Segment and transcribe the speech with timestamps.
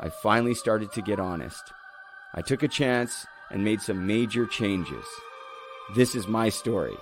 [0.00, 1.72] I finally started to get honest.
[2.32, 5.04] I took a chance and made some major changes.
[5.96, 6.96] This is my story.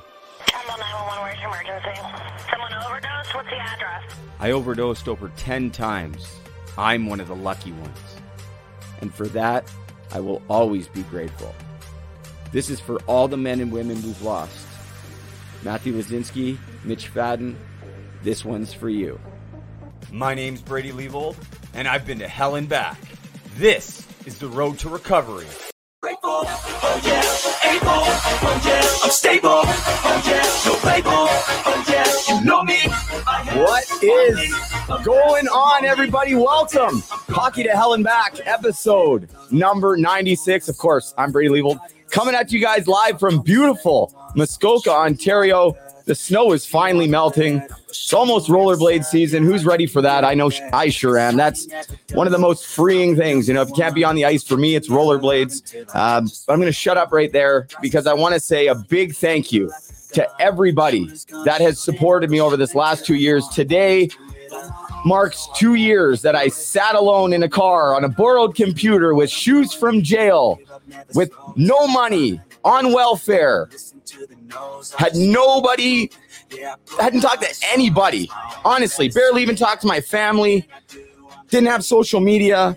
[0.46, 2.00] Temple 911, where's your emergency?
[2.50, 3.34] Someone overdosed?
[3.34, 4.14] What's the address?
[4.40, 6.26] I overdosed over 10 times.
[6.78, 7.98] I'm one of the lucky ones.
[9.02, 9.70] And for that,
[10.12, 11.54] I will always be grateful.
[12.50, 14.66] This is for all the men and women we've lost.
[15.62, 17.56] Matthew Lazinski, Mitch Fadden,
[18.22, 19.20] this one's for you.
[20.10, 21.36] My name's Brady Leavold,
[21.76, 22.98] and I've been to hell and back.
[23.56, 25.44] This is the road to recovery.
[26.02, 32.44] Grateful, oh yeah, able, oh yeah, I'm stable, oh yeah, no label, oh yeah, you
[32.44, 32.78] know me.
[33.60, 36.34] What is going on, everybody?
[36.34, 37.02] Welcome.
[37.28, 40.68] Hockey to Hell and Back, episode number 96.
[40.68, 41.78] Of course, I'm Brady Leavold,
[42.10, 45.76] coming at you guys live from beautiful Muskoka, Ontario.
[46.06, 47.62] The snow is finally melting.
[48.04, 49.44] It's almost rollerblade season.
[49.44, 50.24] Who's ready for that?
[50.24, 51.36] I know I sure am.
[51.36, 51.66] That's
[52.12, 53.48] one of the most freeing things.
[53.48, 55.94] You know, if you can't be on the ice, for me, it's rollerblades.
[55.94, 58.74] Um, but I'm going to shut up right there because I want to say a
[58.74, 59.72] big thank you
[60.12, 61.10] to everybody
[61.44, 63.48] that has supported me over this last two years.
[63.48, 64.08] Today
[65.04, 69.30] marks two years that I sat alone in a car on a borrowed computer with
[69.30, 70.58] shoes from jail,
[71.14, 73.68] with no money, on welfare,
[74.98, 76.10] had nobody,
[77.00, 78.30] hadn't talked to anybody,
[78.64, 80.68] honestly, barely even talked to my family,
[81.50, 82.76] didn't have social media.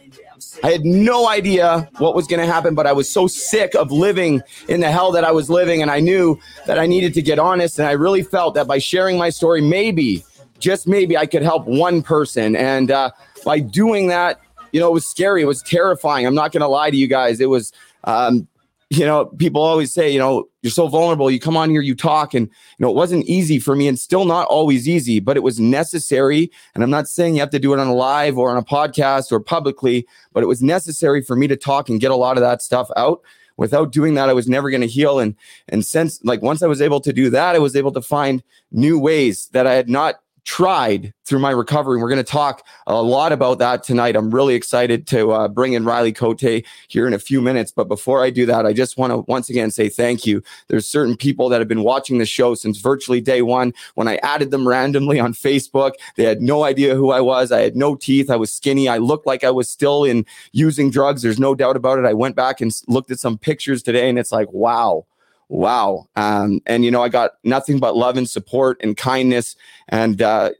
[0.63, 3.91] I had no idea what was going to happen, but I was so sick of
[3.91, 5.81] living in the hell that I was living.
[5.81, 7.79] And I knew that I needed to get honest.
[7.79, 10.23] And I really felt that by sharing my story, maybe,
[10.59, 12.55] just maybe, I could help one person.
[12.55, 13.11] And uh,
[13.45, 14.41] by doing that,
[14.73, 15.41] you know, it was scary.
[15.41, 16.25] It was terrifying.
[16.25, 17.39] I'm not going to lie to you guys.
[17.39, 17.71] It was,
[18.03, 18.47] um,
[18.89, 21.29] you know, people always say, you know, you're so vulnerable.
[21.29, 23.99] You come on here, you talk, and you know, it wasn't easy for me, and
[23.99, 26.51] still not always easy, but it was necessary.
[26.73, 28.63] And I'm not saying you have to do it on a live or on a
[28.63, 32.37] podcast or publicly, but it was necessary for me to talk and get a lot
[32.37, 33.21] of that stuff out.
[33.57, 35.19] Without doing that, I was never going to heal.
[35.19, 35.35] And
[35.67, 38.41] and since like once I was able to do that, I was able to find
[38.71, 40.15] new ways that I had not
[40.49, 42.01] tried through my recovery.
[42.01, 44.15] We're going to talk a lot about that tonight.
[44.15, 46.41] I'm really excited to uh, bring in Riley Cote
[46.87, 47.71] here in a few minutes.
[47.71, 50.41] But before I do that, I just want to once again say thank you.
[50.67, 53.75] There's certain people that have been watching the show since virtually day one.
[53.93, 57.51] When I added them randomly on Facebook, they had no idea who I was.
[57.51, 58.31] I had no teeth.
[58.31, 58.89] I was skinny.
[58.89, 61.21] I looked like I was still in using drugs.
[61.21, 62.05] There's no doubt about it.
[62.05, 65.05] I went back and looked at some pictures today, and it's like, wow
[65.49, 66.07] wow.
[66.15, 69.55] Um, and you know, I got nothing but love and support and kindness
[69.89, 70.51] and uh,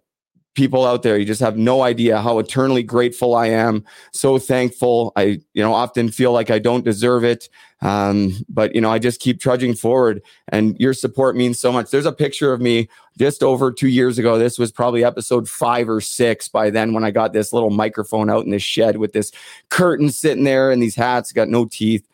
[0.55, 1.17] people out there.
[1.17, 3.85] You just have no idea how eternally grateful I am.
[4.11, 5.13] So thankful.
[5.15, 7.47] I, you know, often feel like I don't deserve it.
[7.81, 11.91] Um, but you know, I just keep trudging forward and your support means so much.
[11.91, 14.37] There's a picture of me just over two years ago.
[14.37, 18.29] This was probably episode five or six by then when I got this little microphone
[18.29, 19.31] out in the shed with this
[19.69, 22.05] curtain sitting there and these hats, got no teeth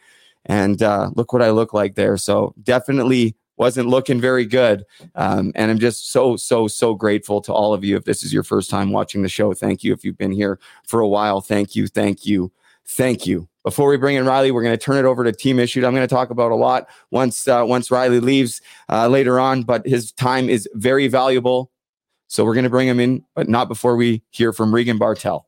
[0.46, 2.18] and uh, look what I look like there.
[2.18, 4.84] So definitely wasn't looking very good.
[5.16, 7.96] Um, and I'm just so, so, so grateful to all of you.
[7.96, 9.94] If this is your first time watching the show, thank you.
[9.94, 12.52] If you've been here for a while, thank you, thank you,
[12.86, 13.48] thank you.
[13.64, 15.84] Before we bring in Riley, we're going to turn it over to Team Issued.
[15.84, 19.64] I'm going to talk about a lot once uh, once Riley leaves uh, later on,
[19.64, 21.72] but his time is very valuable.
[22.28, 25.48] So we're going to bring him in, but not before we hear from Regan Bartel.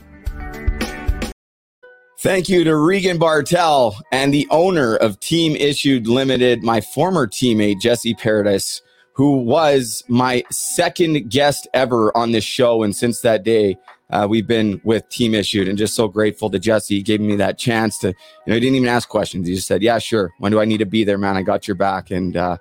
[2.21, 7.81] Thank you to Regan Bartel and the owner of Team Issued Limited, my former teammate,
[7.81, 8.83] Jesse Paradise,
[9.13, 12.83] who was my second guest ever on this show.
[12.83, 13.75] And since that day,
[14.11, 16.97] uh, we've been with Team Issued and just so grateful to Jesse.
[16.97, 18.13] He gave me that chance to, you
[18.45, 19.47] know, he didn't even ask questions.
[19.47, 20.31] He just said, Yeah, sure.
[20.37, 21.37] When do I need to be there, man?
[21.37, 22.11] I got your back.
[22.11, 22.57] And, uh,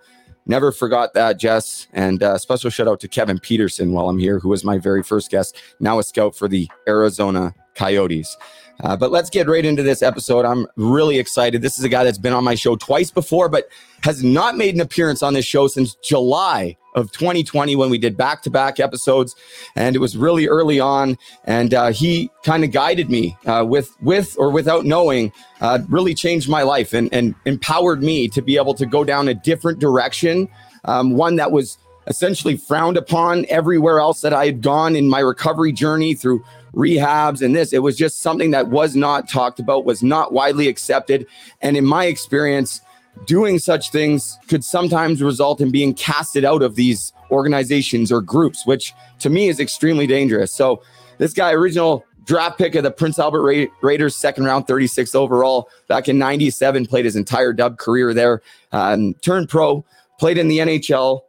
[0.46, 1.86] Never forgot that, Jess.
[1.92, 5.02] And uh, special shout out to Kevin Peterson while I'm here, who was my very
[5.02, 8.36] first guest, now a scout for the Arizona Coyotes.
[8.82, 10.44] Uh, but let's get right into this episode.
[10.44, 11.62] I'm really excited.
[11.62, 13.69] This is a guy that's been on my show twice before, but
[14.03, 18.17] has not made an appearance on this show since July of 2020 when we did
[18.17, 19.37] back to back episodes.
[19.77, 21.19] And it was really early on.
[21.44, 26.15] And uh, he kind of guided me uh, with, with or without knowing, uh, really
[26.15, 29.79] changed my life and, and empowered me to be able to go down a different
[29.79, 30.49] direction.
[30.85, 31.79] Um, one that was
[32.10, 37.40] essentially frowned upon everywhere else that I had gone in my recovery journey through rehabs
[37.40, 37.72] and this.
[37.72, 41.26] It was just something that was not talked about, was not widely accepted.
[41.62, 42.80] And in my experience,
[43.26, 48.66] doing such things could sometimes result in being casted out of these organizations or groups,
[48.66, 50.52] which to me is extremely dangerous.
[50.52, 50.82] So,
[51.18, 55.68] this guy, original draft pick of the Prince Albert Ra- Raiders, second round, 36 overall,
[55.86, 58.42] back in 97, played his entire dub career there,
[58.72, 59.84] um, turned pro,
[60.18, 61.20] played in the NHL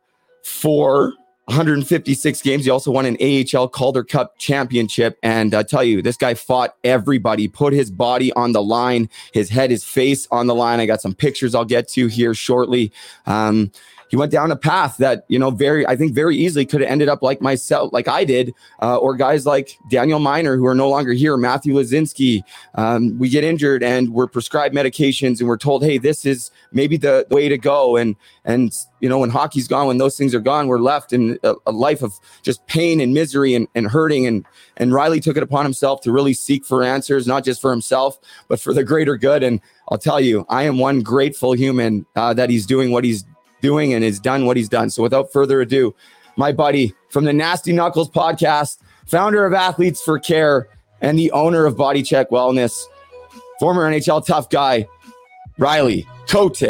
[0.43, 1.13] for
[1.45, 2.63] 156 games.
[2.65, 5.17] He also won an AHL Calder Cup championship.
[5.21, 9.49] And I tell you, this guy fought everybody, put his body on the line, his
[9.49, 10.79] head, his face on the line.
[10.79, 12.93] I got some pictures I'll get to here shortly.
[13.25, 13.71] Um,
[14.11, 16.89] he went down a path that you know very i think very easily could have
[16.89, 20.75] ended up like myself like i did uh, or guys like daniel miner who are
[20.75, 22.43] no longer here matthew lazinski.
[22.75, 26.97] Um, we get injured and we're prescribed medications and we're told hey this is maybe
[26.97, 27.97] the way to go.
[27.97, 28.15] And
[28.45, 31.55] and you know when hockey's gone when those things are gone we're left in a,
[31.67, 34.25] a life of just pain and misery and, and hurting.
[34.27, 34.45] And
[34.77, 38.19] and riley took it upon himself to really seek for answers not just for himself
[38.47, 39.43] but for the greater good.
[39.43, 39.59] And
[39.89, 43.25] I'll tell you, I am one grateful human uh, that he's doing what he's
[43.61, 44.89] doing and has done what he's done.
[44.89, 45.95] So without further ado,
[46.37, 50.67] my buddy from the Nasty Knuckles podcast, founder of Athletes for Care,
[51.01, 52.83] and the owner of Body Check Wellness,
[53.59, 54.87] former NHL tough guy,
[55.57, 56.61] Riley Cote.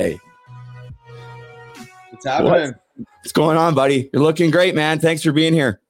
[2.10, 2.76] What's happening?
[2.96, 4.10] What's going on, buddy?
[4.12, 5.00] You're looking great, man.
[5.00, 5.82] Thanks for being here.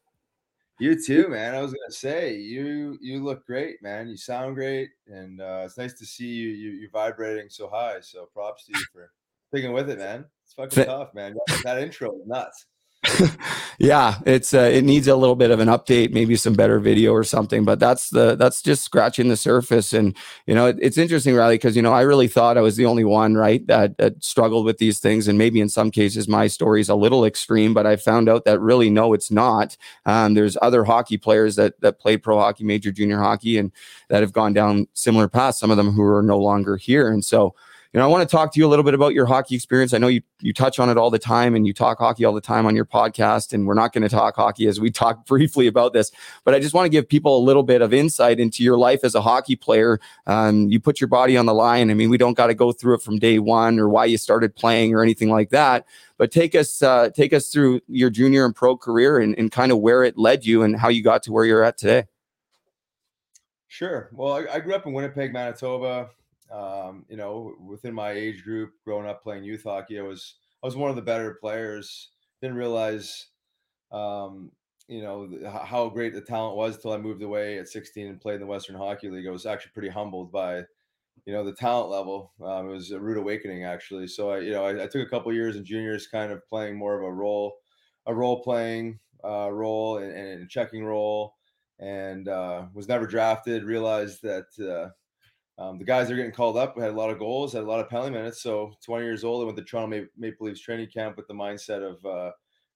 [0.79, 1.53] You too, man.
[1.53, 4.07] I was gonna say you you look great, man.
[4.07, 7.99] You sound great, and uh, it's nice to see you you you vibrating so high.
[8.01, 9.11] So props to you for
[9.49, 10.25] sticking with it, man.
[10.59, 11.35] It's fucking tough, man.
[11.63, 12.65] That, intro nuts.
[13.79, 17.13] yeah, it's uh, it needs a little bit of an update, maybe some better video
[17.13, 17.65] or something.
[17.65, 19.91] But that's the that's just scratching the surface.
[19.91, 20.15] And
[20.45, 22.85] you know, it, it's interesting, Riley, because you know I really thought I was the
[22.85, 25.27] only one, right, that, that struggled with these things.
[25.27, 28.45] And maybe in some cases my story is a little extreme, but I found out
[28.45, 29.77] that really no, it's not.
[30.05, 33.71] Um, there's other hockey players that that played pro hockey, major junior hockey, and
[34.09, 35.59] that have gone down similar paths.
[35.59, 37.55] Some of them who are no longer here, and so
[37.93, 39.93] you know, I want to talk to you a little bit about your hockey experience.
[39.93, 42.33] I know you you touch on it all the time and you talk hockey all
[42.33, 45.25] the time on your podcast, and we're not going to talk hockey as we talk
[45.27, 46.09] briefly about this,
[46.45, 49.01] but I just want to give people a little bit of insight into your life
[49.03, 49.99] as a hockey player.
[50.25, 51.91] Um, you put your body on the line.
[51.91, 54.17] I mean, we don't got to go through it from day one or why you
[54.17, 55.85] started playing or anything like that.
[56.17, 59.71] But take us uh, take us through your junior and pro career and, and kind
[59.71, 62.05] of where it led you and how you got to where you're at today.
[63.67, 64.09] Sure.
[64.13, 66.09] Well, I, I grew up in Winnipeg, Manitoba.
[66.51, 70.67] Um, you know, within my age group, growing up playing youth hockey, I was I
[70.67, 72.09] was one of the better players.
[72.41, 73.27] Didn't realize,
[73.91, 74.51] um,
[74.87, 75.29] you know,
[75.63, 78.47] how great the talent was until I moved away at 16 and played in the
[78.47, 79.27] Western Hockey League.
[79.27, 80.57] I was actually pretty humbled by,
[81.25, 82.33] you know, the talent level.
[82.43, 84.07] Um, it was a rude awakening, actually.
[84.07, 86.77] So I, you know, I, I took a couple years in juniors, kind of playing
[86.77, 87.57] more of a role,
[88.07, 91.35] a role playing uh, role and, and a checking role
[91.81, 93.63] and uh, was never drafted.
[93.63, 94.91] Realized that uh,
[95.61, 97.67] um, the guys are getting called up We had a lot of goals, had a
[97.67, 98.41] lot of penalty minutes.
[98.41, 101.87] So 20 years old, I went to Toronto Maple Leafs training camp with the mindset
[101.87, 102.31] of uh,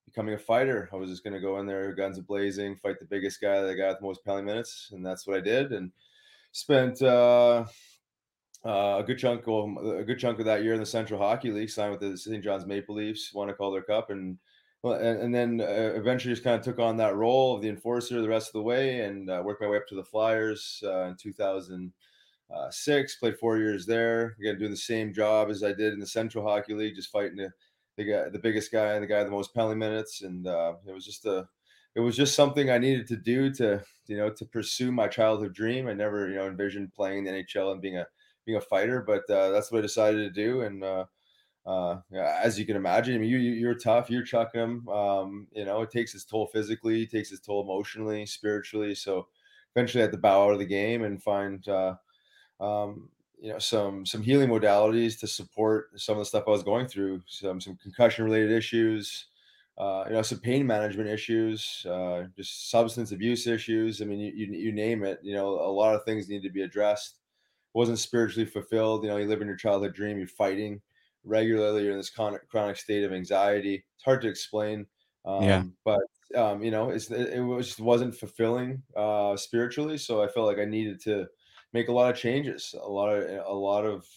[0.05, 0.89] becoming a fighter.
[0.93, 3.69] I was just going to go in there, guns blazing, fight the biggest guy that
[3.69, 5.71] I got the most penalty minutes, and that's what I did.
[5.71, 5.91] And
[6.51, 7.65] spent uh,
[8.63, 11.51] uh, a good chunk, well, a good chunk of that year in the Central Hockey
[11.51, 11.71] League.
[11.71, 12.43] Signed with the St.
[12.43, 14.37] John's Maple Leafs, won a Calder Cup, and
[14.83, 18.29] and, then uh, eventually just kind of took on that role of the enforcer the
[18.29, 20.83] rest of the way, and uh, worked my way up to the Flyers
[22.49, 23.15] uh, 2006.
[23.17, 24.35] Played four years there.
[24.39, 27.37] Again, doing the same job as I did in the Central Hockey League, just fighting
[27.37, 27.51] the
[27.97, 30.21] the guy, the biggest guy, and the guy the most penalty minutes.
[30.21, 31.47] And uh, it was just a,
[31.95, 35.53] it was just something I needed to do to, you know, to pursue my childhood
[35.53, 35.87] dream.
[35.87, 38.05] I never, you know, envisioned playing in the NHL and being a
[38.45, 40.61] being a fighter, but uh, that's what I decided to do.
[40.61, 41.05] And uh,
[41.65, 44.89] uh, as you can imagine, I mean, you, you you're tough, you're chucking them.
[44.89, 48.93] Um, you know, it takes its toll physically, it takes its toll emotionally, spiritually.
[48.93, 49.27] So
[49.75, 51.95] eventually, I had to bow out of the game and find, uh,
[52.59, 56.63] um, you know, some some healing modalities to support some of the stuff I was
[56.63, 57.24] going through.
[57.27, 59.27] Some some concussion related issues,
[59.77, 64.01] uh, you know, some pain management issues, uh, just substance abuse issues.
[64.01, 65.19] I mean, you, you you name it.
[65.21, 67.19] You know, a lot of things need to be addressed.
[67.74, 69.03] Wasn't spiritually fulfilled.
[69.03, 70.81] You know, you live in your childhood dream, you're fighting
[71.27, 74.85] regularly you're in this chronic, chronic state of anxiety it's hard to explain
[75.25, 75.65] um, Yeah.
[75.83, 76.00] but
[76.35, 80.45] um, you know it's it, it was just wasn't fulfilling uh, spiritually so i felt
[80.45, 81.27] like i needed to
[81.74, 84.07] make a lot of changes a lot of a lot of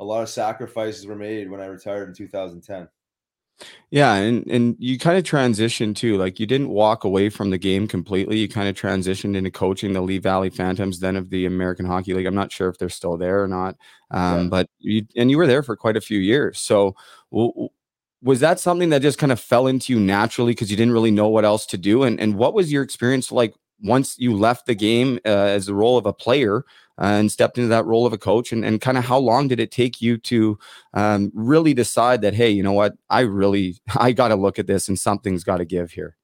[0.00, 2.88] a lot of sacrifices were made when i retired in 2010
[3.90, 6.16] Yeah, and and you kind of transitioned too.
[6.16, 8.38] Like you didn't walk away from the game completely.
[8.38, 12.14] You kind of transitioned into coaching the Lehigh Valley Phantoms, then of the American Hockey
[12.14, 12.26] League.
[12.26, 13.76] I'm not sure if they're still there or not,
[14.10, 14.48] um, Yeah.
[14.48, 16.58] but you and you were there for quite a few years.
[16.58, 16.96] So,
[17.32, 17.68] w-
[18.22, 21.10] was that something that just kind of fell into you naturally because you didn't really
[21.10, 22.02] know what else to do?
[22.02, 25.74] And and what was your experience like once you left the game uh, as the
[25.74, 26.64] role of a player
[26.98, 28.52] uh, and stepped into that role of a coach?
[28.52, 30.58] And and kind of how long did it take you to
[30.92, 34.66] um, really decide that hey you know what i really i got to look at
[34.66, 36.16] this and something's got to give here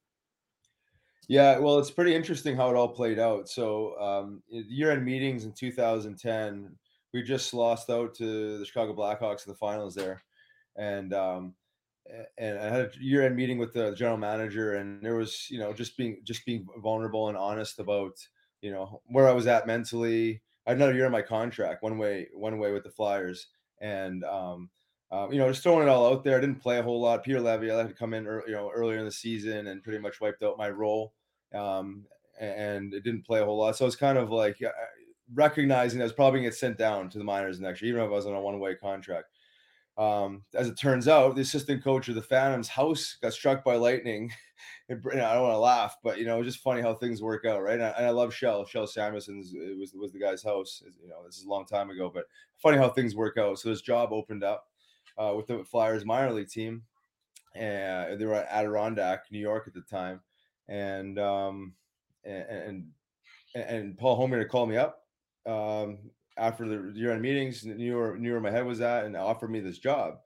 [1.27, 3.47] Yeah, well, it's pretty interesting how it all played out.
[3.47, 6.75] So, um, year-end meetings in 2010,
[7.13, 10.23] we just lost out to the Chicago Blackhawks in the finals there,
[10.75, 11.53] and um,
[12.37, 15.73] and I had a year-end meeting with the general manager, and there was, you know,
[15.73, 18.17] just being just being vulnerable and honest about,
[18.61, 20.43] you know, where I was at mentally.
[20.65, 23.47] I had another year on my contract, one way, one way with the Flyers,
[23.79, 24.69] and um,
[25.11, 26.37] um, you know, just throwing it all out there.
[26.37, 27.23] I didn't play a whole lot.
[27.23, 29.83] Peter Levy, I had to come in, ear- you know, earlier in the season and
[29.83, 31.13] pretty much wiped out my role
[31.53, 32.05] um,
[32.39, 33.75] and it didn't play a whole lot.
[33.75, 34.71] So it's kind of like uh,
[35.33, 38.07] recognizing I was probably to get sent down to the minors next year, even if
[38.07, 39.30] I was on a one way contract.
[39.97, 43.75] Um, as it turns out, the assistant coach of the Phantoms' house got struck by
[43.75, 44.31] lightning.
[44.89, 47.21] You know, I don't want to laugh, but you know, it's just funny how things
[47.21, 47.75] work out, right?
[47.75, 48.67] And I, and I love Kjell.
[48.67, 50.83] Kjell Samuelsson it was was the guy's house.
[51.01, 52.25] You know, this is a long time ago, but
[52.57, 53.57] funny how things work out.
[53.57, 54.67] So his job opened up
[55.17, 56.83] uh, with the Flyers minor league team,
[57.55, 60.19] and they were at Adirondack, New York at the time
[60.71, 61.73] and um
[62.23, 62.85] and and,
[63.53, 65.05] and Paul Holmgren called me up
[65.45, 65.97] um
[66.37, 69.59] after the year-end meetings, knew where knew where my head was at, and offered me
[69.59, 70.19] this job.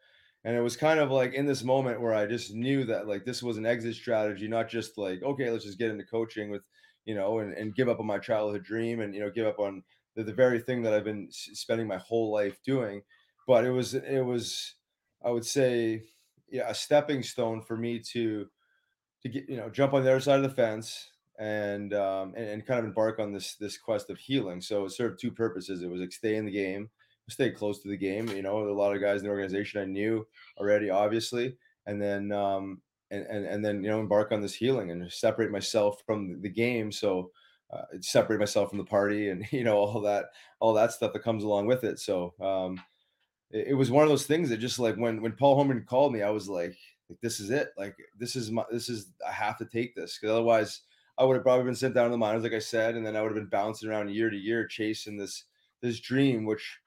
[0.44, 3.26] And it was kind of like in this moment where I just knew that like
[3.26, 6.64] this was an exit strategy, not just like okay, let's just get into coaching with
[7.06, 9.60] you know and, and give up on my childhood dream and you know give up
[9.60, 9.84] on
[10.16, 13.02] the, the very thing that I've been spending my whole life doing.
[13.48, 14.76] But it was it was
[15.24, 16.04] I would say
[16.50, 18.48] yeah a stepping stone for me to
[19.24, 21.10] to get you know jump on the other side of the fence
[21.40, 24.62] and um and, and kind of embark on this this quest of healing.
[24.62, 25.82] So it served two purposes.
[25.82, 26.90] It was like stay in the game
[27.28, 29.84] stay close to the game you know a lot of guys in the organization i
[29.84, 30.24] knew
[30.60, 32.80] already obviously and then um
[33.12, 36.50] and and, and then you know embark on this healing and separate myself from the
[36.50, 36.92] game.
[36.92, 37.32] So
[37.74, 40.26] uh, separate myself from the party and you know all that
[40.60, 42.00] all that stuff that comes along with it.
[42.00, 42.82] So um
[43.52, 46.14] it, it was one of those things that just like when when Paul Holmgren called
[46.14, 46.78] me, I was like,
[47.10, 47.70] like this is it.
[47.78, 50.18] Like this is my this is I have to take this.
[50.18, 50.82] Because otherwise
[51.18, 53.16] I would have probably been sent down to the minors, like I said, and then
[53.16, 55.46] I would have been bouncing around year to year chasing this
[55.82, 56.80] this dream, which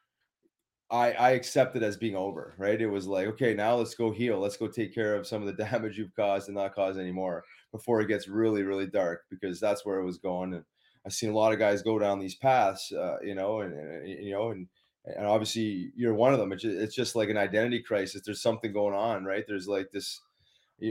[0.91, 2.55] I I accepted as being over.
[2.59, 2.81] Right?
[2.81, 4.39] It was like, okay, now let's go heal.
[4.39, 7.45] Let's go take care of some of the damage you've caused and not cause anymore
[7.73, 10.55] before it gets really really dark because that's where it was going.
[10.55, 10.65] And
[11.07, 14.09] I've seen a lot of guys go down these paths, uh, you know, and, and
[14.09, 14.69] you know, and
[15.17, 16.53] and obviously you're one of them.
[16.53, 18.23] It's just, it's just like an identity crisis.
[18.25, 19.45] There's something going on, right?
[19.47, 20.21] There's like this.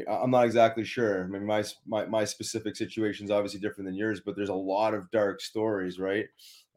[0.09, 1.23] I'm not exactly sure.
[1.23, 4.53] I mean, my my my specific situation is obviously different than yours, but there's a
[4.53, 6.27] lot of dark stories, right?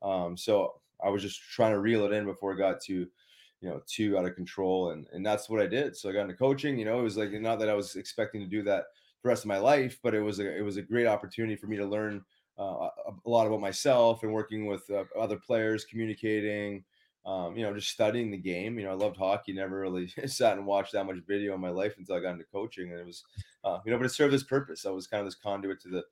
[0.02, 3.68] Um, so I was just trying to reel it in before it got to, you
[3.68, 5.96] know, too out of control, and and that's what I did.
[5.96, 6.78] So I got into coaching.
[6.78, 8.84] You know, it was like not that I was expecting to do that
[9.22, 11.66] the rest of my life, but it was a it was a great opportunity for
[11.66, 12.24] me to learn
[12.58, 12.90] uh,
[13.24, 16.84] a lot about myself and working with uh, other players, communicating,
[17.26, 18.78] um, you know, just studying the game.
[18.78, 21.70] You know, I loved hockey, never really sat and watched that much video in my
[21.70, 22.90] life until I got into coaching.
[22.90, 23.24] And it was,
[23.64, 24.86] uh, you know, but it served this purpose.
[24.86, 26.04] I was kind of this conduit to the,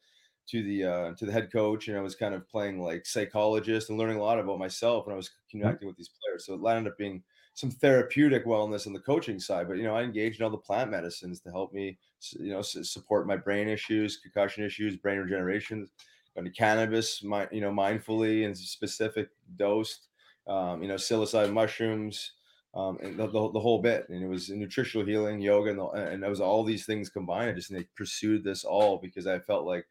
[0.49, 1.89] to the, uh, to the head coach.
[1.89, 5.15] And I was kind of playing like psychologist and learning a lot about myself when
[5.15, 5.61] I was mm-hmm.
[5.61, 6.47] connecting with these players.
[6.47, 7.23] So it ended up being
[7.55, 9.67] some therapeutic wellness on the coaching side.
[9.67, 11.99] But, you know, I engaged in all the plant medicines to help me,
[12.39, 15.89] you know, support my brain issues, concussion issues, brain regeneration,
[16.37, 20.08] going to cannabis, my, you know, mindfully and specific dosed
[20.49, 22.33] um, you know, psilocybin mushrooms,
[22.75, 24.09] um, and the, the, the, whole bit.
[24.09, 27.51] And it was nutritional healing, yoga, and, the, and it was all these things combined.
[27.51, 29.87] I just they pursued this all because I felt like,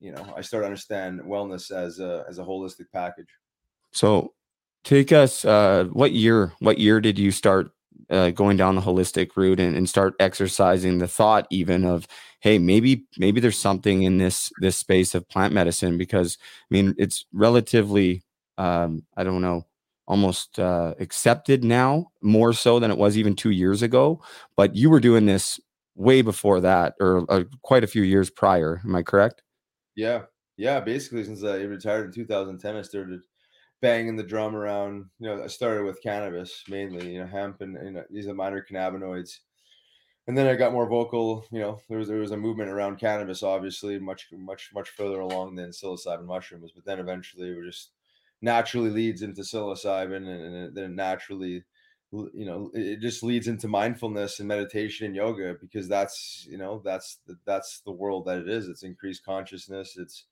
[0.00, 3.28] you know, I started to understand wellness as a as a holistic package.
[3.92, 4.34] So,
[4.84, 5.44] take us.
[5.44, 6.52] Uh, what year?
[6.58, 7.70] What year did you start
[8.10, 12.06] uh, going down the holistic route and, and start exercising the thought even of
[12.40, 16.94] hey maybe maybe there's something in this this space of plant medicine because i mean
[16.98, 18.22] it's relatively
[18.58, 19.64] um, i don't know
[20.06, 24.22] almost uh, accepted now more so than it was even two years ago.
[24.56, 25.60] But you were doing this
[25.94, 28.80] way before that, or uh, quite a few years prior.
[28.84, 29.42] Am I correct?
[29.96, 30.22] Yeah,
[30.56, 30.80] yeah.
[30.80, 33.20] Basically, since I retired in 2010, I started
[33.82, 35.06] banging the drum around.
[35.18, 37.14] You know, I started with cannabis mainly.
[37.14, 39.38] You know, hemp and you know, these are minor cannabinoids.
[40.28, 41.46] And then I got more vocal.
[41.50, 45.20] You know, there was there was a movement around cannabis, obviously, much much much further
[45.20, 46.72] along than psilocybin mushrooms.
[46.74, 47.92] But then eventually, we just
[48.46, 51.64] naturally leads into psilocybin and, and then naturally
[52.12, 56.80] you know it just leads into mindfulness and meditation and yoga because that's you know
[56.84, 58.68] that's that's the world that it is.
[58.68, 59.96] It's increased consciousness.
[59.98, 60.24] It's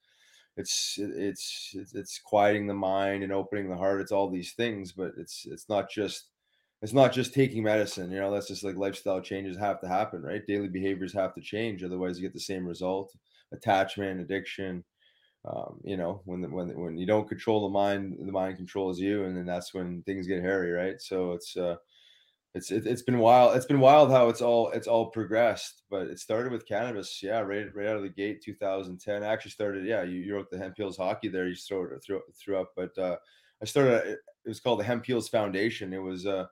[0.56, 4.00] it's it's it's, it's quieting the mind and opening the heart.
[4.00, 6.30] It's all these things but it's it's not just
[6.80, 10.22] it's not just taking medicine you know that's just like lifestyle changes have to happen
[10.22, 10.46] right?
[10.46, 13.12] Daily behaviors have to change otherwise you get the same result.
[13.52, 14.84] Attachment addiction
[15.44, 18.98] um, you know, when the, when when you don't control the mind, the mind controls
[18.98, 21.00] you, and then that's when things get hairy, right?
[21.00, 21.76] So it's uh,
[22.54, 23.56] it's it, has been wild.
[23.56, 25.82] It's been wild how it's all it's all progressed.
[25.90, 29.22] But it started with cannabis, yeah, right right out of the gate, 2010.
[29.22, 30.02] I actually started, yeah.
[30.02, 31.48] You, you wrote the Hemp Heals hockey there.
[31.48, 33.16] You throw it threw, threw up, but uh,
[33.60, 34.18] I started.
[34.46, 35.92] It was called the Hemp Heals Foundation.
[35.92, 36.46] It was uh,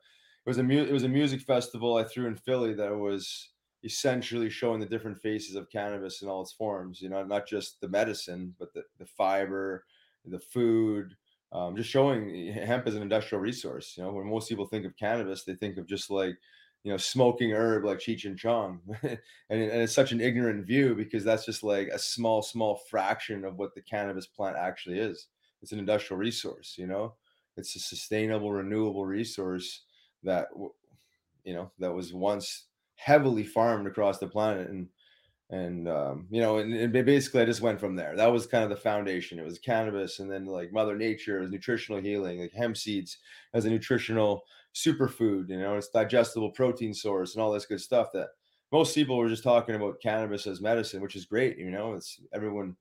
[0.44, 3.51] it was a mu- it was a music festival I threw in Philly that was
[3.84, 7.80] essentially showing the different faces of cannabis in all its forms you know not just
[7.80, 9.84] the medicine but the, the fiber
[10.26, 11.16] the food
[11.52, 14.12] um, just showing hemp as an industrial resource you know?
[14.12, 16.36] When most people think of cannabis they think of just like
[16.84, 19.18] you know smoking herb like cheech and chong and,
[19.50, 23.56] and it's such an ignorant view because that's just like a small small fraction of
[23.56, 25.28] what the cannabis plant actually is.
[25.60, 27.14] It's an industrial resource you know?
[27.56, 29.82] It's a sustainable renewable resource
[30.22, 30.48] that
[31.44, 32.66] you know that was once
[33.02, 34.88] heavily farmed across the planet and
[35.50, 38.16] and um, you know and, and, basically i just went from there.
[38.16, 39.38] That was kind of the foundation.
[39.38, 43.18] It was cannabis and then like mother nature was nutritional healing like hemp seeds
[43.52, 48.08] as a nutritional superfood you know it's digestible protein source and all this good stuff
[48.14, 48.28] that
[48.70, 52.20] most people were just talking about cannabis as medicine which is great you know it's
[52.32, 52.74] everyone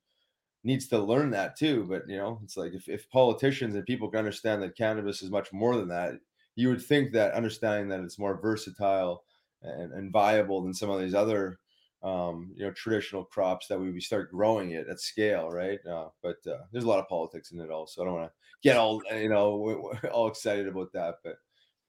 [0.64, 4.10] needs to learn that too but you know it's like if, if politicians and people
[4.10, 6.14] can understand that cannabis is much more than that
[6.56, 9.24] you would think that understanding that it's more versatile
[9.62, 11.60] and, and viable than some of these other
[12.04, 15.80] um, you know traditional crops that we, we start growing it at scale, right?
[15.86, 18.32] Uh, but uh, there's a lot of politics in it all, so I don't want
[18.32, 21.16] to get all you know all excited about that.
[21.24, 21.36] But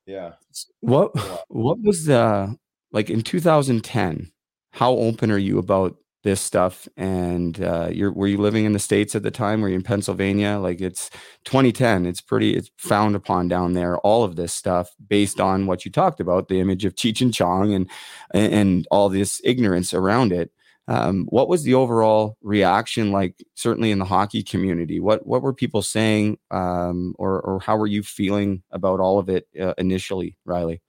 [0.07, 0.33] yeah,
[0.81, 1.13] what
[1.49, 2.57] what was the
[2.93, 4.31] like in 2010?
[4.73, 8.79] How open are you about this stuff and uh, you're were you living in the
[8.79, 11.11] states at the time were you in pennsylvania like it's
[11.45, 15.85] 2010 it's pretty it's found upon down there all of this stuff based on what
[15.85, 17.91] you talked about the image of cheech and chong and
[18.35, 20.51] and all this ignorance around it
[20.89, 23.37] Um, what was the overall reaction like?
[23.55, 27.87] Certainly in the hockey community, what what were people saying, um, or or how were
[27.87, 30.81] you feeling about all of it uh, initially, Riley?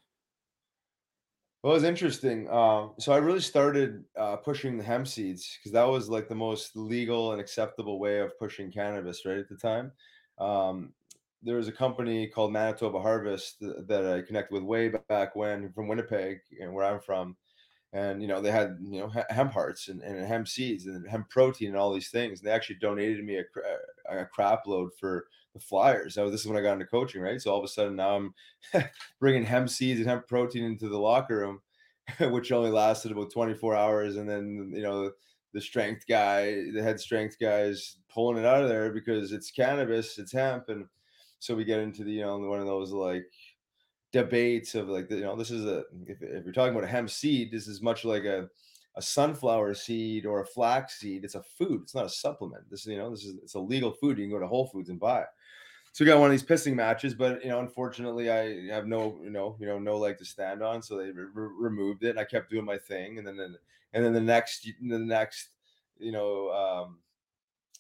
[1.64, 2.50] Well, it was interesting.
[2.50, 6.36] Um, so I really started uh, pushing the hemp seeds because that was like the
[6.36, 9.94] most legal and acceptable way of pushing cannabis right at the time.
[10.40, 10.94] Um,
[11.42, 15.88] there was a company called Manitoba Harvest that I connected with way back when from
[15.88, 17.38] Winnipeg and where I'm from.
[17.94, 21.30] And, you know, they had, you know, hemp hearts and, and hemp seeds and hemp
[21.30, 22.40] protein and all these things.
[22.40, 23.44] And they actually donated me a,
[24.22, 26.16] a crap load for the Flyers.
[26.16, 27.42] So this is when I got into coaching, right?
[27.42, 28.34] So all of a sudden now I'm
[29.20, 31.62] bringing hemp seeds and hemp protein into the locker room,
[32.32, 34.18] which only lasted about 24 hours.
[34.18, 35.12] And then, you know,
[35.54, 39.52] the strength guy, the head strength guy is pulling it out of there because it's
[39.52, 40.70] cannabis, it's hemp.
[40.70, 40.86] And
[41.40, 43.26] so we get into the, you know, one of those like
[44.12, 47.10] debates of like, you know, this is a, if, if you're talking about a hemp
[47.10, 48.48] seed, this is much like a,
[48.96, 51.24] a sunflower seed or a flax seed.
[51.24, 51.82] It's a food.
[51.84, 52.70] It's not a supplement.
[52.70, 54.18] This is, you know, this is, it's a legal food.
[54.18, 55.28] You can go to Whole Foods and buy it
[55.94, 59.20] so we got one of these pissing matches, but you know, unfortunately, I have no,
[59.24, 62.10] you know, you know, no leg to stand on, so they re- removed it.
[62.10, 63.56] And I kept doing my thing, and then, then
[63.94, 65.50] and then the next, the next,
[66.00, 66.98] you know, um,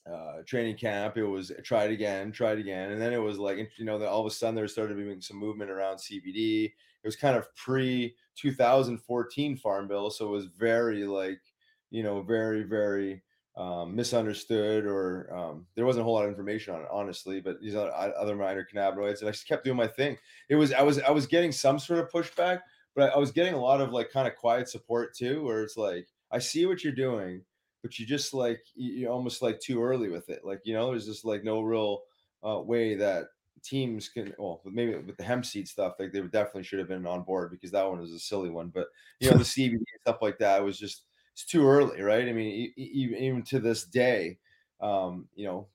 [0.05, 3.85] uh, training camp, it was tried again, tried again, and then it was like, you
[3.85, 6.65] know, that all of a sudden there started being some movement around CBD.
[6.65, 11.41] It was kind of pre 2014 Farm Bill, so it was very like,
[11.89, 13.23] you know, very very
[13.55, 17.39] um, misunderstood or um, there wasn't a whole lot of information on it, honestly.
[17.39, 20.17] But these other, other minor cannabinoids, and I just kept doing my thing.
[20.49, 22.61] It was I was I was getting some sort of pushback,
[22.95, 25.77] but I was getting a lot of like kind of quiet support too, where it's
[25.77, 27.43] like I see what you're doing,
[27.81, 30.43] but you just like you almost like too early with it.
[30.43, 32.01] Like you know, there's just like no real
[32.47, 33.27] uh, way that
[33.63, 37.07] teams can well maybe with the hemp seed stuff like they definitely should have been
[37.07, 38.87] on board because that one was a silly one but
[39.21, 42.27] you know the cbd stuff like that was just it's too early, right?
[42.27, 44.37] I mean, even to this day,
[44.81, 45.67] um, you know,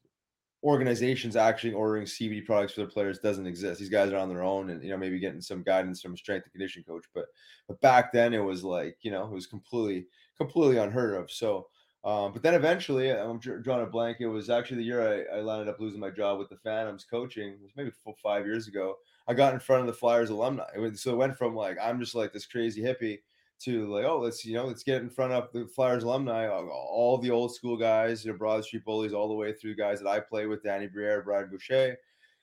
[0.62, 3.80] organizations actually ordering CBD products for their players doesn't exist.
[3.80, 6.16] These guys are on their own, and you know, maybe getting some guidance from a
[6.16, 7.04] strength and condition coach.
[7.14, 7.26] But
[7.66, 11.30] but back then, it was like you know, it was completely completely unheard of.
[11.30, 11.68] So.
[12.04, 14.18] Um, but then eventually, I'm drawing a blank.
[14.20, 17.04] It was actually the year I, I landed up losing my job with the Phantoms
[17.04, 17.48] coaching.
[17.48, 18.94] It was maybe four, five years ago.
[19.26, 20.64] I got in front of the Flyers alumni.
[20.94, 23.18] So it went from like I'm just like this crazy hippie
[23.60, 27.18] to like, oh, let's you know, let's get in front of the Flyers alumni, all
[27.18, 30.08] the old school guys, you know, Broad Street bullies, all the way through guys that
[30.08, 31.96] I play with, Danny Briere, Brian Boucher,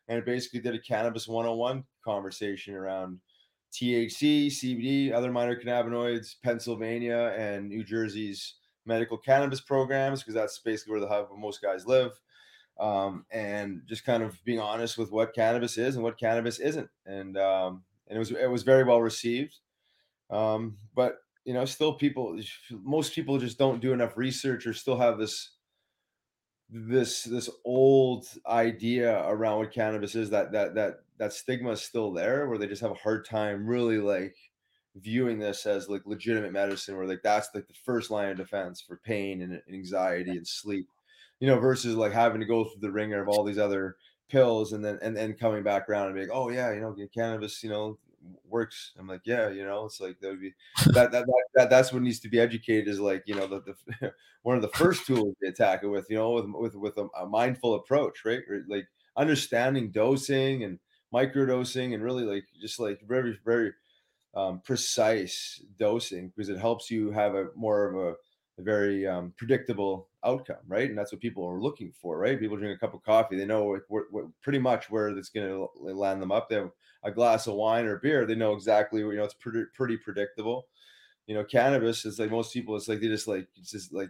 [0.08, 3.19] and basically did a cannabis 101 conversation around
[3.73, 10.91] THC, CBD, other minor cannabinoids, Pennsylvania and New Jersey's medical cannabis programs, because that's basically
[10.91, 12.12] where the hub of most guys live.
[12.78, 16.89] Um, and just kind of being honest with what cannabis is and what cannabis isn't.
[17.06, 19.60] And um, and it was it was very well received.
[20.29, 22.39] Um, but you know, still people,
[22.71, 25.51] most people just don't do enough research or still have this
[26.69, 32.11] this this old idea around what cannabis is that that that that stigma is still
[32.11, 34.35] there where they just have a hard time really like
[34.95, 38.81] viewing this as like legitimate medicine where like that's like the first line of defense
[38.81, 40.88] for pain and anxiety and sleep
[41.39, 43.95] you know versus like having to go through the ringer of all these other
[44.29, 46.95] pills and then and then coming back around and being like oh yeah you know
[47.13, 47.97] cannabis you know
[48.47, 48.91] works.
[48.97, 50.53] I'm like, yeah, you know, it's like that would be
[50.88, 53.61] that that, that, that that's what needs to be educated is like, you know, the,
[53.61, 56.97] the one of the first tools to attack it with, you know, with with with
[56.97, 58.41] a, a mindful approach, right?
[58.67, 60.79] Like understanding dosing and
[61.13, 63.71] microdosing and really like just like very very
[64.35, 68.15] um, precise dosing because it helps you have a more of
[68.58, 70.89] a, very um, predictable outcome, right?
[70.89, 72.39] And that's what people are looking for, right?
[72.39, 73.80] People drink a cup of coffee, they know
[74.41, 76.50] pretty much where it's going to land them up.
[76.50, 76.72] They have
[77.04, 80.68] a glass of wine or beer, they know exactly you know it's pretty pretty predictable.
[81.28, 84.10] You know, cannabis is like most people, it's like they just like it's just like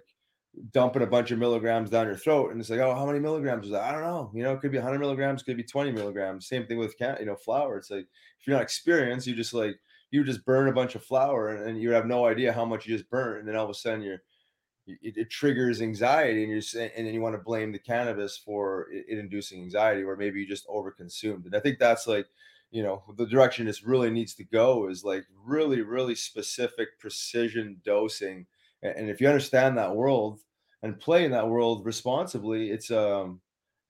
[0.72, 3.66] dumping a bunch of milligrams down your throat, and it's like, oh, how many milligrams
[3.66, 3.84] is that?
[3.84, 4.32] I don't know.
[4.34, 6.48] You know, it could be 100 milligrams, could be 20 milligrams.
[6.48, 7.78] Same thing with can you know flour.
[7.78, 8.06] It's like
[8.40, 9.78] if you're not experienced, you just like
[10.12, 12.86] you just burn a bunch of flour, and, and you have no idea how much
[12.86, 14.22] you just burn, and then all of a sudden you're
[14.88, 18.88] it, it, triggers anxiety and you're and then you want to blame the cannabis for
[18.92, 21.46] it, it, inducing anxiety or maybe you just overconsumed.
[21.46, 22.28] And i think that's like
[22.72, 27.82] you know the direction this really needs to go is like really really specific precision
[27.84, 28.46] dosing.
[28.84, 30.42] And if you understand that world
[30.84, 33.42] and play in that world responsibly it's um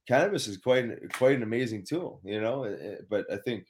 [0.08, 2.77] cannabis is quite quite an amazing tool you know?
[3.10, 3.65] But i think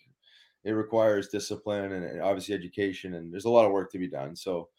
[0.65, 4.35] it requires discipline and obviously education and there's a lot of work to be done.
[4.35, 4.69] So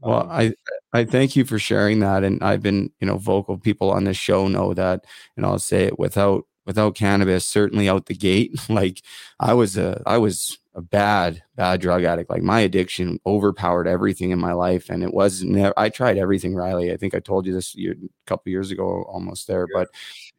[0.00, 0.54] well, um, I
[0.92, 3.58] I thank you for sharing that, and I've been you know vocal.
[3.58, 5.04] People on this show know that,
[5.36, 9.02] and I'll say it without without cannabis, certainly out the gate, like
[9.40, 12.30] I was a, I was a bad, bad drug addict.
[12.30, 15.42] Like my addiction overpowered everything in my life, and it was.
[15.42, 16.92] Never, I tried everything, Riley.
[16.92, 19.66] I think I told you this year, a couple years ago, almost there.
[19.74, 19.88] But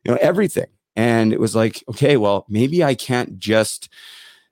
[0.04, 3.90] you know, everything, and it was like, okay, well, maybe I can't just,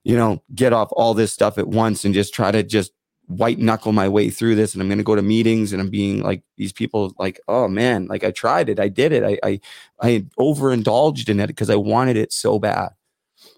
[0.03, 2.91] you know, get off all this stuff at once and just try to just
[3.29, 5.91] white knuckle my way through this and I'm going to go to meetings and I'm
[5.91, 9.37] being like these people like oh man like I tried it I did it I
[9.47, 9.59] I,
[10.01, 12.89] I overindulged in it because I wanted it so bad.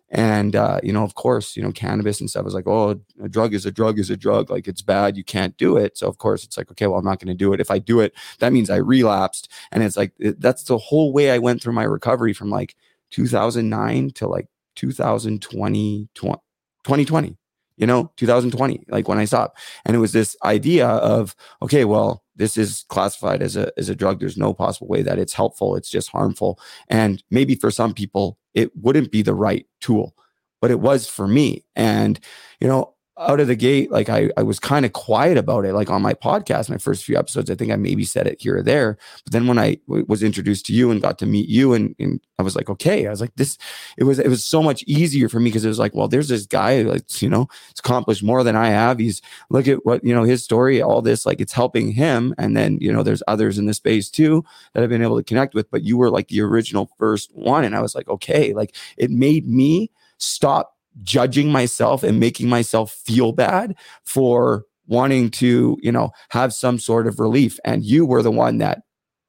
[0.09, 3.29] And uh, you know of course you know cannabis and stuff is like oh a
[3.29, 5.97] drug is a drug is a drug like it's bad you can't do it.
[5.97, 7.61] So of course it's like okay well I'm not going to do it.
[7.61, 9.49] If I do it that means I relapsed.
[9.71, 12.75] And it's like that's the whole way I went through my recovery from like
[13.11, 17.37] 2009 to like 2020 2020
[17.77, 19.59] you know 2020 like when i stopped.
[19.85, 23.95] And it was this idea of okay well this is classified as a as a
[23.95, 24.19] drug.
[24.19, 25.75] There's no possible way that it's helpful.
[25.75, 26.59] It's just harmful.
[26.87, 30.15] And maybe for some people it wouldn't be the right tool
[30.61, 31.65] but it was for me.
[31.75, 32.19] And
[32.59, 35.73] you know out of the gate, like I, I was kind of quiet about it,
[35.73, 37.49] like on my podcast, my first few episodes.
[37.49, 38.97] I think I maybe said it here or there.
[39.23, 41.95] But then when I w- was introduced to you and got to meet you, and,
[41.99, 43.57] and I was like, okay, I was like, this,
[43.97, 46.29] it was, it was so much easier for me because it was like, well, there's
[46.29, 48.97] this guy, like, you know, it's accomplished more than I have.
[48.99, 52.33] He's look at what, you know, his story, all this, like it's helping him.
[52.37, 55.23] And then, you know, there's others in the space too that I've been able to
[55.23, 57.63] connect with, but you were like the original first one.
[57.63, 62.91] And I was like, okay, like it made me stop judging myself and making myself
[62.91, 67.59] feel bad for wanting to, you know, have some sort of relief.
[67.63, 68.83] And you were the one that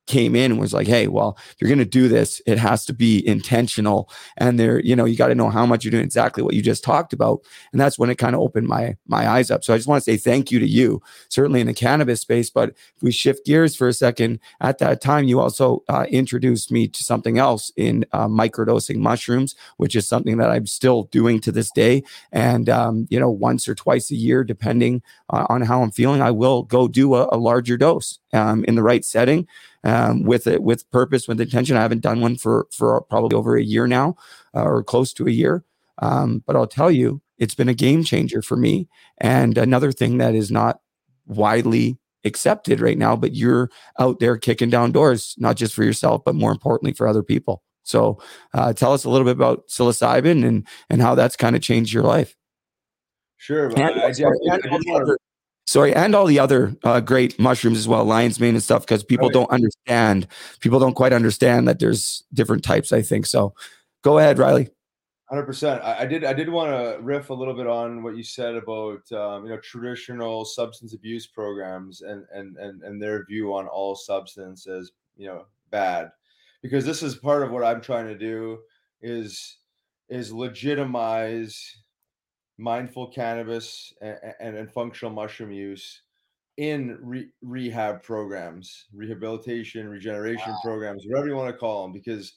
[0.07, 2.85] came in and was like, hey, well, if you're going to do this, it has
[2.87, 4.11] to be intentional.
[4.37, 6.63] And there, you know, you got to know how much you're doing exactly what you
[6.63, 7.41] just talked about.
[7.73, 9.65] And that's when it kind of opened my my eyes up.
[9.65, 12.51] So I just want to say thank you to you, certainly in the cannabis space.
[12.51, 16.71] But if we shift gears for a second, at that time, you also uh, introduced
[16.73, 21.41] me to something else in uh, microdosing mushrooms, which is something that I'm still doing
[21.41, 22.03] to this day.
[22.33, 26.23] And, um, you know, once or twice a year, depending uh, on how I'm feeling,
[26.23, 29.47] I will go do a, a larger dose um, in the right setting
[29.85, 31.77] um, with it with purpose with intention.
[31.77, 34.17] I haven't done one for for probably over a year now,
[34.55, 35.65] uh, or close to a year.
[35.99, 38.89] Um, but I'll tell you, it's been a game changer for me.
[39.19, 40.81] And another thing that is not
[41.27, 46.23] widely accepted right now, but you're out there kicking down doors, not just for yourself,
[46.25, 47.63] but more importantly for other people.
[47.85, 48.23] So,
[48.55, 51.93] uh, tell us a little bit about psilocybin and and how that's kind of changed
[51.93, 52.37] your life.
[53.39, 55.17] Sure, but I, I, I, I,
[55.67, 59.05] sorry, and all the other uh, great mushrooms as well, lion's mane and stuff, because
[59.05, 59.35] people right.
[59.35, 60.27] don't understand.
[60.61, 62.93] People don't quite understand that there's different types.
[62.93, 63.55] I think so.
[64.03, 64.71] Go ahead, Riley.
[65.29, 65.83] Hundred percent.
[65.83, 66.25] I did.
[66.25, 69.51] I did want to riff a little bit on what you said about um, you
[69.51, 74.93] know traditional substance abuse programs and and and and their view on all substance as
[75.17, 76.11] you know bad,
[76.61, 78.59] because this is part of what I'm trying to do
[79.01, 79.57] is
[80.11, 81.79] is legitimize
[82.63, 86.03] mindful cannabis and, and, and functional mushroom use
[86.57, 90.61] in re- rehab programs, rehabilitation, regeneration wow.
[90.63, 92.35] programs, whatever you want to call them, because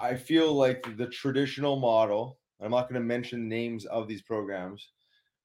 [0.00, 2.38] I feel like the traditional model.
[2.60, 4.90] I'm not going to mention names of these programs,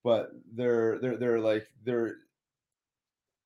[0.03, 2.17] but they're they're they're like they're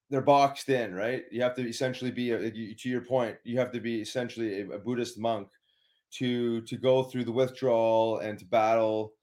[0.10, 1.24] they're boxed in, right?
[1.32, 3.38] You have to essentially be a, to your point.
[3.44, 5.48] You have to be essentially a, a Buddhist monk
[6.16, 9.14] to to go through the withdrawal and to battle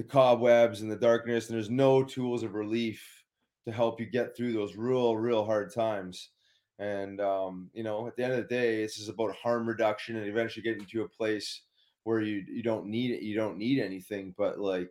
[0.00, 3.22] the cobwebs and the darkness, and there's no tools of relief
[3.66, 6.30] to help you get through those real, real hard times.
[6.78, 10.16] And um, you know, at the end of the day, this is about harm reduction
[10.16, 11.64] and eventually getting to a place
[12.04, 14.34] where you you don't need it, you don't need anything.
[14.38, 14.90] But like,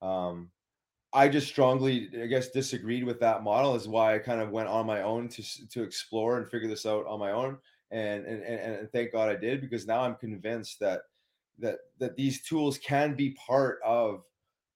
[0.00, 0.50] um,
[1.12, 3.74] I just strongly, I guess, disagreed with that model.
[3.74, 6.86] Is why I kind of went on my own to to explore and figure this
[6.86, 7.58] out on my own.
[7.90, 11.02] And and and, and thank God I did because now I'm convinced that
[11.58, 14.22] that that these tools can be part of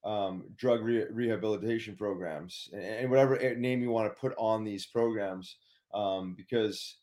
[0.04, 4.86] um, drug re- rehabilitation programs and, and, whatever name you want to put on these
[4.86, 5.56] programs
[5.94, 6.96] um, because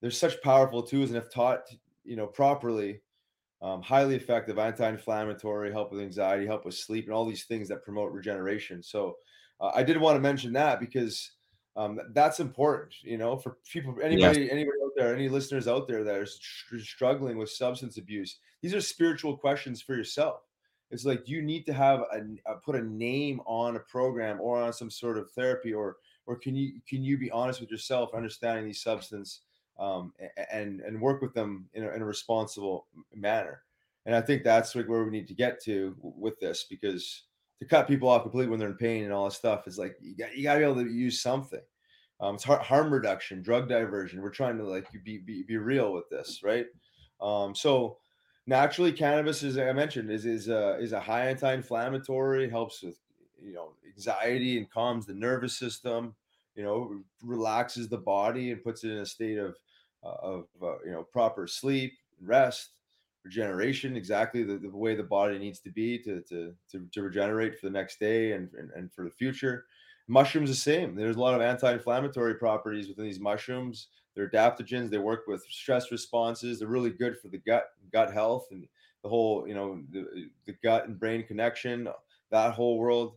[0.00, 1.68] they're such powerful tools and if taught
[2.04, 3.00] you know properly
[3.60, 7.84] um, highly effective anti-inflammatory help with anxiety help with sleep and all these things that
[7.84, 9.16] promote regeneration so
[9.60, 11.32] uh, i did want to mention that because
[11.76, 14.50] um, that's important you know for people anybody yes.
[14.50, 16.26] anybody out there any listeners out there that are
[16.80, 20.47] struggling with substance abuse these are spiritual questions for yourself
[20.90, 24.60] it's like you need to have a, a, put a name on a program or
[24.60, 25.96] on some sort of therapy or
[26.26, 29.40] or can you can you be honest with yourself understanding these substance
[29.78, 30.12] um,
[30.50, 33.62] and and work with them in a, in a responsible manner.
[34.06, 37.24] And i think that's like where we need to get to with this because
[37.58, 39.96] to cut people off completely when they're in pain and all this stuff is like
[40.00, 41.60] you got you got to be able to use something.
[42.20, 44.22] Um, it's harm reduction drug diversion.
[44.22, 46.66] We're trying to like be be, be real with this right?
[47.20, 47.98] Um, so
[48.48, 52.98] naturally cannabis as i mentioned is is a is a high anti-inflammatory helps with
[53.42, 56.14] you know anxiety and calms the nervous system.
[56.54, 59.56] You know, relaxes the body and puts it in a state of
[60.04, 62.70] uh, of uh, you know proper sleep, rest,
[63.24, 63.96] regeneration.
[63.96, 67.66] Exactly the, the way the body needs to be to to to, to regenerate for
[67.66, 69.66] the next day and, and and for the future.
[70.08, 70.94] Mushrooms the same.
[70.94, 73.88] There's a lot of anti-inflammatory properties within these mushrooms.
[74.18, 74.90] They're adaptogens.
[74.90, 76.58] They work with stress responses.
[76.58, 78.66] They're really good for the gut gut health and
[79.04, 81.88] the whole you know the, the gut and brain connection.
[82.32, 83.14] That whole world.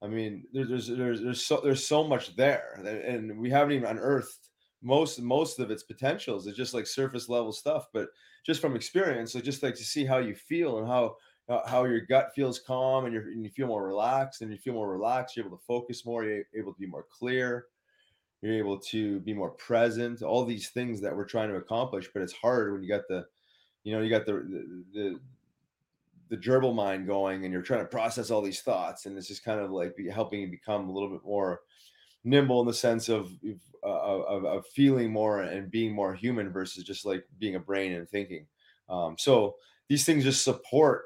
[0.00, 3.88] I mean, there's there's there's there's so there's so much there, and we haven't even
[3.88, 6.46] unearthed most most of its potentials.
[6.46, 8.10] It's just like surface level stuff, but
[8.46, 11.16] just from experience, I just like to see how you feel and how
[11.66, 14.74] how your gut feels calm and, you and you feel more relaxed and you feel
[14.74, 15.36] more relaxed.
[15.36, 16.24] You're able to focus more.
[16.24, 17.66] You're able to be more clear.
[18.44, 20.20] You're able to be more present.
[20.20, 23.24] All these things that we're trying to accomplish, but it's hard when you got the,
[23.84, 25.20] you know, you got the the, the
[26.28, 29.44] the gerbil mind going and you're trying to process all these thoughts and it's just
[29.44, 31.60] kind of like helping you become a little bit more
[32.24, 33.30] nimble in the sense of,
[33.82, 37.92] uh, of, of feeling more and being more human versus just like being a brain
[37.92, 38.46] and thinking
[38.88, 39.54] um, so
[39.88, 41.04] these things just support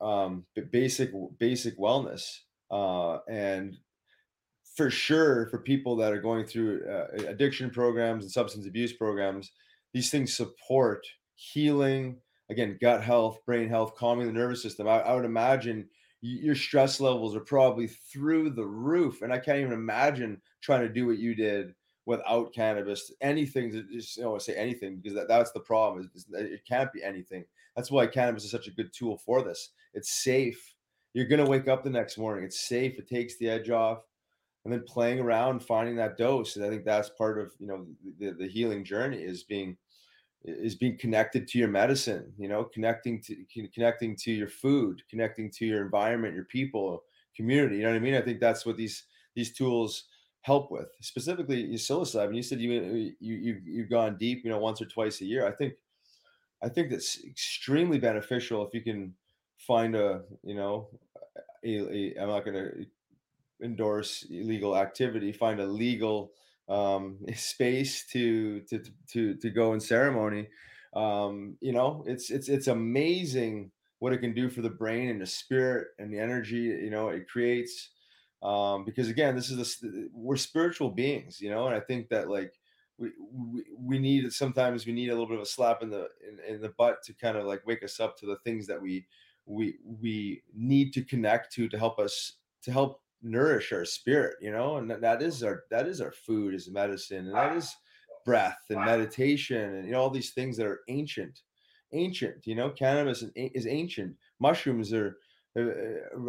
[0.00, 2.38] um, basic basic wellness
[2.70, 3.76] uh, and
[4.74, 9.52] for sure for people that are going through uh, addiction programs and substance abuse programs
[9.92, 12.16] these things support healing
[12.50, 14.88] again gut health brain health calming the nervous system.
[14.88, 15.88] I, I would imagine
[16.20, 20.88] your stress levels are probably through the roof and i can't even imagine trying to
[20.88, 21.74] do what you did
[22.06, 23.12] without cannabis.
[23.20, 26.92] Anything to just you know say anything because that, that's the problem is it can't
[26.92, 27.44] be anything.
[27.76, 29.70] That's why cannabis is such a good tool for this.
[29.94, 30.74] It's safe.
[31.14, 33.98] You're going to wake up the next morning it's safe it takes the edge off
[34.64, 37.86] and then playing around finding that dose and i think that's part of you know
[38.18, 39.76] the, the healing journey is being
[40.44, 43.36] is being connected to your medicine you know connecting to
[43.72, 47.02] connecting to your food connecting to your environment your people
[47.36, 48.14] community you know what i mean?
[48.14, 50.04] I think that's what these these tools
[50.42, 52.34] help with specifically psilocybin.
[52.34, 55.24] You said you uh, you you you've gone deep you know once or twice a
[55.24, 55.46] year.
[55.46, 55.74] I think
[56.62, 59.14] i think that's extremely beneficial if you can
[59.58, 60.88] find a you know
[61.64, 62.86] i'm not going to
[63.62, 66.32] endorse illegal activity find a legal
[66.68, 70.48] um, space to to to to go in ceremony.
[70.94, 75.20] Um, you know, it's it's it's amazing what it can do for the brain and
[75.20, 76.56] the spirit and the energy.
[76.56, 77.90] You know, it creates.
[78.42, 82.28] Um, because again, this is the we're spiritual beings, you know, and I think that
[82.28, 82.52] like
[82.98, 86.08] we, we we need sometimes we need a little bit of a slap in the
[86.28, 88.82] in, in the butt to kind of like wake us up to the things that
[88.82, 89.06] we
[89.46, 94.50] we we need to connect to to help us to help nourish our spirit you
[94.50, 97.74] know and that is our that is our food is medicine and that is
[98.24, 101.40] breath and meditation and you know all these things that are ancient
[101.92, 104.16] ancient you know cannabis is ancient.
[104.40, 105.18] Mushrooms are
[105.56, 105.60] uh,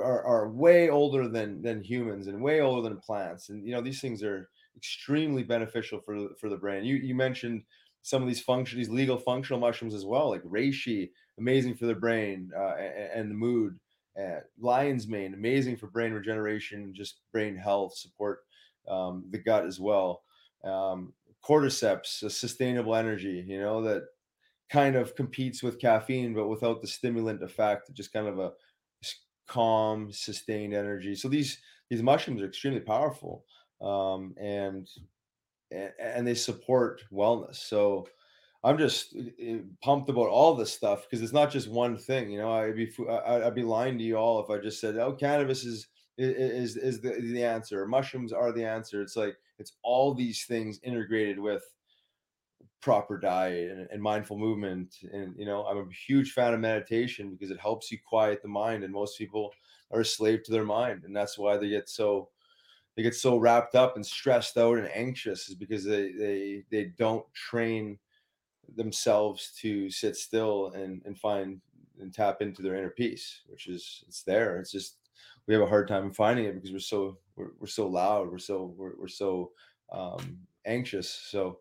[0.01, 3.81] are, are way older than than humans and way older than plants and you know
[3.81, 6.83] these things are extremely beneficial for for the brain.
[6.83, 7.63] You you mentioned
[8.01, 11.95] some of these function these legal functional mushrooms as well like reishi amazing for the
[11.95, 13.79] brain uh, and, and the mood
[14.19, 18.39] uh, lion's mane, amazing for brain regeneration, just brain health, support
[18.87, 20.23] um, the gut as well.
[20.63, 24.03] Um, cordyceps, a sustainable energy, you know, that
[24.69, 28.53] kind of competes with caffeine, but without the stimulant effect, just kind of a
[29.47, 31.15] calm, sustained energy.
[31.15, 33.45] So these these mushrooms are extremely powerful,
[33.81, 34.87] um, and
[35.99, 37.55] and they support wellness.
[37.55, 38.07] So
[38.63, 42.31] I'm just eh, eh, pumped about all this stuff because it's not just one thing.
[42.31, 45.13] You know, I'd be I'd be lying to you all if I just said, "Oh,
[45.13, 47.85] cannabis is is is the the answer.
[47.87, 51.63] Mushrooms are the answer." It's like it's all these things integrated with
[52.81, 54.95] proper diet and, and mindful movement.
[55.11, 58.47] And you know, I'm a huge fan of meditation because it helps you quiet the
[58.47, 58.83] mind.
[58.83, 59.53] And most people
[59.91, 62.29] are a slave to their mind, and that's why they get so
[62.95, 66.85] they get so wrapped up and stressed out and anxious is because they they they
[66.97, 67.99] don't train
[68.75, 71.61] themselves to sit still and and find
[71.99, 74.57] and tap into their inner peace which is it's there.
[74.57, 74.97] It's just
[75.47, 78.31] we have a hard time finding it because we're so we're, we're so loud.
[78.31, 79.51] We're so we're, we're so
[79.91, 81.09] um anxious.
[81.09, 81.59] So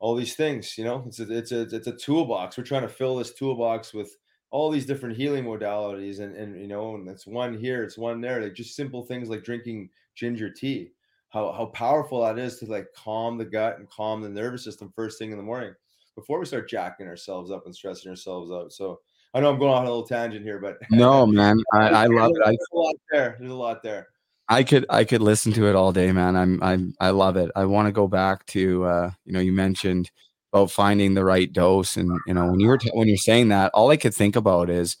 [0.00, 2.56] all these things you know it's a, it's a it's a toolbox.
[2.56, 4.16] We're trying to fill this toolbox with
[4.50, 6.20] all these different healing modalities.
[6.20, 9.28] And and you know and it's one here it's one there like just simple things
[9.28, 10.92] like drinking ginger tea.
[11.30, 14.92] How how powerful that is to like calm the gut and calm the nervous system
[14.94, 15.74] first thing in the morning
[16.14, 18.72] before we start jacking ourselves up and stressing ourselves out.
[18.72, 19.00] So
[19.32, 22.30] I know I'm going on a little tangent here, but no, man, I, I love
[22.34, 22.42] it.
[22.44, 23.36] There's a lot there.
[23.38, 24.08] There's a lot there.
[24.48, 26.36] I could I could listen to it all day, man.
[26.36, 27.50] I'm I'm I love it.
[27.56, 30.10] I want to go back to uh, you know you mentioned
[30.52, 33.48] about finding the right dose, and you know when you were t- when you're saying
[33.48, 34.96] that, all I could think about is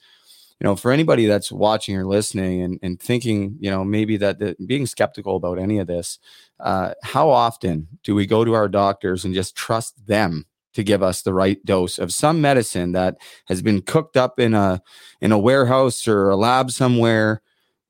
[0.60, 4.38] you know, for anybody that's watching or listening and, and thinking, you know, maybe that
[4.38, 6.18] the, being skeptical about any of this,
[6.60, 11.02] uh, how often do we go to our doctors and just trust them to give
[11.02, 13.16] us the right dose of some medicine that
[13.46, 14.82] has been cooked up in a
[15.20, 17.42] in a warehouse or a lab somewhere.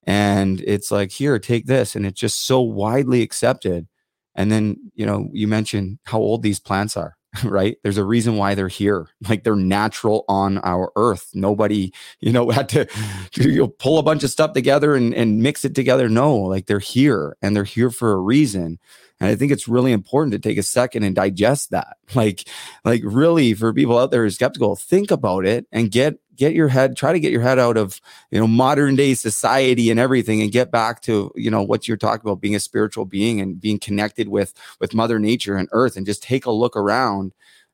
[0.07, 1.97] And it's like here take this.
[1.97, 3.89] And it's just so widely accepted.
[4.35, 7.77] And then you know you mentioned how old these plants are right?
[7.83, 9.09] There's a reason why they're here.
[9.29, 11.31] Like they're natural on our earth.
[11.35, 12.87] Nobody you know had to
[13.35, 16.09] you pull a bunch of stuff together and, and mix it together.
[16.09, 18.79] No like they're here and they're here for a reason
[19.21, 21.97] and i think it's really important to take a second and digest that.
[22.15, 22.49] Like
[22.85, 26.55] like really for people out there who are skeptical think about it and get get
[26.55, 28.01] your head try to get your head out of
[28.31, 31.97] you know modern day society and everything and get back to you know what you're
[31.97, 35.97] talking about being a spiritual being and being connected with with mother nature and earth
[35.97, 37.33] and just take a look around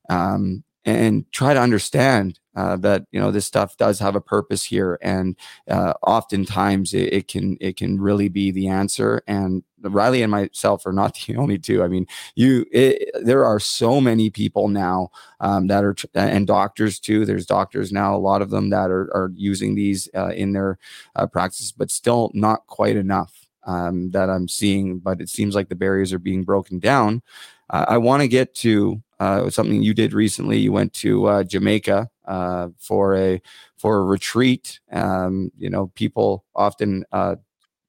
[0.09, 4.65] um, and try to understand uh, that you know this stuff does have a purpose
[4.65, 5.37] here and
[5.69, 10.85] uh, oftentimes it, it, can it can really be the answer and riley and myself
[10.85, 15.09] are not the only two i mean you it, there are so many people now
[15.41, 19.09] um, that are and doctors too there's doctors now a lot of them that are,
[19.15, 20.79] are using these uh, in their
[21.17, 25.69] uh, practice but still not quite enough um, that i'm seeing but it seems like
[25.69, 27.23] the barriers are being broken down
[27.71, 30.59] uh, i want to get to uh, something you did recently.
[30.59, 33.41] You went to uh, Jamaica uh, for a
[33.77, 34.81] for a retreat.
[34.91, 37.05] Um, you know, people often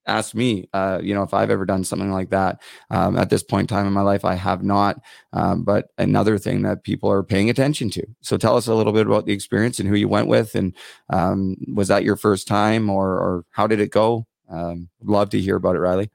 [0.07, 2.61] ask me, uh, you know, if I've ever done something like that.
[2.89, 5.01] Um, at this point in time in my life, I have not.
[5.33, 8.05] Um, but another thing that people are paying attention to.
[8.21, 10.75] So tell us a little bit about the experience and who you went with, and
[11.11, 14.25] um, was that your first time, or or how did it go?
[14.49, 16.11] Um, love to hear about it, Riley.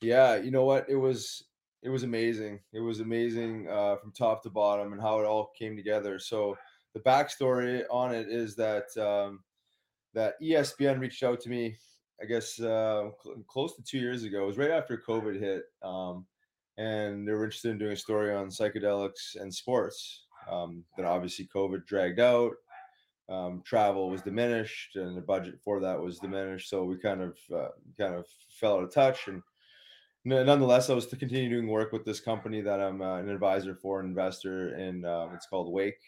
[0.00, 0.88] Yeah, you know what?
[0.88, 1.44] It was
[1.82, 2.60] it was amazing.
[2.72, 6.18] It was amazing uh, from top to bottom and how it all came together.
[6.18, 6.58] So
[6.94, 9.40] the backstory on it is that um,
[10.14, 11.76] that ESPN reached out to me.
[12.22, 14.42] I guess uh, cl- close to two years ago.
[14.42, 16.26] It was right after COVID hit, um,
[16.78, 20.26] and they were interested in doing a story on psychedelics and sports.
[20.50, 22.52] Um, then obviously COVID dragged out.
[23.28, 26.68] Um, travel was diminished, and the budget for that was diminished.
[26.68, 27.68] So we kind of uh,
[27.98, 29.42] kind of fell out of touch and
[30.24, 33.74] nonetheless, I was to continue doing work with this company that I'm uh, an advisor
[33.74, 35.04] for, an investor in.
[35.34, 36.00] It's called Wake,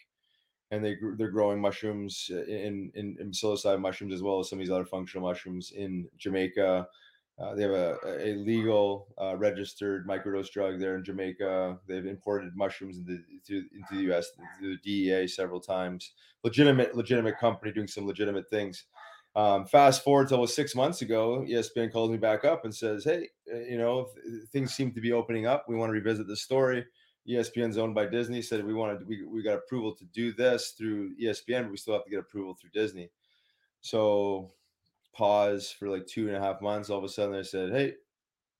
[0.73, 4.65] and they they're growing mushrooms in, in, in psilocybin mushrooms as well as some of
[4.65, 6.87] these other functional mushrooms in Jamaica.
[7.39, 11.79] Uh, they have a, a legal uh, registered microdose drug there in Jamaica.
[11.87, 14.27] They've imported mushrooms into, into, into the U.S.
[14.59, 16.11] through the DEA several times.
[16.43, 18.85] Legitimate legitimate company doing some legitimate things.
[19.35, 23.29] Um, fast forward till six months ago, ESPN calls me back up and says, "Hey,
[23.51, 24.09] uh, you know,
[24.51, 25.65] things seem to be opening up.
[25.67, 26.85] We want to revisit the story."
[27.29, 28.41] ESPN's owned by Disney.
[28.41, 31.93] Said we wanted we we got approval to do this through ESPN, but we still
[31.93, 33.09] have to get approval through Disney.
[33.81, 34.51] So
[35.13, 36.89] pause for like two and a half months.
[36.89, 37.93] All of a sudden, they said, "Hey,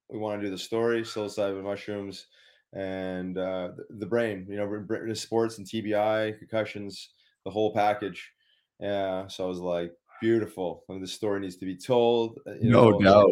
[0.09, 2.28] we want to do the story, psilocybin mushrooms,
[2.74, 4.45] and uh, the, brain.
[4.49, 7.09] You know, sports and TBI, concussions,
[7.43, 8.32] the whole package."
[8.80, 9.28] Yeah.
[9.28, 9.93] So I was like,
[10.24, 10.84] beautiful.
[10.89, 12.39] I mean, the story needs to be told.
[12.47, 13.32] Uh, you no know, doubt.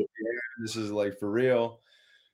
[0.61, 1.79] This is like for real.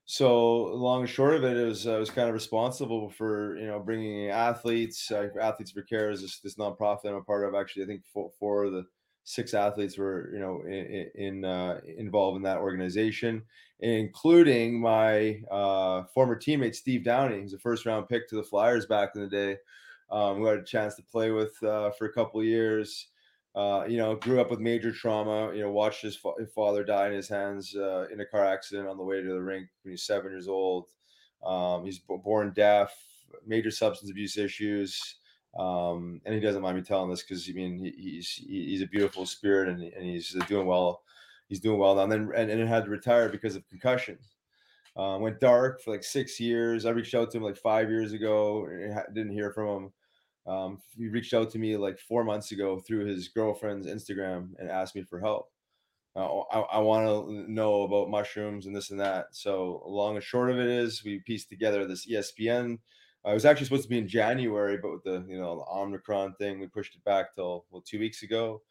[0.09, 3.67] So long and short of it, it was I was kind of responsible for you
[3.67, 5.11] know bringing athletes.
[5.11, 7.53] Uh, athletes for Care is this, this nonprofit I'm a part of.
[7.53, 8.85] Actually, I think four, four of the
[9.25, 13.43] six athletes were you know in, in uh, involved in that organization,
[13.81, 18.85] including my uh, former teammate Steve Downie, who's a first round pick to the Flyers
[18.85, 19.57] back in the day.
[20.09, 23.09] Um, who had a chance to play with uh, for a couple years.
[23.57, 25.51] Uh, you know, grew up with major trauma.
[25.51, 28.87] You know, watched his, fa- father die in his hands uh, in a car accident
[28.87, 30.89] on the way to the rink when he's seven years old.
[31.43, 32.95] Um, he's b- born deaf,
[33.47, 35.15] major substance abuse issues,
[35.57, 38.87] um, and he doesn't mind me telling this because I mean he, he's he's a
[38.87, 41.01] beautiful spirit and, and he's doing well.
[41.49, 42.03] He's doing well now.
[42.03, 44.19] And then and, and had to retire because of concussion.
[44.95, 46.85] Uh, went dark for like six years.
[46.85, 48.67] I reached out to him like five years ago.
[48.67, 49.91] and Didn't hear from him.
[50.47, 54.69] Um, he reached out to me like four months ago through his girlfriend's Instagram and
[54.69, 55.51] asked me for help.
[56.15, 59.27] Uh, I, I want to know about mushrooms and this and that.
[59.31, 62.79] So long and short of it is, we pieced together this ESPN.
[63.25, 66.35] I was actually supposed to be in January, but with the you know the Omicron
[66.35, 68.61] thing, we pushed it back till well two weeks ago.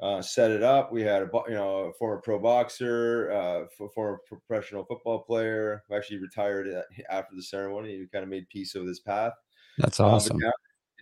[0.00, 0.92] Uh, set it up.
[0.92, 5.94] We had a you know a former pro boxer, uh, former professional football player who
[5.94, 6.68] actually retired
[7.10, 7.98] after the ceremony.
[7.98, 9.34] He kind of made peace of his path.
[9.76, 10.36] That's awesome.
[10.36, 10.52] Um,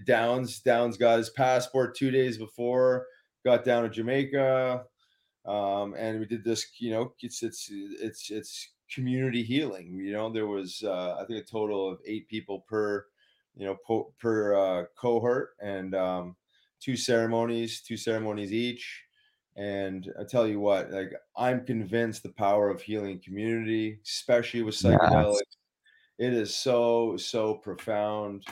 [0.05, 3.07] Downs Downs got his passport two days before,
[3.45, 4.87] got down to Jamaica,
[5.45, 6.67] um, and we did this.
[6.81, 9.95] You know, it's it's it's it's community healing.
[9.97, 13.07] You know, there was uh, I think a total of eight people per
[13.57, 16.37] you know po- per uh, cohort, and um,
[16.81, 19.05] two ceremonies, two ceremonies each.
[19.57, 24.75] And I tell you what, like I'm convinced the power of healing community, especially with
[24.79, 25.43] Yes.
[25.43, 25.57] psychedelics,
[26.19, 28.47] it is so so profound.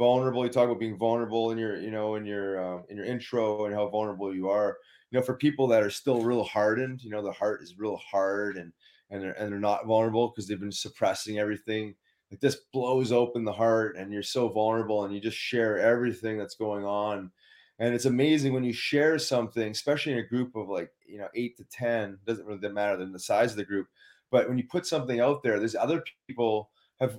[0.00, 0.46] Vulnerable.
[0.46, 3.66] You talk about being vulnerable in your, you know, in your um, in your intro
[3.66, 4.78] and how vulnerable you are.
[5.10, 7.98] You know, for people that are still real hardened, you know, the heart is real
[7.98, 8.72] hard and
[9.10, 11.94] and they're and they're not vulnerable because they've been suppressing everything.
[12.30, 16.38] Like this blows open the heart, and you're so vulnerable, and you just share everything
[16.38, 17.30] that's going on.
[17.78, 21.28] And it's amazing when you share something, especially in a group of like you know
[21.34, 22.18] eight to ten.
[22.26, 23.88] Doesn't really matter the size of the group,
[24.30, 26.70] but when you put something out there, there's other people
[27.00, 27.18] have.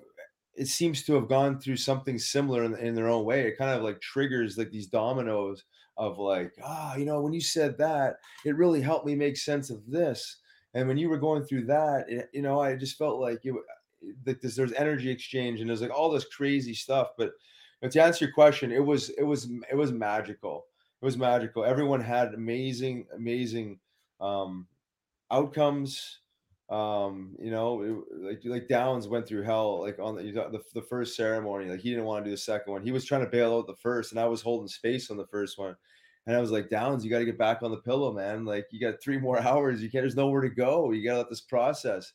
[0.61, 3.41] It seems to have gone through something similar in, in their own way.
[3.41, 5.63] It kind of like triggers like these dominoes
[5.97, 9.69] of like, ah, you know, when you said that, it really helped me make sense
[9.69, 10.37] of this.
[10.73, 13.53] And when you were going through that, it, you know, I just felt like it,
[14.23, 17.09] that there's, there's energy exchange and there's like all this crazy stuff.
[17.17, 17.31] But,
[17.81, 20.65] but to answer your question, it was it was it was magical.
[21.01, 21.65] It was magical.
[21.65, 23.79] Everyone had amazing, amazing
[24.19, 24.67] um,
[25.31, 26.20] outcomes.
[26.71, 29.81] Um, you know, it- like like Downs went through hell.
[29.81, 32.71] Like on the, the the first ceremony, like he didn't want to do the second
[32.73, 32.83] one.
[32.83, 35.27] He was trying to bail out the first, and I was holding space on the
[35.27, 35.75] first one.
[36.27, 38.45] And I was like, Downs, you got to get back on the pillow, man.
[38.45, 39.81] Like you got three more hours.
[39.83, 40.03] You can't.
[40.03, 40.91] There's nowhere to go.
[40.91, 42.13] You got to let this process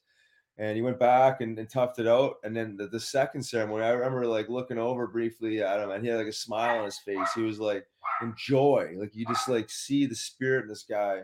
[0.58, 2.36] and he went back and, and toughed it out.
[2.44, 6.02] And then the, the second ceremony, I remember like looking over briefly at him, and
[6.02, 7.28] he had like a smile on his face.
[7.34, 7.86] He was like
[8.22, 11.20] enjoy, like you just like see the spirit in this guy,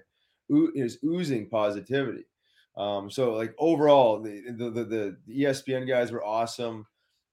[0.75, 2.25] is oozing positivity.
[2.77, 6.87] Um, so like overall, the the, the the ESPN guys were awesome.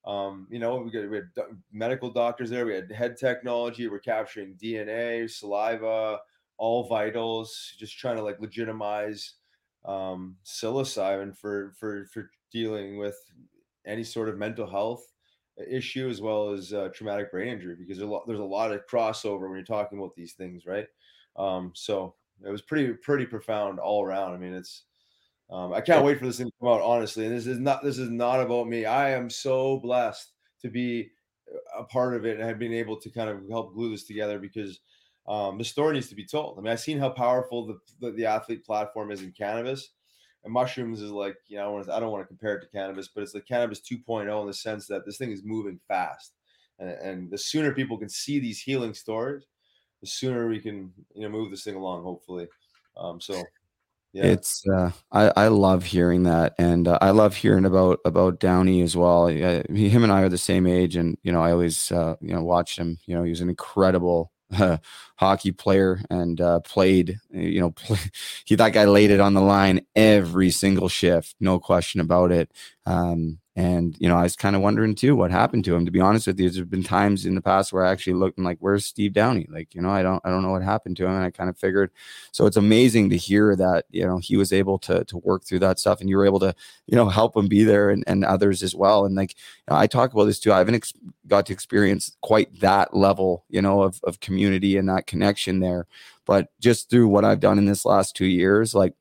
[0.04, 1.30] Um, you know, we got we had
[1.72, 2.66] medical doctors there.
[2.66, 3.88] We had head technology.
[3.88, 6.20] We're capturing DNA, saliva,
[6.58, 9.34] all vitals, just trying to like legitimize
[9.84, 13.16] um, psilocybin for for for dealing with
[13.86, 15.12] any sort of mental health
[15.68, 18.72] issue as well as uh, traumatic brain injury because there's a lot, there's a lot
[18.72, 20.86] of crossover when you're talking about these things, right?
[21.36, 22.14] Um, so
[22.44, 24.34] it was pretty pretty profound all around.
[24.34, 24.84] I mean, it's
[25.50, 26.80] um, I can't wait for this thing to come out.
[26.80, 28.84] Honestly, and this is not this is not about me.
[28.84, 30.32] I am so blessed
[30.62, 31.10] to be
[31.76, 34.38] a part of it and have been able to kind of help glue this together
[34.38, 34.80] because
[35.26, 36.58] um, the story needs to be told.
[36.58, 39.90] I mean, I've seen how powerful the, the, the athlete platform is in cannabis.
[40.42, 42.62] And mushrooms is like, you know, I, don't wanna- I don't want to compare it
[42.62, 45.78] to cannabis, but it's like cannabis 2.0 in the sense that this thing is moving
[45.86, 46.32] fast.
[46.78, 49.44] And, and the sooner people can see these healing stories,
[50.00, 52.48] the sooner we can, you know, move this thing along, hopefully.
[52.96, 53.42] Um, so,
[54.12, 54.24] yeah.
[54.24, 58.82] It's uh, I I love hearing that, and uh, I love hearing about about Downie
[58.82, 59.28] as well.
[59.28, 62.34] He, him and I are the same age, and you know I always uh, you
[62.34, 62.98] know watched him.
[63.06, 64.78] You know he was an incredible uh,
[65.16, 67.18] hockey player and uh, played.
[67.30, 67.98] You know play,
[68.46, 72.50] he that guy laid it on the line every single shift, no question about it.
[72.86, 75.84] Um, and you know I was kind of wondering too what happened to him.
[75.84, 78.38] To be honest with you, there's been times in the past where I actually looked
[78.38, 79.48] and like, where's Steve Downie?
[79.50, 81.50] Like you know I don't I don't know what happened to him, and I kind
[81.50, 81.90] of figured
[82.32, 85.58] so it's amazing to hear that you know he was able to to work through
[85.60, 86.54] that stuff and you were able to
[86.86, 89.76] you know help him be there and, and others as well and like you know,
[89.78, 90.92] i talk about this too i haven't ex-
[91.26, 95.86] got to experience quite that level you know of, of community and that connection there
[96.26, 98.94] but just through what i've done in this last two years like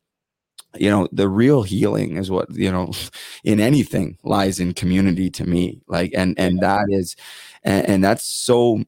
[0.77, 2.91] you know the real healing is what you know
[3.43, 7.15] in anything lies in community to me like and and that is
[7.63, 8.83] and, and that's so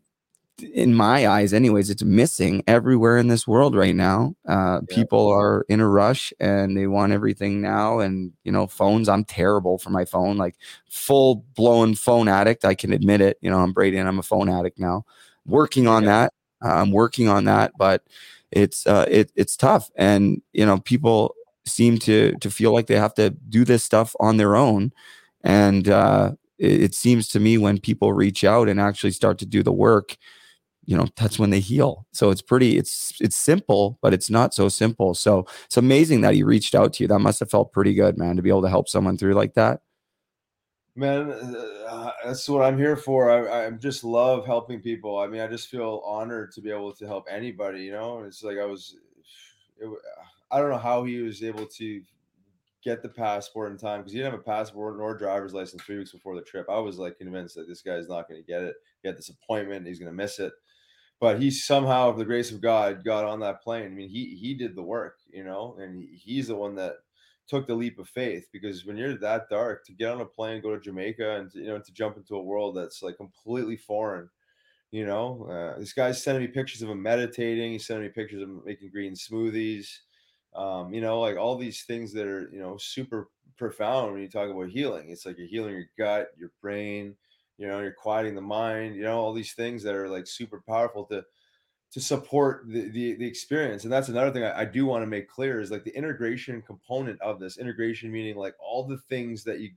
[0.73, 4.35] in my eyes anyways it's missing everywhere in this world right now.
[4.47, 9.09] Uh people are in a rush and they want everything now and you know phones
[9.09, 10.55] i'm terrible for my phone like
[10.89, 14.23] full blown phone addict i can admit it you know i'm brady and i'm a
[14.23, 15.03] phone addict now.
[15.47, 18.03] Working on that uh, i'm working on that but
[18.51, 21.33] it's uh it, it's tough and you know people
[21.65, 24.91] seem to to feel like they have to do this stuff on their own
[25.43, 29.45] and uh it, it seems to me when people reach out and actually start to
[29.45, 30.17] do the work
[30.85, 34.53] you know that's when they heal so it's pretty it's it's simple but it's not
[34.53, 37.71] so simple so it's amazing that he reached out to you that must have felt
[37.71, 39.81] pretty good man to be able to help someone through like that
[40.93, 43.31] Man, uh, that's what I'm here for.
[43.31, 45.17] I, I just love helping people.
[45.17, 47.83] I mean, I just feel honored to be able to help anybody.
[47.83, 48.97] You know, it's like I was.
[49.79, 49.95] It, wa-
[50.51, 52.01] I don't know how he was able to
[52.83, 55.97] get the passport in time because he didn't have a passport nor driver's license three
[55.97, 56.65] weeks before the trip.
[56.69, 58.75] I was like convinced that this guy's not going to get it.
[59.01, 59.87] He had this appointment.
[59.87, 60.53] He's going to miss it.
[61.19, 63.85] But he somehow, of the grace of God, got on that plane.
[63.85, 66.95] I mean, he he did the work, you know, and he, he's the one that
[67.51, 70.61] took the leap of faith because when you're that dark to get on a plane
[70.61, 74.29] go to jamaica and you know to jump into a world that's like completely foreign
[74.91, 78.41] you know uh, this guy's sending me pictures of him meditating he's sending me pictures
[78.41, 79.87] of him making green smoothies
[80.55, 84.29] um, you know like all these things that are you know super profound when you
[84.29, 85.09] talk about healing.
[85.09, 87.15] It's like you're healing your gut your brain
[87.57, 90.63] you know you're quieting the mind you know all these things that are like super
[90.67, 91.23] powerful to
[91.91, 93.83] to support the, the the experience.
[93.83, 96.61] And that's another thing I, I do want to make clear is like the integration
[96.61, 99.71] component of this integration meaning like all the things that you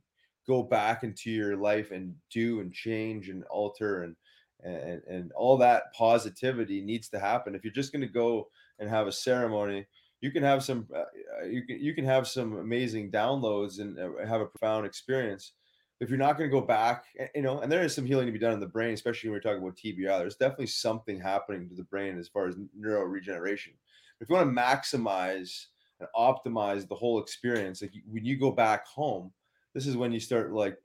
[0.46, 4.16] go back into your life and do and change and alter and
[4.62, 7.54] and and all that positivity needs to happen.
[7.54, 8.48] If you're just going to go
[8.78, 9.86] and have a ceremony
[10.24, 13.98] you can have some uh, uh, you can you can have some amazing downloads and
[13.98, 15.52] uh, have a profound experience.
[16.00, 17.04] If you're not going to go back
[17.34, 19.36] you know and there is some healing to be done in the brain especially when
[19.36, 23.02] we're talking about tbi there's definitely something happening to the brain as far as neuro
[23.04, 23.74] regeneration.
[24.20, 25.66] If you want to maximize
[26.00, 29.30] and optimize the whole experience like when you go back home
[29.74, 30.78] this is when you start like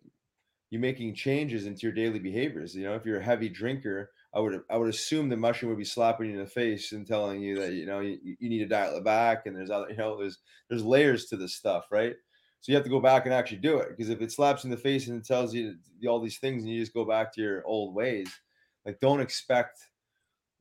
[0.69, 2.75] you making changes into your daily behaviors.
[2.75, 5.79] You know if you're a heavy drinker I would I would assume the mushroom would
[5.79, 8.59] be slapping you in the face and telling you that you know you, you need
[8.59, 10.39] to dial it back and there's other you know there's
[10.69, 12.15] there's layers to this stuff right?
[12.61, 14.69] So you have to go back and actually do it because if it slaps in
[14.69, 15.75] the face and it tells you
[16.07, 18.29] all these things and you just go back to your old ways
[18.85, 19.79] like don't expect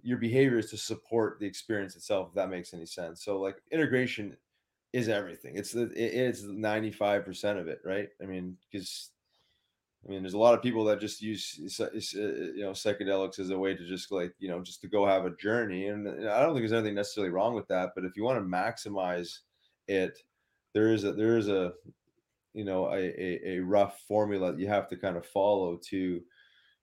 [0.02, 3.22] your behaviors to support the experience itself if that makes any sense.
[3.22, 4.36] So like integration
[4.94, 5.56] is everything.
[5.56, 8.08] It's it's 95% of it right?
[8.22, 9.10] I mean because
[10.04, 13.50] I mean, there's a lot of people that just use uh, you know psychedelics as
[13.50, 16.40] a way to just like you know just to go have a journey, and I
[16.40, 17.90] don't think there's anything necessarily wrong with that.
[17.94, 19.38] But if you want to maximize
[19.88, 20.18] it,
[20.74, 21.72] there is a there is a
[22.54, 26.20] you know a, a, a rough formula that you have to kind of follow to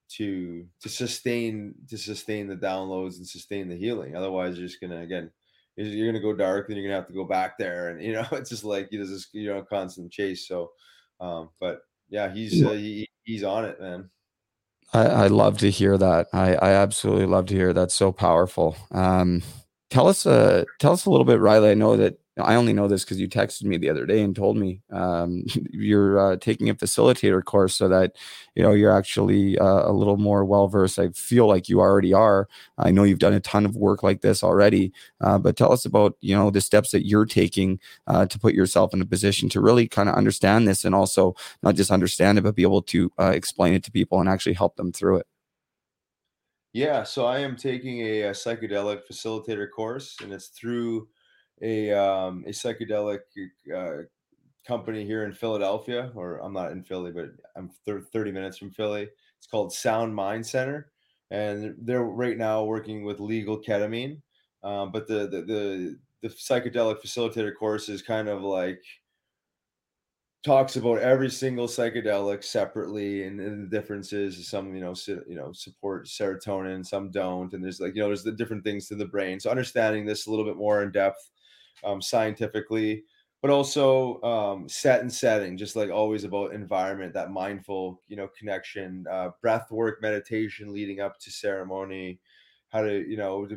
[0.09, 4.15] to to sustain to sustain the downloads and sustain the healing.
[4.15, 5.31] Otherwise, you're just gonna again
[5.77, 8.25] you're gonna go dark, then you're gonna have to go back there, and you know
[8.33, 10.47] it's just like you know this you know constant chase.
[10.47, 10.71] So,
[11.19, 14.09] um, but yeah, he's uh, he, he's on it, man.
[14.93, 16.27] I, I love to hear that.
[16.31, 17.79] I, I absolutely love to hear that.
[17.81, 18.77] That's so powerful.
[18.91, 19.41] Um,
[19.89, 21.71] tell us, uh, tell us a little bit, Riley.
[21.71, 24.35] I know that I only know this because you texted me the other day and
[24.35, 28.17] told me um, you're uh, taking a facilitator course so that
[28.55, 30.99] you know you're actually uh, a little more well versed.
[30.99, 32.47] I feel like you already are.
[32.77, 35.85] I know you've done a ton of work like this already, uh, but tell us
[35.85, 39.47] about you know the steps that you're taking uh, to put yourself in a position
[39.49, 42.81] to really kind of understand this and also not just understand it, but be able
[42.81, 45.27] to uh, explain it to people and actually help them through it.
[46.73, 51.07] Yeah, so I am taking a, a psychedelic facilitator course, and it's through
[51.61, 53.19] a um, a psychedelic
[53.75, 54.03] uh,
[54.67, 59.07] company here in Philadelphia, or I'm not in Philly, but I'm 30 minutes from Philly.
[59.37, 60.91] It's called Sound Mind Center,
[61.31, 64.21] and they're right now working with legal ketamine.
[64.63, 68.81] Um, but the, the the the psychedelic facilitator course is kind of like
[70.43, 74.93] talks about every single psychedelic separately and, and, the differences some you know
[75.27, 78.87] you know support serotonin some don't and there's like you know there's the different things
[78.87, 81.31] to the brain so understanding this a little bit more in depth
[81.83, 83.03] um, scientifically,
[83.41, 88.27] but also um, set and setting, just like always about environment, that mindful, you know,
[88.37, 92.19] connection, uh, breath work, meditation leading up to ceremony,
[92.69, 93.47] how to, you know,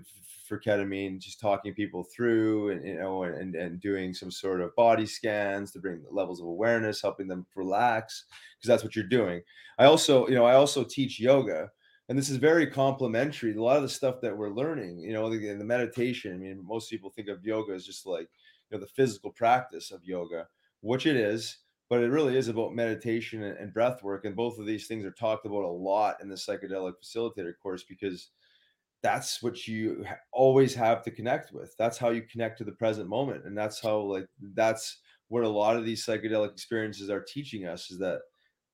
[0.47, 4.75] for ketamine, just talking people through and, you know, and, and doing some sort of
[4.77, 8.25] body scans to bring levels of awareness, helping them relax,
[8.57, 9.43] because that's what you're doing.
[9.79, 11.71] I also, you know, I also teach yoga
[12.09, 13.55] and this is very complementary.
[13.55, 16.33] A lot of the stuff that we're learning, you know, the, the meditation.
[16.35, 18.29] I mean, most people think of yoga as just like
[18.71, 20.47] you know the physical practice of yoga,
[20.81, 21.59] which it is,
[21.91, 24.25] but it really is about meditation and, and breath work.
[24.25, 27.85] And both of these things are talked about a lot in the psychedelic facilitator course
[27.85, 28.31] because
[29.03, 31.75] that's what you always have to connect with.
[31.79, 34.99] That's how you connect to the present moment, and that's how like that's
[35.29, 38.21] what a lot of these psychedelic experiences are teaching us is that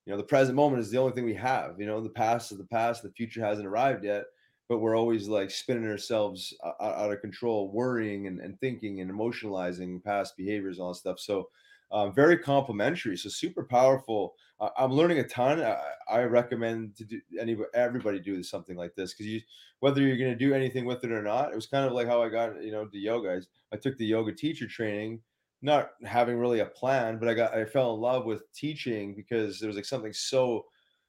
[0.07, 2.52] you know the present moment is the only thing we have you know the past
[2.52, 4.24] is the past the future hasn't arrived yet
[4.68, 10.02] but we're always like spinning ourselves out, of control worrying and, and thinking and emotionalizing
[10.02, 11.20] past behaviors and all that stuff.
[11.20, 11.48] So
[11.92, 14.34] um, very complimentary so super powerful.
[14.59, 15.61] Uh, i'm learning a ton.
[15.62, 15.78] I,
[16.09, 19.40] I, recommend to do anybody everybody do something like this because you
[19.80, 22.07] whether you're going to do anything with it or not it was kind of like
[22.07, 23.42] how i got you know the yoga.
[23.72, 25.20] I took the yoga teacher training
[25.64, 29.58] not having really a plan, but I got I fell in love with teaching because
[29.58, 30.66] there was like something so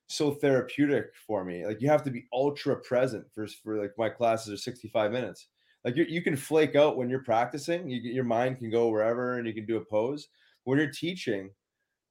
[0.07, 1.65] so therapeutic for me.
[1.65, 5.47] Like you have to be ultra present for for like my classes are 65 minutes.
[5.83, 7.89] Like you you can flake out when you're practicing.
[7.89, 10.29] You your mind can go wherever and you can do a pose.
[10.63, 11.51] When you're teaching,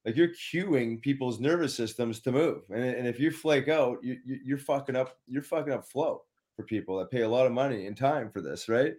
[0.04, 2.62] like you're cueing people's nervous systems to move.
[2.70, 6.22] And, and if you flake out, you, you you're fucking up you're fucking up flow
[6.56, 8.94] for people that pay a lot of money and time for this, right?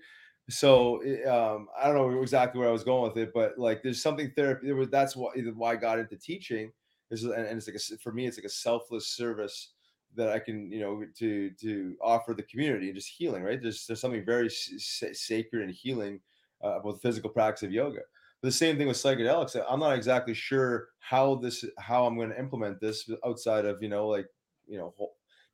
[0.50, 4.02] So um, I don't know exactly where I was going with it, but like there's
[4.02, 4.68] something therapy.
[4.68, 6.72] There was that's why why I got into teaching
[7.10, 9.74] is and, and it's like a, for me it's like a selfless service
[10.16, 13.44] that I can you know to to offer the community and just healing.
[13.44, 13.62] Right?
[13.62, 16.20] There's there's something very sacred and healing
[16.64, 18.02] uh, about the physical practice of yoga.
[18.42, 19.60] But the same thing with psychedelics.
[19.68, 23.90] I'm not exactly sure how this how I'm going to implement this outside of you
[23.90, 24.28] know like
[24.68, 24.94] you know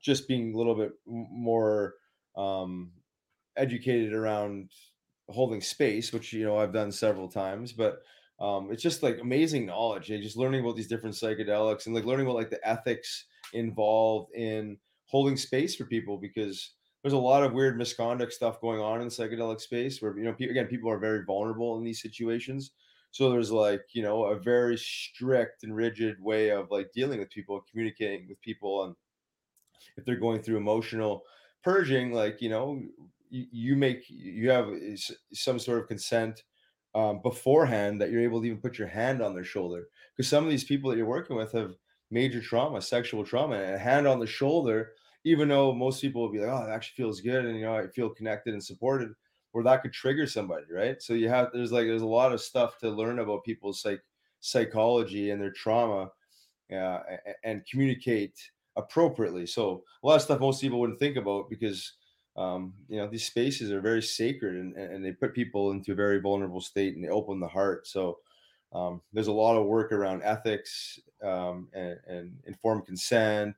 [0.02, 1.96] just being a little bit more
[2.36, 2.92] um
[3.58, 4.72] educated around
[5.30, 8.04] holding space, which you know I've done several times, but
[8.40, 10.10] um, it's just like amazing knowledge.
[10.10, 14.34] And just learning about these different psychedelics and like learning about like the ethics involved
[14.34, 19.02] in holding space for people because there's a lot of weird misconduct stuff going on
[19.02, 22.02] in the psychedelic space where you know pe- again people are very vulnerable in these
[22.02, 22.72] situations
[23.12, 27.30] so there's like you know a very strict and rigid way of like dealing with
[27.30, 28.96] people communicating with people and
[29.98, 31.24] if they're going through emotional
[31.64, 32.82] purging like you know
[33.32, 34.70] you, make you have
[35.34, 36.44] some sort of consent
[36.94, 40.44] um, beforehand that you're able to even put your hand on their shoulder because some
[40.44, 41.76] of these people that you're working with have
[42.10, 44.92] major trauma sexual trauma and a hand on the shoulder
[45.24, 47.76] even though most people will be like oh it actually feels good and you know
[47.76, 49.14] i feel connected and supported
[49.52, 51.02] where that could trigger somebody right?
[51.02, 54.02] So you have there's like there's a lot of stuff to learn about people's psych
[54.40, 56.10] psychology and their trauma
[56.74, 57.00] uh,
[57.44, 58.40] and communicate
[58.76, 59.46] appropriately.
[59.46, 61.94] So a lot of stuff most people wouldn't think about because
[62.38, 65.96] um, you know these spaces are very sacred and, and they put people into a
[65.96, 67.88] very vulnerable state and they open the heart.
[67.88, 68.20] So
[68.74, 73.56] um, there's a lot of work around ethics um, and, and informed consent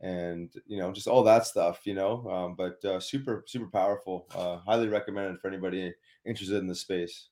[0.00, 4.26] and you know just all that stuff you know um, but uh, super super powerful.
[4.34, 5.92] Uh, highly recommended for anybody
[6.26, 7.28] interested in the space.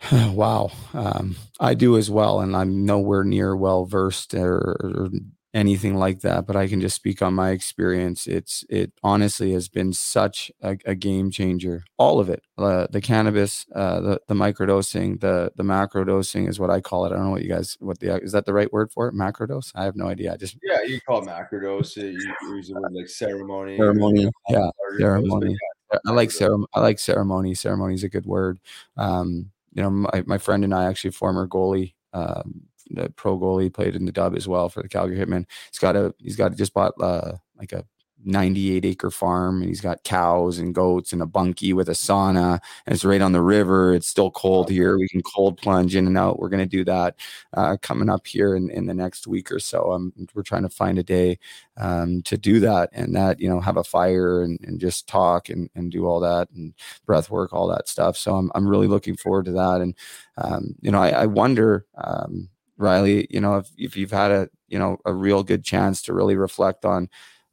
[0.12, 0.72] Wow.
[0.94, 5.10] Um, I do as well, and I'm nowhere near well versed or, or
[5.54, 6.46] anything like that.
[6.46, 8.26] But I can just speak on my experience.
[8.26, 11.84] It's it honestly has been such a, a game changer.
[11.98, 16.58] All of it, uh, the cannabis, uh, the the microdosing, the the macro dosing is
[16.58, 17.12] what I call it.
[17.12, 19.14] I don't know what you guys what the is that the right word for it?
[19.14, 19.72] Macrodose?
[19.74, 20.32] I have no idea.
[20.32, 24.30] I just yeah you call it macrodose you use the word like ceremony ceremony.
[24.48, 25.56] Yeah, ceremony.
[25.92, 26.66] yeah, I like ceremony.
[26.74, 27.54] I like ceremony.
[27.54, 28.60] Ceremony is a good word.
[28.96, 33.72] Um, you know, my, my friend and I actually former goalie, um, the pro goalie,
[33.72, 35.46] played in the dub as well for the Calgary Hitmen.
[35.70, 37.84] He's got a he's got just bought uh, like a
[38.24, 42.60] 98 acre farm and he's got cows and goats and a bunkie with a sauna
[42.86, 43.94] and it's right on the river.
[43.94, 44.98] It's still cold here.
[44.98, 46.38] We can cold plunge in and out.
[46.38, 47.16] We're going to do that
[47.54, 49.92] uh, coming up here in, in the next week or so.
[49.92, 51.38] Um, we're trying to find a day
[51.76, 55.48] um, to do that and that you know have a fire and, and just talk
[55.48, 56.74] and, and do all that and
[57.06, 58.16] breath work all that stuff.
[58.16, 59.80] So i'm, I'm really looking forward to that.
[59.80, 59.94] And
[60.36, 62.48] um, you know i, I wonder um,
[62.82, 66.12] riley you know if, if you've had a you know a real good chance to
[66.12, 67.08] really reflect on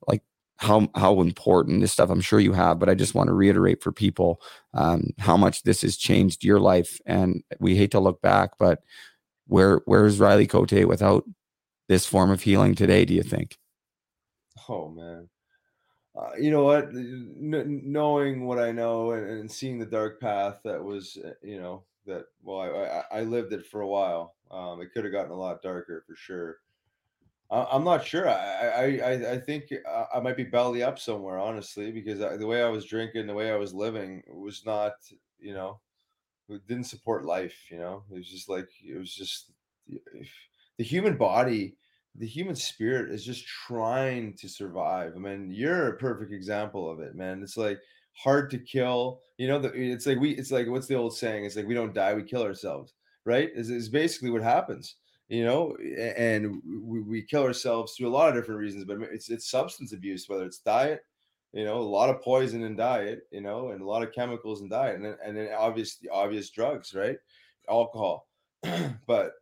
[0.08, 0.22] like
[0.58, 3.82] how how important this stuff i'm sure you have but i just want to reiterate
[3.82, 4.42] for people
[4.74, 8.80] um, how much this has changed your life and we hate to look back but
[9.48, 11.24] where where's riley cote without
[11.88, 13.58] this form of healing today do you think
[14.68, 15.30] Oh man,
[16.16, 16.86] uh, you know what?
[16.90, 21.60] N- knowing what I know and, and seeing the dark path that was, uh, you
[21.60, 24.36] know, that well, I, I, I lived it for a while.
[24.52, 26.58] Um, it could have gotten a lot darker for sure.
[27.52, 28.28] I, I'm not sure.
[28.28, 32.48] I, I, I, think I, I might be belly up somewhere, honestly, because I, the
[32.48, 34.94] way I was drinking, the way I was living was not,
[35.40, 35.80] you know,
[36.68, 37.58] didn't support life.
[37.70, 39.52] You know, it was just like it was just
[40.78, 41.76] the human body
[42.16, 45.14] the human spirit is just trying to survive.
[45.16, 47.42] I mean, you're a perfect example of it, man.
[47.42, 47.80] It's like
[48.22, 49.22] hard to kill.
[49.38, 51.46] You know, the, it's like we, it's like what's the old saying?
[51.46, 52.94] It's like we don't die, we kill ourselves,
[53.26, 53.50] right?
[53.56, 54.96] Is is basically what happens.
[55.30, 55.76] You know,
[56.18, 59.94] and we, we kill ourselves through a lot of different reasons, but it's it's substance
[59.94, 61.02] abuse, whether it's diet,
[61.54, 64.62] you know, a lot of poison in diet, you know, and a lot of chemicals
[64.62, 67.18] in diet, and then and then obvious obvious drugs, right?
[67.70, 68.28] Alcohol,
[69.08, 69.34] but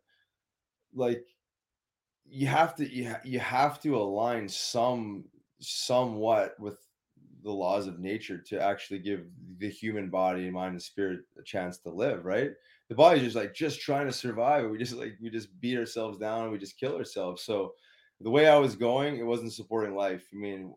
[0.94, 1.24] like
[2.26, 5.24] you have to you, ha- you have to align some
[5.60, 6.78] somewhat with
[7.42, 9.24] the laws of nature to actually give
[9.58, 12.52] the human body and mind and spirit a chance to live right?
[12.88, 16.18] The body's just like just trying to survive we just like we just beat ourselves
[16.18, 17.42] down and we just kill ourselves.
[17.42, 17.74] So
[18.20, 20.26] the way i was going it wasn't supporting life.
[20.32, 20.74] I mean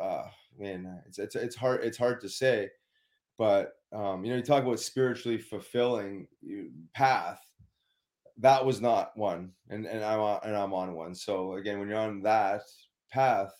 [0.00, 0.24] uh
[0.58, 2.68] man it's it's, it's hard it's hard to say
[3.36, 6.26] but um you know you talk about spiritually fulfilling
[6.94, 7.40] path
[8.38, 11.14] that was not one and and i'm on and i'm on one.
[11.14, 12.62] So again when you're on that
[13.10, 13.52] path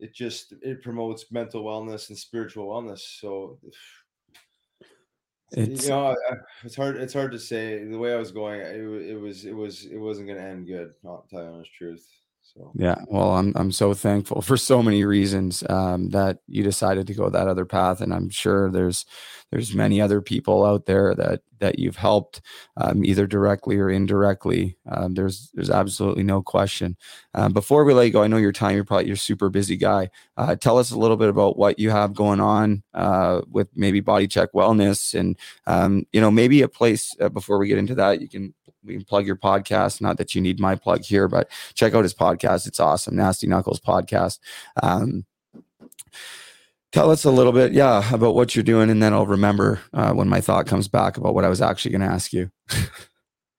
[0.00, 3.58] it just it promotes mental wellness and spiritual wellness so
[5.52, 6.14] It's- you know
[6.62, 7.82] it's hard it's hard to say.
[7.84, 8.76] The way i was going it,
[9.12, 11.72] it was it was it wasn't going to end good i'll tell you the honest
[11.72, 12.06] truth
[12.54, 17.06] so Yeah, well, I'm I'm so thankful for so many reasons um, that you decided
[17.08, 19.04] to go that other path, and I'm sure there's
[19.50, 22.40] there's many other people out there that that you've helped
[22.76, 24.76] um, either directly or indirectly.
[24.90, 26.96] Um, there's there's absolutely no question.
[27.34, 28.74] Um, before we let you go, I know your time.
[28.74, 30.10] You're probably you're super busy guy.
[30.36, 34.00] Uh, tell us a little bit about what you have going on uh, with maybe
[34.00, 35.36] Body Check Wellness, and
[35.66, 38.20] um, you know maybe a place uh, before we get into that.
[38.20, 38.54] You can
[38.88, 40.00] we can plug your podcast.
[40.00, 42.66] Not that you need my plug here, but check out his podcast.
[42.66, 43.14] It's awesome.
[43.16, 44.40] Nasty Knuckles podcast.
[44.82, 45.24] Um,
[46.90, 50.12] Tell us a little bit, yeah, about what you're doing, and then I'll remember uh,
[50.12, 52.50] when my thought comes back about what I was actually going to ask you.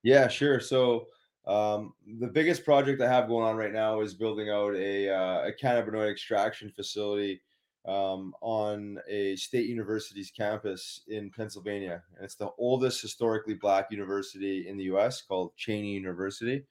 [0.01, 0.59] Yeah, sure.
[0.59, 1.07] So
[1.45, 5.47] um, the biggest project I have going on right now is building out a, uh,
[5.47, 7.41] a cannabinoid extraction facility
[7.85, 14.67] um, on a state university's campus in Pennsylvania, and it's the oldest historically black university
[14.67, 15.21] in the U.S.
[15.21, 16.65] called Cheyney University.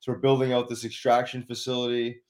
[0.00, 2.20] So we're building out this extraction facility,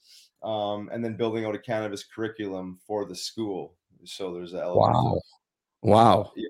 [0.43, 3.75] um, and then building out a cannabis curriculum for the school.
[4.05, 5.21] So there's of Wow.
[5.83, 6.33] Wow.
[6.37, 6.49] yeah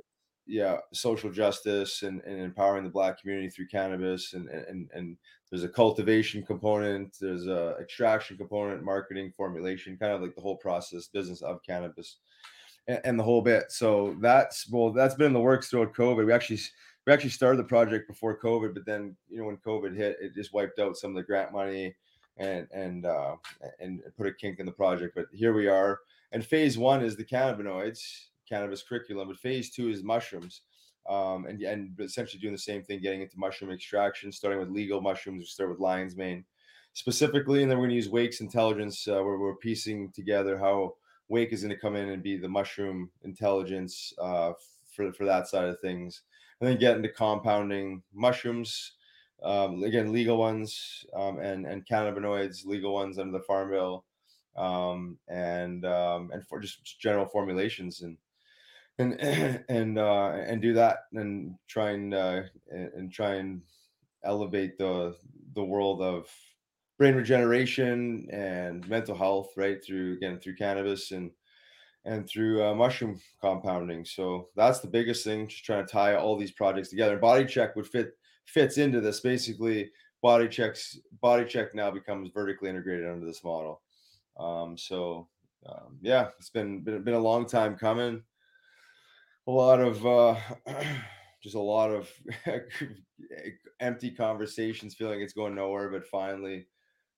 [0.93, 5.17] social justice and, and empowering the black community through cannabis and and and
[5.51, 10.57] there's a cultivation component there's a extraction component marketing formulation kind of like the whole
[10.57, 12.19] process business of cannabis
[12.89, 13.71] and, and the whole bit.
[13.71, 16.27] So that's well that's been in the works throughout covid.
[16.27, 16.61] We actually
[17.07, 20.35] we actually started the project before covid but then you know when covid hit it
[20.35, 21.95] just wiped out some of the grant money
[22.39, 23.37] and and uh
[23.81, 25.15] and put a kink in the project.
[25.15, 26.01] But here we are.
[26.33, 30.63] And phase one is the cannabinoids cannabis curriculum, but phase two is mushrooms.
[31.09, 35.01] Um, and and essentially doing the same thing, getting into mushroom extraction, starting with legal
[35.01, 35.39] mushrooms.
[35.39, 36.45] We start with lion's mane
[36.95, 40.95] specifically, and then we're going to use Wake's intelligence, uh, where we're piecing together how
[41.29, 44.53] Wake is going to come in and be the mushroom intelligence uh,
[44.93, 46.23] for for that side of things,
[46.61, 48.93] and then get into compounding mushrooms.
[49.43, 54.05] Um, again, legal ones um, and and cannabinoids, legal ones under the Farm Bill,
[54.57, 58.17] um, and um, and for just general formulations and
[58.99, 59.21] and
[59.69, 63.63] and uh, and do that and try and uh, and try and
[64.25, 65.17] elevate the
[65.55, 66.29] the world of
[66.99, 71.31] brain regeneration and mental health right through again through cannabis and
[72.05, 74.05] and through uh, mushroom compounding.
[74.05, 77.19] So that's the biggest thing just trying to tie all these projects together.
[77.19, 78.17] Body check would fit
[78.47, 79.21] fits into this.
[79.21, 79.91] Basically
[80.23, 83.83] body checks body check now becomes vertically integrated under this model.
[84.39, 85.29] Um, so
[85.67, 88.23] um, yeah it's been, been been a long time coming
[89.47, 90.37] a lot of uh
[91.43, 92.11] just a lot of
[93.81, 96.67] empty conversations feeling it's going nowhere but finally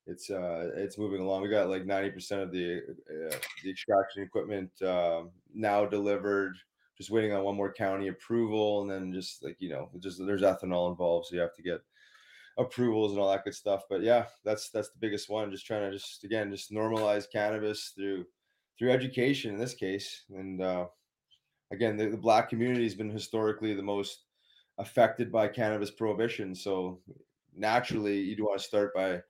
[0.06, 1.42] it's uh it's moving along.
[1.42, 6.56] We got like 90% of the uh, the extraction equipment um now delivered
[6.96, 10.42] just waiting on one more county approval and then just like you know just there's
[10.42, 11.80] ethanol involved so you have to get
[12.58, 13.82] approvals and all that good stuff.
[13.88, 17.92] But yeah that's that's the biggest one just trying to just again just normalize cannabis
[17.94, 18.24] through
[18.78, 20.24] through education in this case.
[20.30, 20.86] And uh
[21.70, 24.24] again, the, the black community has been historically the most
[24.78, 26.54] affected by cannabis prohibition.
[26.54, 27.00] So
[27.56, 29.22] naturally, you do want to start by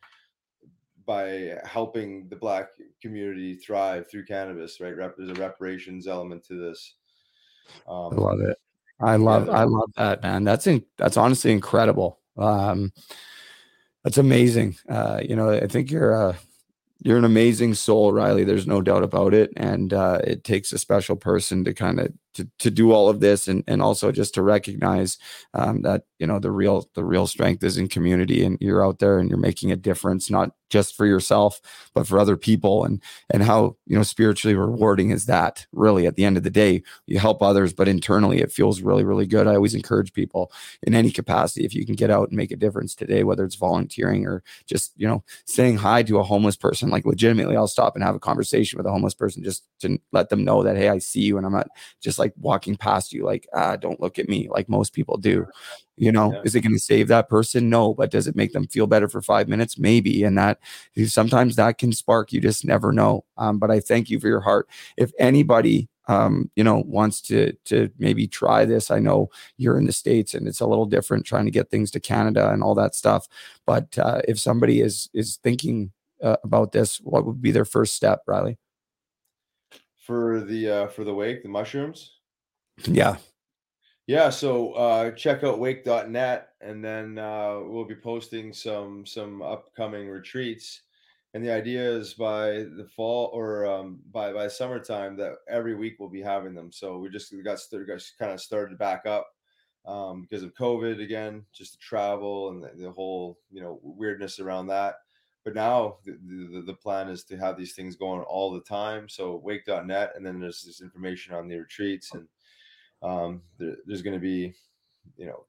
[1.07, 2.68] by helping the black
[3.01, 4.95] community thrive through cannabis, right?
[4.95, 6.97] Rep, there's a reparations element to this.
[7.89, 8.59] Um, I love it.
[9.01, 9.53] I love yeah.
[9.53, 10.45] I love that, man.
[10.45, 12.20] That's in, that's honestly incredible.
[12.36, 12.93] Um,
[14.05, 14.76] that's amazing.
[14.89, 16.36] Uh, you know, I think you're a
[17.01, 18.45] you're an amazing soul, Riley.
[18.45, 19.53] There's no doubt about it.
[19.57, 23.20] And uh, it takes a special person to kind of to, to do all of
[23.20, 25.18] this and, and also just to recognize
[25.55, 29.01] um, that, you know, the real the real strength is in community and you're out
[29.01, 31.61] there and you're making a difference, not just for yourself,
[31.95, 36.16] but for other people and and how, you know, spiritually rewarding is that really at
[36.16, 39.47] the end of the day, you help others, but internally it feels really, really good.
[39.47, 42.57] I always encourage people in any capacity, if you can get out and make a
[42.57, 46.91] difference today, whether it's volunteering or just, you know, saying hi to a homeless person,
[46.91, 50.28] like legitimately, I'll stop and have a conversation with a homeless person just to let
[50.28, 51.68] them know that, hey, I see you and I'm not
[52.01, 55.46] just like walking past you, like, ah, don't look at me, like most people do.
[55.96, 56.42] You know, Yeah.
[56.44, 57.68] is it going to save that person?
[57.70, 59.78] No, but does it make them feel better for five minutes?
[59.78, 60.22] Maybe.
[60.24, 60.60] And that
[61.06, 63.24] sometimes that can spark, you just never know.
[63.36, 64.68] Um, but I thank you for your heart.
[64.96, 69.86] If anybody, um, you know, wants to to maybe try this, I know you're in
[69.86, 72.74] the states and it's a little different trying to get things to Canada and all
[72.76, 73.26] that stuff.
[73.66, 77.94] But uh, if somebody is is thinking uh, about this, what would be their first
[77.94, 78.58] step, Riley?
[80.08, 82.17] for the uh, for the wake, the mushrooms.
[82.84, 83.16] Yeah,
[84.06, 90.08] Yeah, so uh, check out wake.net and then uh, we'll be posting some some upcoming
[90.08, 90.82] retreats.
[91.34, 95.96] And the idea is by the fall or um, by by summertime that every week
[95.98, 96.72] we'll be having them.
[96.72, 99.28] So we just got, got kind of started back up
[99.84, 104.40] um, because of COVID again, just the travel and the, the whole you know weirdness
[104.40, 104.94] around that.
[105.44, 109.08] But now the, the the plan is to have these things going all the time.
[109.08, 112.26] So wake.net and then there's this information on the retreats and
[113.03, 114.55] um, there, there's going to be,
[115.16, 115.44] you know,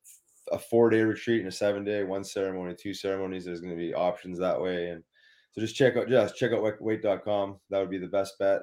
[0.52, 3.46] a four day retreat and a seven day, one ceremony, two ceremonies.
[3.46, 4.90] There's going to be options that way.
[4.90, 5.04] And
[5.52, 7.60] so just check out, just check out weight.com.
[7.70, 8.62] That would be the best bet.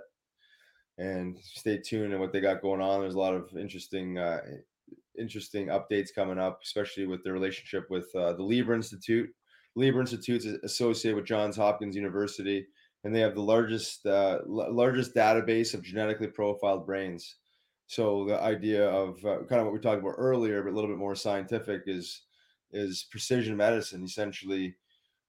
[0.99, 3.01] And stay tuned and what they got going on.
[3.01, 4.41] There's a lot of interesting, uh,
[5.19, 9.29] interesting updates coming up, especially with the relationship with uh, the Lieber Institute.
[9.75, 12.67] Lieber Institute is associated with Johns Hopkins University,
[13.05, 17.37] and they have the largest uh, l- largest database of genetically profiled brains.
[17.87, 20.91] So the idea of uh, kind of what we talked about earlier, but a little
[20.91, 22.23] bit more scientific, is
[22.73, 24.05] is precision medicine.
[24.05, 24.75] Essentially,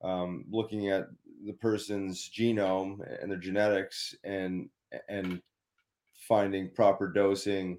[0.03, 1.07] um, looking at
[1.45, 4.69] the person's genome and their genetics, and
[5.07, 5.41] and
[6.27, 7.77] finding proper dosing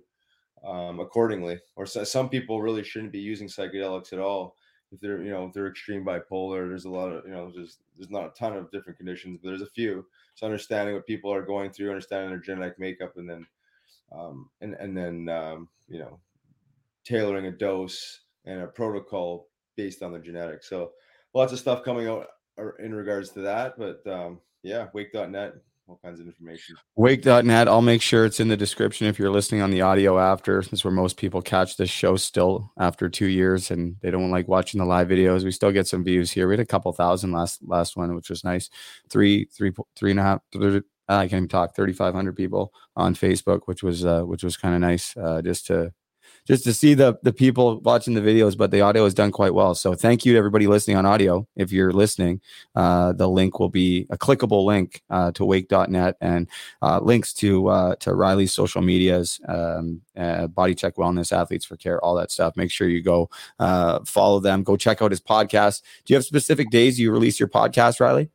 [0.65, 1.61] um, accordingly.
[1.77, 4.57] Or so, some people really shouldn't be using psychedelics at all
[4.91, 6.69] if they're you know if they're extreme bipolar.
[6.69, 9.49] There's a lot of you know there's there's not a ton of different conditions, but
[9.49, 10.07] there's a few.
[10.35, 13.47] So understanding what people are going through, understanding their genetic makeup, and then
[14.13, 16.19] um, and and then um, you know
[17.05, 20.69] tailoring a dose and a protocol based on their genetics.
[20.69, 20.93] So
[21.35, 22.27] lots of stuff coming out
[22.59, 23.79] uh, in regards to that.
[23.79, 25.55] But um, yeah, wake.net,
[25.87, 26.77] all kinds of information.
[26.97, 27.69] Wake.net.
[27.69, 30.61] I'll make sure it's in the description if you're listening on the audio after.
[30.61, 34.49] Is where most people catch this show still after two years and they don't like
[34.49, 35.45] watching the live videos.
[35.45, 36.49] We still get some views here.
[36.49, 38.69] We had a couple thousand last last one, which was nice.
[39.09, 40.41] Three, three, three and a half.
[41.09, 41.75] I can't talk.
[41.75, 45.17] Thirty five hundred people on Facebook, which was uh, which was kind of nice.
[45.17, 45.93] Uh, just to
[46.47, 49.55] just to see the the people watching the videos, but the audio is done quite
[49.55, 49.75] well.
[49.75, 51.47] So thank you to everybody listening on audio.
[51.57, 52.41] If you're listening,
[52.75, 56.49] uh, the link will be a clickable link uh, to wake.net and
[56.83, 62.03] uh, links to uh, to Riley's social medias, um, Body Check Wellness, Athletes for Care,
[62.05, 62.57] all that stuff.
[62.57, 63.31] Make sure you go
[64.05, 64.63] follow them.
[64.63, 65.83] Go check out his podcast.
[66.05, 68.31] Do you have specific days you release your podcast, Riley?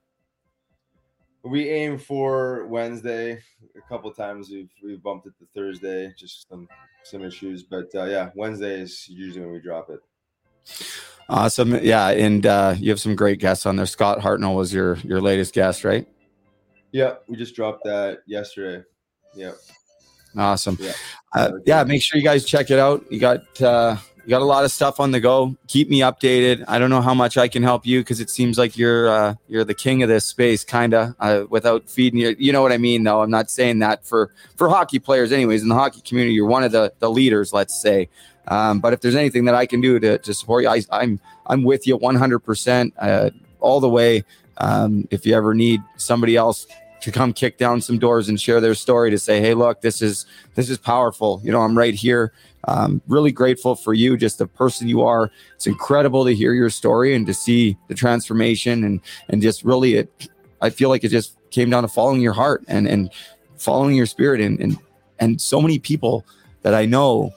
[1.44, 3.42] We aim for Wednesday.
[3.76, 6.68] A couple times we've we've bumped it to Thursday, just some
[7.04, 7.64] some issues.
[7.64, 10.00] But uh, yeah, Wednesday is usually when we drop it.
[11.30, 11.76] Awesome.
[11.84, 13.86] Yeah, and uh, you have some great guests on there.
[13.86, 16.08] Scott Hartnell was your your latest guest, right?
[16.92, 18.86] Yeah, we just dropped that yesterday.
[19.36, 19.52] Yeah.
[20.36, 20.78] Awesome.
[20.80, 20.94] Yeah.
[21.34, 23.04] Uh, yeah, make sure you guys check it out.
[23.12, 23.98] You got uh,
[24.30, 25.56] got a lot of stuff on the go.
[25.68, 26.64] Keep me updated.
[26.68, 29.36] I don't know how much I can help you because it seems like you're uh,
[29.48, 31.16] you're the king of this space, kinda.
[31.20, 33.04] Uh, without feeding you, you know what I mean.
[33.04, 35.62] Though I'm not saying that for for hockey players, anyways.
[35.62, 38.10] In the hockey community, you're one of the the leaders, let's say.
[38.48, 41.20] Um, but if there's anything that I can do to, to support you, I, I'm
[41.46, 44.24] I'm with you 100 percent uh, all the way.
[44.58, 46.68] Um, if you ever need somebody else
[47.04, 50.02] to come kick down some doors and share their story to say, hey, look, this
[50.02, 50.26] is
[50.56, 51.42] this is powerful.
[51.44, 52.32] You know, I'm right here.
[52.66, 55.30] Um, really grateful for you, just the person you are.
[55.56, 59.96] It's incredible to hear your story and to see the transformation and and just really
[59.96, 60.30] it.
[60.62, 63.12] I feel like it just came down to following your heart and and
[63.58, 64.78] following your spirit and and
[65.20, 66.26] and so many people
[66.62, 67.34] that I know,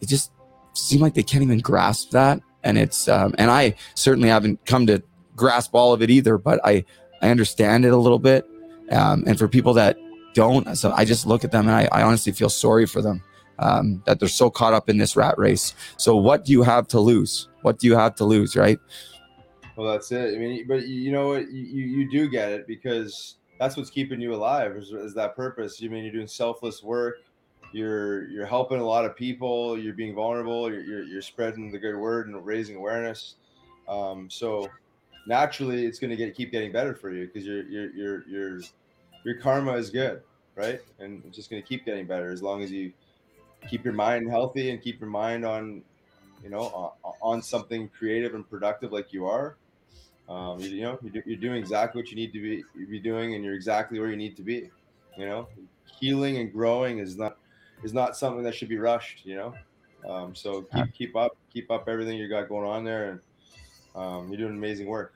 [0.00, 0.32] it just
[0.72, 2.40] seem like they can't even grasp that.
[2.64, 5.02] And it's um, and I certainly haven't come to
[5.36, 6.86] grasp all of it either, but I
[7.20, 8.46] I understand it a little bit.
[8.90, 9.96] Um, and for people that
[10.34, 13.22] don't, so I just look at them and I, I honestly feel sorry for them
[13.58, 15.74] um, that they're so caught up in this rat race.
[15.96, 17.48] So what do you have to lose?
[17.62, 18.78] What do you have to lose, right?
[19.76, 20.34] Well, that's it.
[20.34, 21.50] I mean, but you know what?
[21.50, 25.80] You, you, do get it because that's what's keeping you alive is, is that purpose.
[25.80, 27.16] You mean you're doing selfless work.
[27.72, 29.78] You're you're helping a lot of people.
[29.78, 30.70] You're being vulnerable.
[30.70, 33.34] You're you're, you're spreading the good word and raising awareness.
[33.86, 34.68] Um, so
[35.26, 38.60] naturally, it's going to get keep getting better for you because your your your your
[39.24, 40.22] your karma is good,
[40.54, 40.80] right?
[40.98, 42.92] And it's just going to keep getting better as long as you
[43.68, 45.82] keep your mind healthy and keep your mind on
[46.42, 49.56] you know on, on something creative and productive like you are.
[50.28, 53.34] Um, you, you know you're, you're doing exactly what you need to be be doing
[53.34, 54.70] and you're exactly where you need to be
[55.16, 55.48] you know?
[56.00, 57.38] Healing and growing is not
[57.82, 59.54] is not something that should be rushed you know?
[60.08, 63.20] Um, so keep keep up keep up everything you got going on there and
[63.94, 65.14] um, you're doing amazing work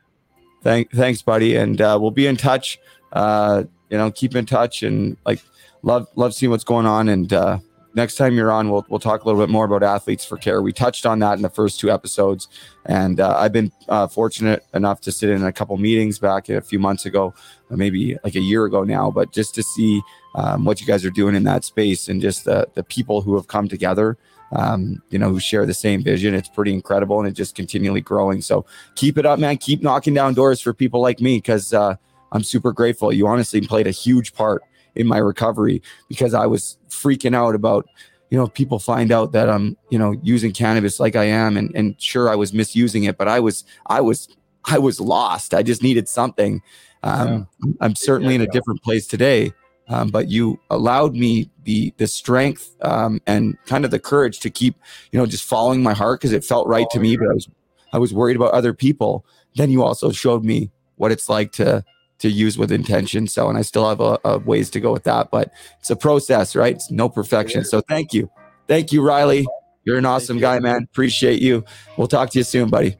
[0.62, 2.78] Thank, thanks, buddy, and uh, we'll be in touch.
[3.12, 5.40] Uh, you know, keep in touch, and like
[5.82, 7.08] love love seeing what's going on.
[7.08, 7.58] And uh,
[7.94, 10.62] next time you're on, we'll we'll talk a little bit more about athletes for care.
[10.62, 12.46] We touched on that in the first two episodes,
[12.84, 16.60] and uh, I've been uh, fortunate enough to sit in a couple meetings back a
[16.60, 17.34] few months ago,
[17.70, 19.10] maybe like a year ago now.
[19.10, 20.02] But just to see
[20.34, 23.34] um, what you guys are doing in that space, and just the the people who
[23.34, 24.18] have come together
[24.52, 26.34] um, you know, who share the same vision.
[26.34, 28.40] It's pretty incredible and it's just continually growing.
[28.40, 29.58] So keep it up, man.
[29.58, 31.96] Keep knocking down doors for people like me because uh,
[32.32, 33.12] I'm super grateful.
[33.12, 34.62] You honestly played a huge part
[34.96, 37.86] in my recovery because I was freaking out about,
[38.30, 41.56] you know, people find out that I'm, you know, using cannabis like I am.
[41.56, 44.28] And, and sure, I was misusing it, but I was, I was,
[44.64, 45.54] I was lost.
[45.54, 46.60] I just needed something.
[47.02, 47.48] Um,
[47.80, 49.54] I'm certainly in a different place today
[49.90, 54.48] um, but you allowed me the the strength um, and kind of the courage to
[54.48, 54.76] keep
[55.12, 57.48] you know just following my heart because it felt right to me but i was
[57.92, 59.26] i was worried about other people.
[59.56, 61.84] Then you also showed me what it's like to
[62.20, 63.26] to use with intention.
[63.26, 65.96] So and i still have a, a ways to go with that but it's a
[65.96, 66.76] process right?
[66.76, 67.64] It's no perfection.
[67.64, 68.30] So thank you.
[68.68, 69.46] Thank you riley.
[69.84, 70.84] You're an awesome guy man.
[70.84, 71.64] Appreciate you.
[71.96, 72.96] We'll talk to you soon buddy.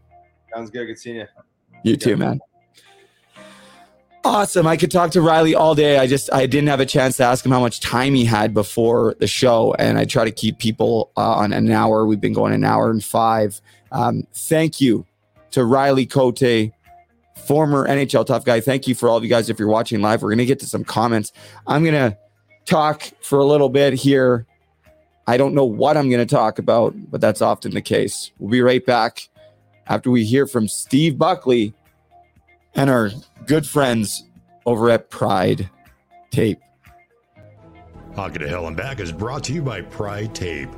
[0.52, 0.86] Sounds good.
[0.86, 1.26] Good seeing you
[1.84, 2.40] you too man
[4.22, 4.66] Awesome.
[4.66, 5.96] I could talk to Riley all day.
[5.96, 8.52] I just I didn't have a chance to ask him how much time he had
[8.52, 12.04] before the show, and I try to keep people uh, on an hour.
[12.04, 13.60] We've been going an hour and five.
[13.92, 15.06] Um, thank you
[15.52, 16.70] to Riley Cote,
[17.34, 18.60] former NHL tough guy.
[18.60, 19.48] Thank you for all of you guys.
[19.48, 21.32] If you're watching live, we're gonna get to some comments.
[21.66, 22.18] I'm gonna
[22.66, 24.46] talk for a little bit here.
[25.26, 28.32] I don't know what I'm gonna talk about, but that's often the case.
[28.38, 29.30] We'll be right back
[29.86, 31.72] after we hear from Steve Buckley
[32.74, 33.10] and our
[33.46, 34.24] good friends
[34.66, 35.68] over at Pride
[36.30, 36.60] Tape.
[38.14, 40.68] Hockey to Hell and Back is brought to you by Pride Tape.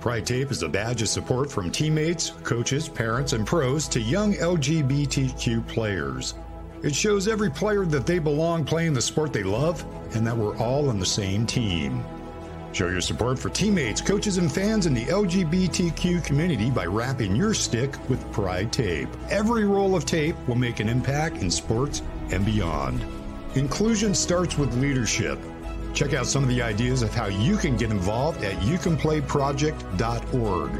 [0.00, 4.34] Pride Tape is a badge of support from teammates, coaches, parents, and pros to young
[4.34, 6.34] LGBTQ players.
[6.82, 9.84] It shows every player that they belong playing the sport they love
[10.14, 12.04] and that we're all on the same team.
[12.76, 17.54] Show your support for teammates, coaches, and fans in the LGBTQ community by wrapping your
[17.54, 19.08] stick with Pride Tape.
[19.30, 23.02] Every roll of tape will make an impact in sports and beyond.
[23.54, 25.38] Inclusion starts with leadership.
[25.94, 30.70] Check out some of the ideas of how you can get involved at youcanplayproject.org.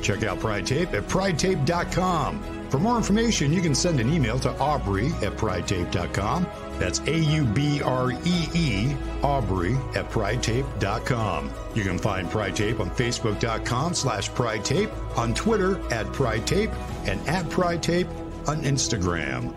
[0.00, 2.70] Check out Pride Tape at pridetape.com.
[2.70, 6.46] For more information, you can send an email to Aubree at pridetape.com.
[6.82, 11.50] That's A U B R E E, Aubree at pridetape.com.
[11.76, 16.70] You can find Pride Tape on Facebook.com slash Pride Tape, on Twitter at Pride Tape,
[17.06, 18.08] and at Pride Tape
[18.48, 19.54] on Instagram.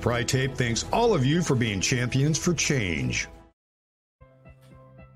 [0.00, 3.28] Pride Tape thanks all of you for being champions for change.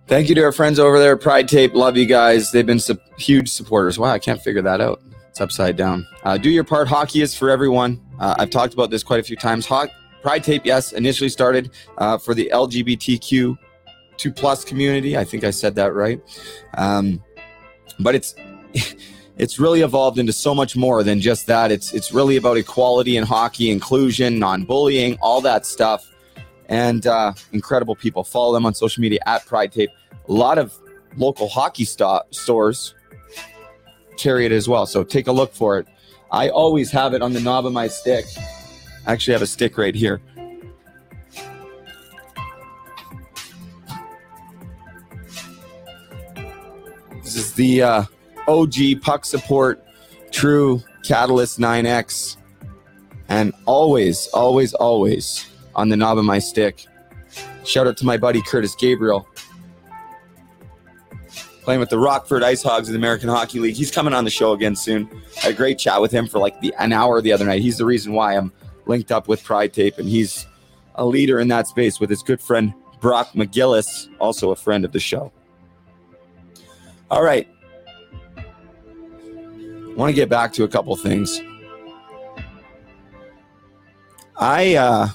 [0.08, 1.72] Thank you to our friends over there, Pride Tape.
[1.72, 2.52] Love you guys.
[2.52, 3.98] They've been su- huge supporters.
[3.98, 5.00] Wow, I can't figure that out.
[5.30, 6.06] It's upside down.
[6.24, 6.88] Uh, do your part.
[6.88, 8.02] Hockey is for everyone.
[8.20, 9.64] Uh, I've talked about this quite a few times.
[9.64, 9.88] Ho-
[10.22, 13.58] Pride Tape, yes, initially started uh, for the LGBTQ
[14.16, 15.16] two plus community.
[15.16, 16.20] I think I said that right.
[16.74, 17.22] Um,
[17.98, 18.34] but it's
[19.38, 21.72] it's really evolved into so much more than just that.
[21.72, 26.08] It's it's really about equality in hockey, inclusion, non-bullying, all that stuff,
[26.68, 28.22] and uh, incredible people.
[28.22, 29.90] Follow them on social media at Pride Tape.
[30.28, 30.78] A lot of
[31.16, 32.94] local hockey sto- stores
[34.16, 35.86] carry it as well, so take a look for it.
[36.30, 38.24] I always have it on the knob of my stick.
[39.06, 40.20] Actually have a stick right here.
[47.22, 48.04] This is the uh,
[48.46, 49.84] OG puck support
[50.30, 52.36] true Catalyst 9X.
[53.28, 56.86] And always, always, always on the knob of my stick.
[57.64, 59.26] Shout out to my buddy Curtis Gabriel.
[61.62, 63.76] Playing with the Rockford Ice Hogs in the American Hockey League.
[63.76, 65.08] He's coming on the show again soon.
[65.38, 67.62] I had a great chat with him for like the an hour the other night.
[67.62, 68.52] He's the reason why I'm
[68.86, 70.46] linked up with Pride Tape, and he's
[70.94, 74.92] a leader in that space with his good friend Brock McGillis, also a friend of
[74.92, 75.32] the show.
[77.10, 77.48] All right.
[78.36, 81.42] I want to get back to a couple things.
[84.36, 85.08] I, uh,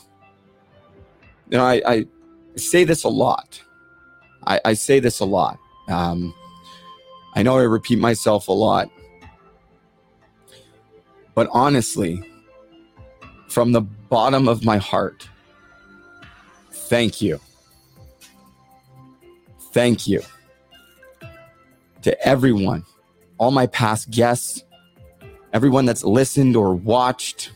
[1.50, 2.06] you know, I, I
[2.56, 3.62] say this a lot.
[4.46, 5.58] I, I say this a lot.
[5.88, 6.34] Um,
[7.36, 8.90] I know I repeat myself a lot.
[11.34, 12.24] But honestly,
[13.58, 15.28] from the bottom of my heart,
[16.70, 17.40] thank you.
[19.72, 20.22] Thank you
[22.04, 22.86] to everyone,
[23.40, 24.64] all my past guests,
[25.54, 27.52] everyone that's listened or watched,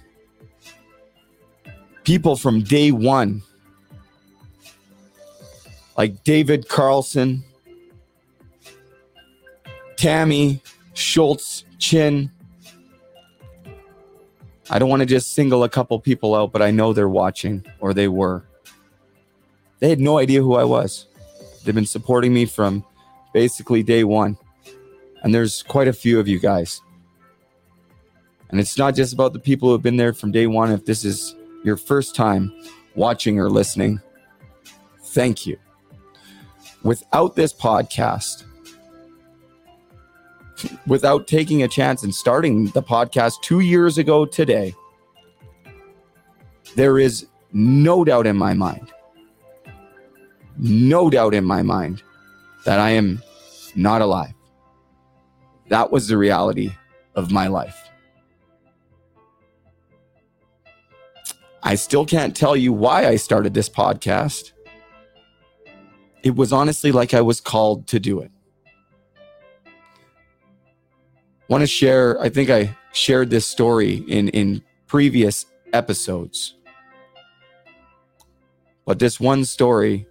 [2.03, 3.43] people from day one,
[5.99, 7.43] like David Carlson,
[9.97, 10.63] Tammy,
[10.95, 12.31] Schultz, Chin.
[14.71, 17.65] I don't want to just single a couple people out, but I know they're watching
[17.81, 18.45] or they were.
[19.79, 21.07] They had no idea who I was.
[21.63, 22.85] They've been supporting me from
[23.33, 24.37] basically day one.
[25.23, 26.81] And there's quite a few of you guys.
[28.49, 30.71] And it's not just about the people who have been there from day one.
[30.71, 32.53] If this is your first time
[32.95, 33.99] watching or listening,
[35.03, 35.57] thank you.
[36.83, 38.45] Without this podcast,
[40.87, 44.73] without taking a chance and starting the podcast two years ago today,
[46.75, 48.91] there is no doubt in my mind,
[50.57, 52.03] no doubt in my mind
[52.65, 53.21] that I am
[53.75, 54.33] not alive.
[55.69, 56.71] That was the reality
[57.15, 57.77] of my life.
[61.63, 64.51] I still can't tell you why I started this podcast.
[66.23, 68.31] It was honestly like I was called to do it.
[71.51, 76.55] Want to share, I think I shared this story in in previous episodes.
[78.85, 80.07] But this one story,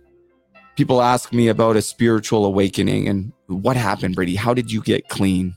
[0.76, 4.36] people ask me about a spiritual awakening and what happened, Brady?
[4.36, 5.56] How did you get clean?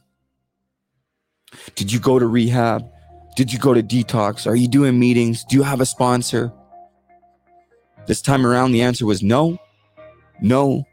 [1.76, 2.90] Did you go to rehab?
[3.36, 4.48] Did you go to detox?
[4.48, 5.44] Are you doing meetings?
[5.44, 6.54] Do you have a sponsor?
[8.08, 9.58] This time around, the answer was no,
[10.42, 10.86] no,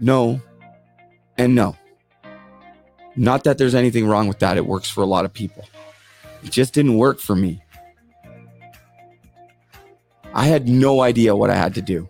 [0.00, 0.40] no,
[1.36, 1.74] and no.
[3.16, 5.66] Not that there's anything wrong with that, it works for a lot of people.
[6.42, 7.62] It just didn't work for me.
[10.34, 12.08] I had no idea what I had to do.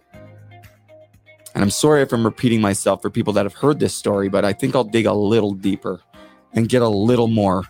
[1.54, 4.44] And I'm sorry if I'm repeating myself for people that have heard this story, but
[4.44, 6.02] I think I'll dig a little deeper
[6.52, 7.64] and get a little more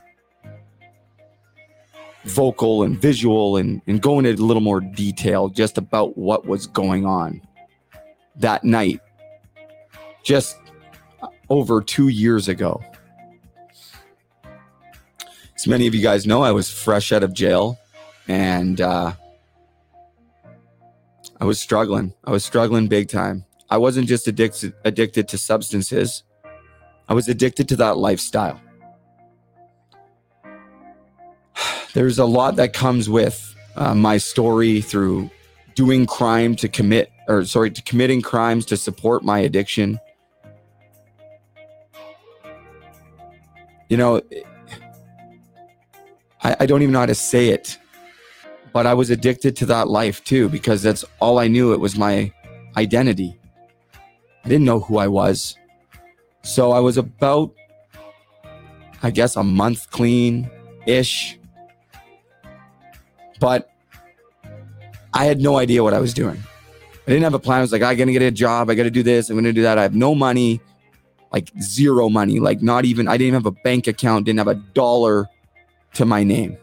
[2.24, 6.66] vocal and visual and, and go into a little more detail just about what was
[6.66, 7.40] going on
[8.34, 9.00] that night,
[10.24, 10.56] just
[11.48, 12.82] over two years ago.
[15.56, 17.78] As many of you guys know, I was fresh out of jail
[18.28, 19.12] and uh,
[21.40, 22.12] I was struggling.
[22.24, 23.46] I was struggling big time.
[23.70, 26.22] I wasn't just addicted addicted to substances.
[27.08, 28.60] I was addicted to that lifestyle.
[31.94, 35.30] There's a lot that comes with uh, my story through
[35.74, 39.98] doing crime to commit, or sorry, to committing crimes to support my addiction.
[43.88, 44.20] You know,
[46.46, 47.78] I, I don't even know how to say it
[48.76, 51.72] but I was addicted to that life too because that's all I knew.
[51.72, 52.30] It was my
[52.76, 53.34] identity.
[54.44, 55.56] I didn't know who I was.
[56.42, 57.54] So I was about,
[59.02, 60.50] I guess, a month clean
[60.84, 61.38] ish.
[63.40, 63.70] But
[65.14, 66.36] I had no idea what I was doing.
[67.06, 67.60] I didn't have a plan.
[67.60, 68.68] I was like, ah, I gotta get a job.
[68.68, 69.30] I gotta do this.
[69.30, 69.78] I'm gonna do that.
[69.78, 70.60] I have no money,
[71.32, 74.48] like zero money, like not even, I didn't even have a bank account, didn't have
[74.48, 75.30] a dollar
[75.96, 76.56] to my name.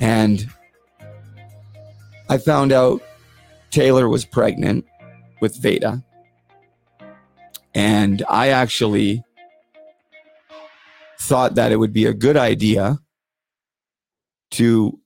[0.00, 0.46] And
[2.28, 3.02] I found out
[3.70, 4.84] Taylor was pregnant
[5.40, 6.02] with Veda.
[7.74, 9.24] And I actually
[11.20, 12.98] thought that it would be a good idea
[14.52, 14.98] to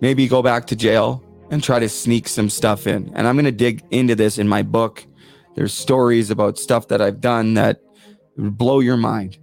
[0.00, 3.10] maybe go back to jail and try to sneak some stuff in.
[3.14, 5.06] And I'm going to dig into this in my book.
[5.56, 7.80] There's stories about stuff that I've done that
[8.36, 9.38] would blow your mind.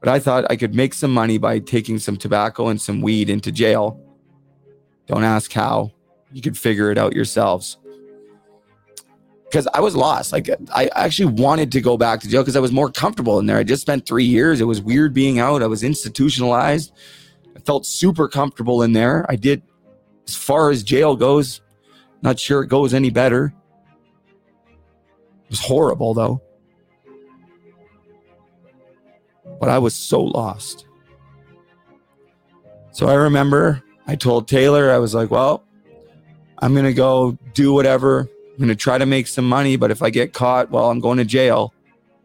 [0.00, 3.28] But I thought I could make some money by taking some tobacco and some weed
[3.28, 4.00] into jail.
[5.06, 5.92] Don't ask how.
[6.32, 7.76] You could figure it out yourselves.
[9.44, 10.32] Because I was lost.
[10.32, 13.46] Like, I actually wanted to go back to jail because I was more comfortable in
[13.46, 13.58] there.
[13.58, 14.60] I just spent three years.
[14.60, 15.62] It was weird being out.
[15.62, 16.92] I was institutionalized.
[17.54, 19.26] I felt super comfortable in there.
[19.28, 19.62] I did,
[20.26, 21.60] as far as jail goes,
[22.22, 23.52] not sure it goes any better.
[25.44, 26.40] It was horrible, though
[29.60, 30.86] but I was so lost.
[32.92, 35.62] So I remember I told Taylor, I was like, well,
[36.58, 38.20] I'm going to go do whatever.
[38.20, 40.98] I'm going to try to make some money, but if I get caught, well, I'm
[40.98, 41.72] going to jail.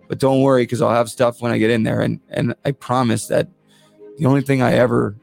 [0.08, 2.02] But don't worry because I'll have stuff when I get in there.
[2.02, 3.48] And, and I promise that
[4.18, 5.16] the only thing I ever,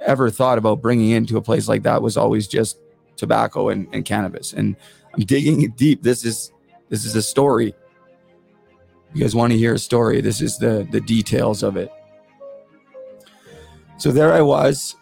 [0.00, 2.78] ever thought about bringing into a place like that was always just
[3.16, 4.52] tobacco and, and cannabis.
[4.52, 4.76] And
[5.14, 6.02] I'm digging deep.
[6.02, 6.52] This is,
[6.88, 7.74] this is a story
[9.14, 11.92] you guys want to hear a story, this is the the details of it.
[13.98, 14.96] So there I was.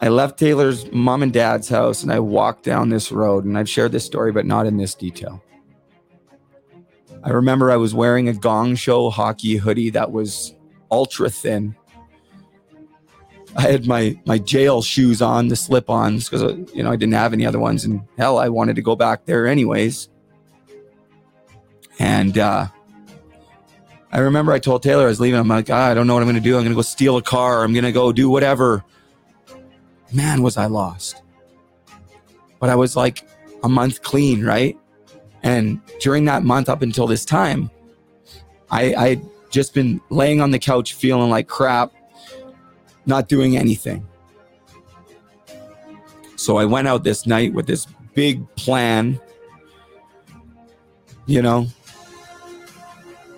[0.00, 3.68] I left Taylor's mom and dad's house and I walked down this road and I've
[3.68, 5.42] shared this story but not in this detail.
[7.22, 10.54] I remember I was wearing a gong show hockey hoodie that was
[10.90, 11.74] ultra thin.
[13.56, 16.42] I had my my jail shoes on, the slip-ons because
[16.74, 19.24] you know I didn't have any other ones and hell I wanted to go back
[19.24, 20.08] there anyways.
[21.98, 22.66] And uh
[24.14, 25.40] I remember I told Taylor I was leaving.
[25.40, 26.56] I'm like, ah, I don't know what I'm going to do.
[26.56, 27.64] I'm going to go steal a car.
[27.64, 28.84] I'm going to go do whatever.
[30.12, 31.20] Man, was I lost.
[32.60, 33.28] But I was like
[33.64, 34.78] a month clean, right?
[35.42, 37.70] And during that month up until this time,
[38.70, 39.20] I I
[39.50, 41.92] just been laying on the couch feeling like crap,
[43.06, 44.06] not doing anything.
[46.36, 49.20] So I went out this night with this big plan,
[51.26, 51.66] you know,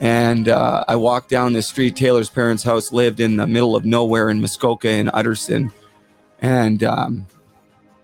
[0.01, 1.97] and uh, I walked down the street.
[1.97, 5.73] Taylor's parents' house lived in the middle of nowhere in Muskoka and Utterson.
[6.41, 7.27] And um,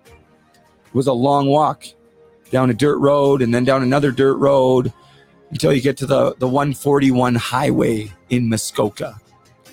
[0.06, 1.84] it was a long walk
[2.50, 4.92] down a dirt road and then down another dirt road
[5.50, 9.20] until you get to the, the 141 highway in Muskoka.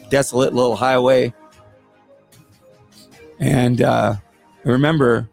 [0.10, 1.34] Desolate little highway.
[3.40, 4.16] And uh,
[4.66, 5.30] I remember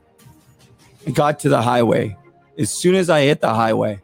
[1.06, 2.16] I got to the highway.
[2.58, 4.00] As soon as I hit the highway,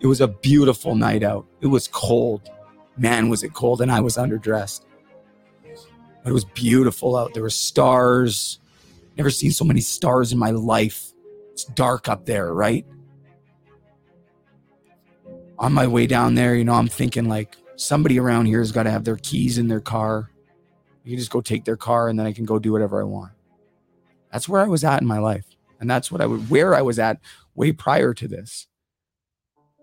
[0.00, 1.46] it was a beautiful night out.
[1.60, 2.48] It was cold.
[2.96, 4.84] Man, was it cold, and I was underdressed.
[6.22, 7.34] But it was beautiful out.
[7.34, 8.58] There were stars.
[9.16, 11.12] Never seen so many stars in my life.
[11.52, 12.86] It's dark up there, right?
[15.58, 18.84] On my way down there, you know, I'm thinking like somebody around here has got
[18.84, 20.30] to have their keys in their car.
[21.04, 23.04] You can just go take their car and then I can go do whatever I
[23.04, 23.32] want.
[24.32, 25.44] That's where I was at in my life.
[25.80, 27.20] And that's what I would where I was at
[27.54, 28.66] way prior to this.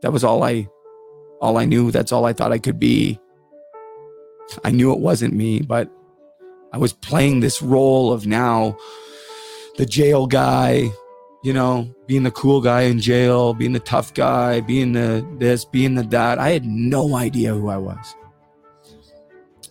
[0.01, 0.67] That was all I
[1.41, 1.91] all I knew.
[1.91, 3.19] That's all I thought I could be.
[4.63, 5.89] I knew it wasn't me, but
[6.71, 8.77] I was playing this role of now
[9.77, 10.89] the jail guy,
[11.43, 15.65] you know, being the cool guy in jail, being the tough guy, being the this,
[15.65, 16.39] being the that.
[16.39, 18.15] I had no idea who I was.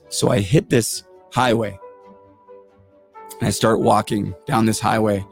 [0.08, 1.78] So I hit this highway
[3.38, 5.24] and I start walking down this highway,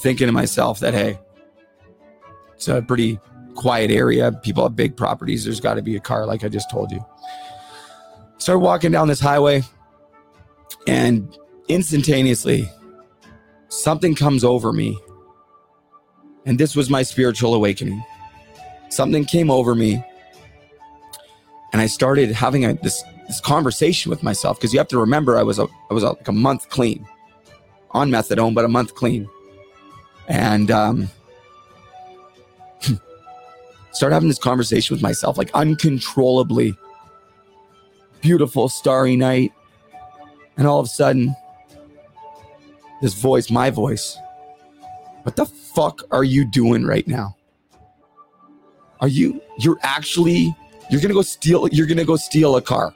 [0.00, 1.18] thinking to myself that, hey,
[2.54, 3.20] it's a pretty
[3.54, 4.32] quiet area.
[4.42, 5.44] People have big properties.
[5.44, 7.04] There's got to be a car, like I just told you.
[8.38, 9.62] Start walking down this highway,
[10.86, 11.36] and
[11.68, 12.68] instantaneously,
[13.68, 14.98] something comes over me.
[16.46, 18.04] And this was my spiritual awakening.
[18.90, 20.04] Something came over me,
[21.72, 25.38] and I started having a, this this conversation with myself because you have to remember
[25.38, 27.06] I was a I was a, like a month clean
[27.92, 29.28] on methadone, but a month clean,
[30.28, 31.08] and um,
[33.94, 36.76] start having this conversation with myself like uncontrollably.
[38.20, 39.52] Beautiful starry night,
[40.56, 41.34] and all of a sudden,
[43.02, 44.16] this voice, my voice,
[45.24, 47.36] what the fuck are you doing right now?
[49.00, 50.54] Are you you're actually
[50.90, 52.94] you're gonna go steal you're gonna go steal a car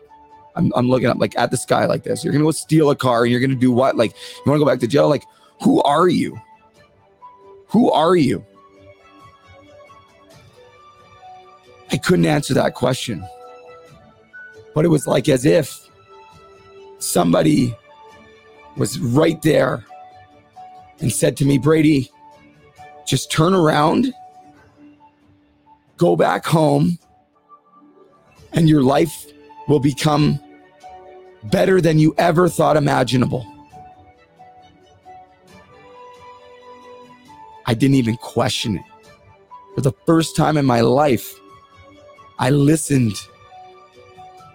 [0.58, 2.24] I'm, I'm looking up like at the sky like this.
[2.24, 3.96] You're gonna go steal a car and you're gonna do what?
[3.96, 5.08] Like you want to go back to jail?
[5.08, 5.24] Like
[5.62, 6.38] who are you?
[7.68, 8.44] Who are you?
[11.90, 13.26] I couldn't answer that question,
[14.74, 15.88] but it was like as if
[16.98, 17.74] somebody
[18.76, 19.84] was right there
[21.00, 22.10] and said to me, Brady,
[23.06, 24.12] just turn around,
[25.96, 26.98] go back home,
[28.52, 29.26] and your life
[29.66, 30.38] will become
[31.44, 33.46] better than you ever thought imaginable.
[37.66, 38.82] I didn't even question it.
[39.74, 41.38] For the first time in my life,
[42.38, 43.16] I listened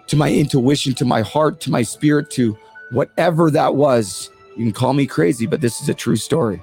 [0.06, 2.56] to my intuition, to my heart, to my spirit, to
[2.90, 4.30] whatever that was.
[4.56, 6.62] You can call me crazy, but this is a true story.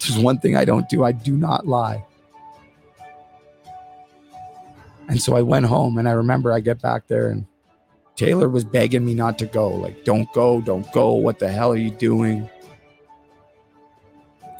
[0.00, 2.04] There's one thing I don't do I do not lie.
[5.08, 7.46] And so I went home, and I remember I get back there, and
[8.14, 9.68] Taylor was begging me not to go.
[9.68, 11.14] Like, don't go, don't go.
[11.14, 12.48] What the hell are you doing?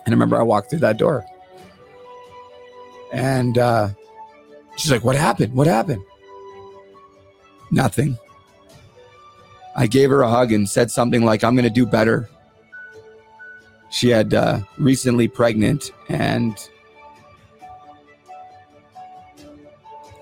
[0.05, 1.24] And I remember I walked through that door.
[3.12, 3.90] And uh,
[4.81, 5.55] she's like, What happened?
[5.55, 6.02] What happened?
[7.70, 8.19] Nothing.
[9.77, 12.28] I gave her a hug and said something like, I'm going to do better.
[13.90, 16.57] She had uh, recently pregnant and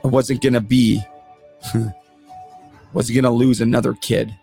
[0.04, 1.02] I wasn't going to be
[2.92, 4.34] was going to lose another kid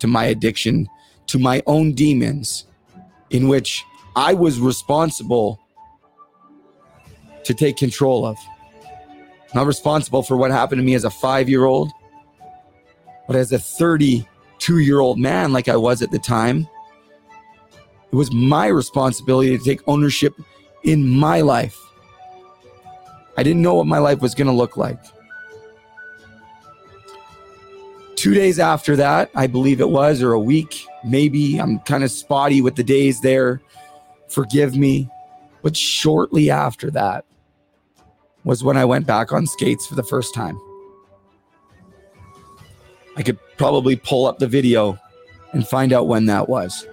[0.00, 0.88] to my addiction,
[1.28, 2.66] to my own demons,
[3.30, 3.84] in which
[4.16, 5.60] I was responsible
[7.44, 8.36] to take control of.
[9.54, 11.90] Not responsible for what happened to me as a five year old,
[13.26, 16.66] but as a 32 year old man, like I was at the time,
[18.10, 20.34] it was my responsibility to take ownership
[20.84, 21.78] in my life.
[23.36, 24.98] I didn't know what my life was going to look like.
[28.16, 31.58] Two days after that, I believe it was, or a week, maybe.
[31.58, 33.60] I'm kind of spotty with the days there.
[34.28, 35.08] Forgive me.
[35.62, 37.24] But shortly after that
[38.44, 40.60] was when I went back on skates for the first time.
[43.16, 44.98] I could probably pull up the video
[45.52, 46.86] and find out when that was.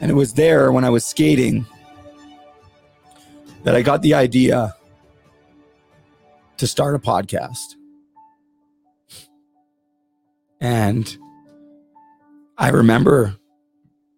[0.00, 1.66] And it was there when I was skating
[3.64, 4.74] that I got the idea
[6.58, 7.74] to start a podcast.
[10.60, 11.16] And
[12.56, 13.36] I remember,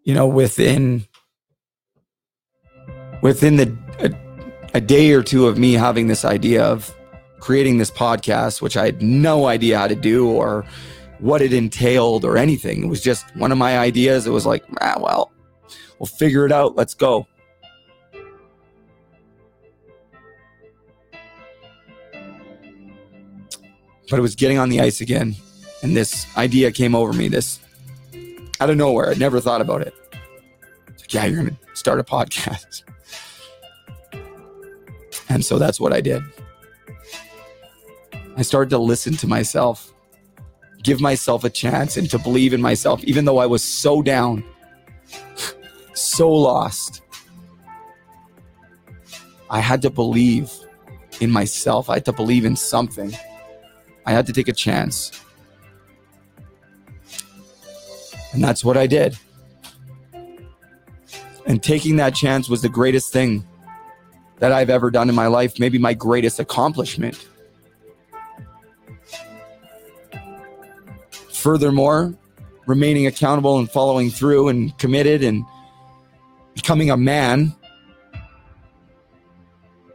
[0.04, 1.06] you know, within
[3.22, 3.85] within the
[4.76, 6.94] a, day or two of me having this idea of
[7.40, 10.64] creating this podcast, which I had no idea how to do or
[11.18, 12.84] what it entailed or anything.
[12.84, 14.26] It was just one of my ideas.
[14.26, 15.32] It was like, ah, well,
[15.98, 16.76] we'll figure it out.
[16.76, 17.26] Let's go.
[24.08, 25.34] But it was getting on the ice again
[25.82, 27.60] and this idea came over me this
[28.60, 29.10] out of nowhere.
[29.10, 29.94] I'd never thought about it.
[30.98, 32.82] Like, yeah, you're going to start a podcast.
[35.28, 36.22] And so that's what I did.
[38.36, 39.92] I started to listen to myself,
[40.82, 44.44] give myself a chance, and to believe in myself, even though I was so down,
[45.94, 47.02] so lost.
[49.48, 50.52] I had to believe
[51.20, 51.88] in myself.
[51.88, 53.16] I had to believe in something.
[54.04, 55.12] I had to take a chance.
[58.32, 59.16] And that's what I did.
[61.46, 63.46] And taking that chance was the greatest thing
[64.38, 67.28] that I've ever done in my life, maybe my greatest accomplishment.
[71.32, 72.14] Furthermore,
[72.66, 75.44] remaining accountable and following through and committed and
[76.54, 77.54] becoming a man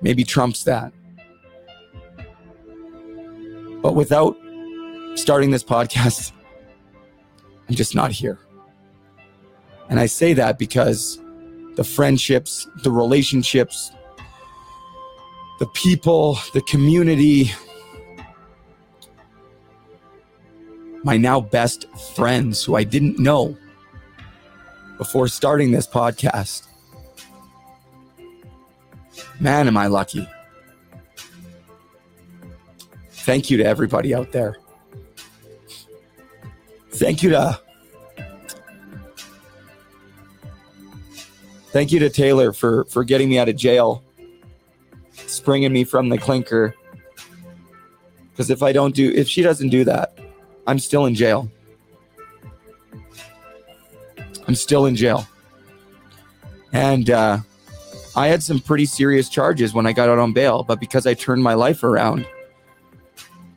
[0.01, 0.91] maybe trumps that.
[3.81, 4.38] But without
[5.15, 6.31] starting this podcast,
[7.68, 8.39] I'm just not here.
[9.89, 11.19] And I say that because
[11.76, 13.91] the friendships, the relationships,
[15.62, 17.52] the people, the community,
[21.04, 21.86] my now best
[22.16, 23.56] friends who I didn't know
[24.98, 26.66] before starting this podcast.
[29.40, 30.28] Man, am I lucky.
[33.12, 34.58] Thank you to everybody out there.
[36.90, 37.62] Thank you to
[41.68, 44.04] Thank you to Taylor for for getting me out of jail,
[45.41, 46.76] springing me from the clinker.
[48.30, 50.19] Because if I don't do, if she doesn't do that,
[50.68, 51.49] I'm still in jail.
[54.47, 55.27] I'm still in jail.
[56.73, 57.39] And uh,
[58.15, 61.15] I had some pretty serious charges when I got out on bail, but because I
[61.15, 62.27] turned my life around,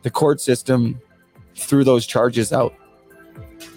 [0.00, 0.98] the court system
[1.54, 2.74] threw those charges out.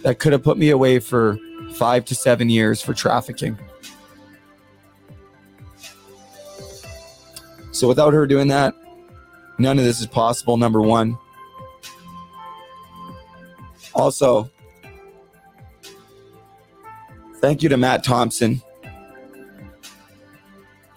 [0.03, 1.37] That could have put me away for
[1.73, 3.57] five to seven years for trafficking.
[7.77, 8.73] So without her doing that,
[9.59, 10.57] none of this is possible.
[10.57, 11.15] Number one.
[13.93, 14.49] Also,
[17.35, 18.63] thank you to Matt Thompson,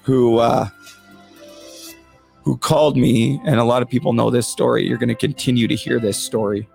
[0.05, 0.69] who uh,
[2.44, 4.86] who called me, and a lot of people know this story.
[4.86, 6.66] You're going to continue to hear this story,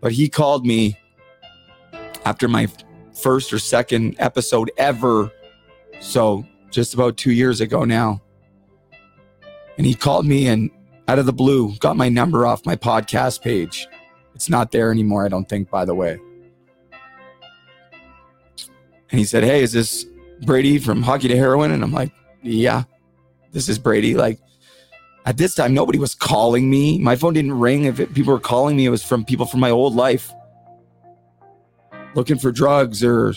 [0.00, 0.96] but he called me
[2.24, 2.68] after my
[3.20, 5.32] first or second episode ever,
[5.98, 8.22] so just about two years ago now,
[9.76, 10.70] and he called me and
[11.08, 13.86] out of the blue got my number off my podcast page.
[14.34, 16.18] It's not there anymore, I don't think, by the way.
[19.10, 20.04] And he said, Hey, is this
[20.42, 21.70] Brady from Hockey to Heroin?
[21.70, 22.12] And I'm like,
[22.42, 22.84] Yeah,
[23.52, 24.14] this is Brady.
[24.14, 24.38] Like,
[25.24, 26.98] at this time, nobody was calling me.
[26.98, 27.84] My phone didn't ring.
[27.84, 30.32] If it, people were calling me, it was from people from my old life
[32.14, 33.34] looking for drugs or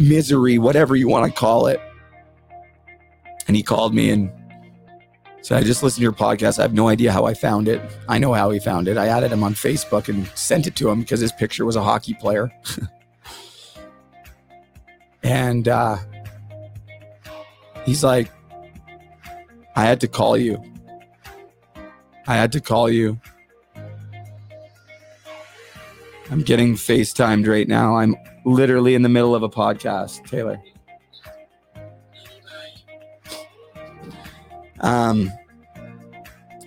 [0.00, 1.80] misery, whatever you want to call it.
[3.46, 4.30] And he called me and
[5.42, 6.58] so I just listened to your podcast.
[6.58, 7.80] I have no idea how I found it.
[8.08, 8.98] I know how he found it.
[8.98, 11.82] I added him on Facebook and sent it to him because his picture was a
[11.82, 12.50] hockey player.
[15.22, 15.96] and uh,
[17.84, 18.30] he's like,
[19.76, 20.62] I had to call you.
[22.26, 23.18] I had to call you.
[26.30, 27.96] I'm getting FaceTimed right now.
[27.96, 28.14] I'm
[28.44, 30.60] literally in the middle of a podcast, Taylor.
[34.80, 35.30] Um,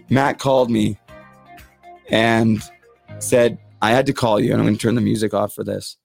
[0.10, 0.98] Matt called me
[2.10, 2.61] and
[3.19, 5.64] said, I had to call you, and I'm going to turn the music off for
[5.64, 5.98] this.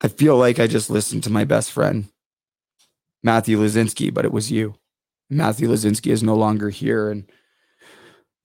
[0.00, 2.08] I feel like I just listened to my best friend,
[3.22, 4.74] Matthew Lazinski, but it was you.
[5.30, 7.10] Matthew Lazinski is no longer here.
[7.10, 7.30] And,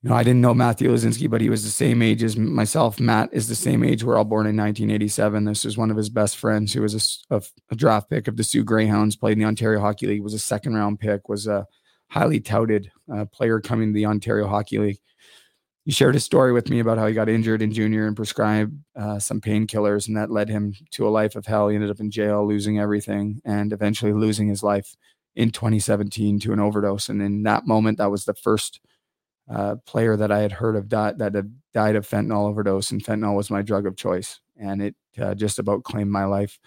[0.04, 3.00] you know, I didn't know Matthew Lazinski, but he was the same age as myself.
[3.00, 4.04] Matt is the same age.
[4.04, 5.46] We're all born in 1987.
[5.46, 7.42] This is one of his best friends who was a, a,
[7.72, 10.40] a draft pick of the Soo Greyhounds, played in the Ontario Hockey League, was a
[10.40, 11.66] second round pick, was a
[12.10, 15.00] highly touted uh, player coming to the Ontario Hockey League.
[15.84, 18.78] He shared a story with me about how he got injured in junior and prescribed
[18.96, 21.70] uh, some painkillers, and that led him to a life of hell.
[21.70, 24.96] He ended up in jail, losing everything, and eventually losing his life
[25.36, 27.10] in 2017 to an overdose.
[27.10, 28.82] And in that moment, that was the first
[29.50, 33.04] uh, player that I had heard of di- that had died of fentanyl overdose, and
[33.04, 36.60] fentanyl was my drug of choice, and it uh, just about claimed my life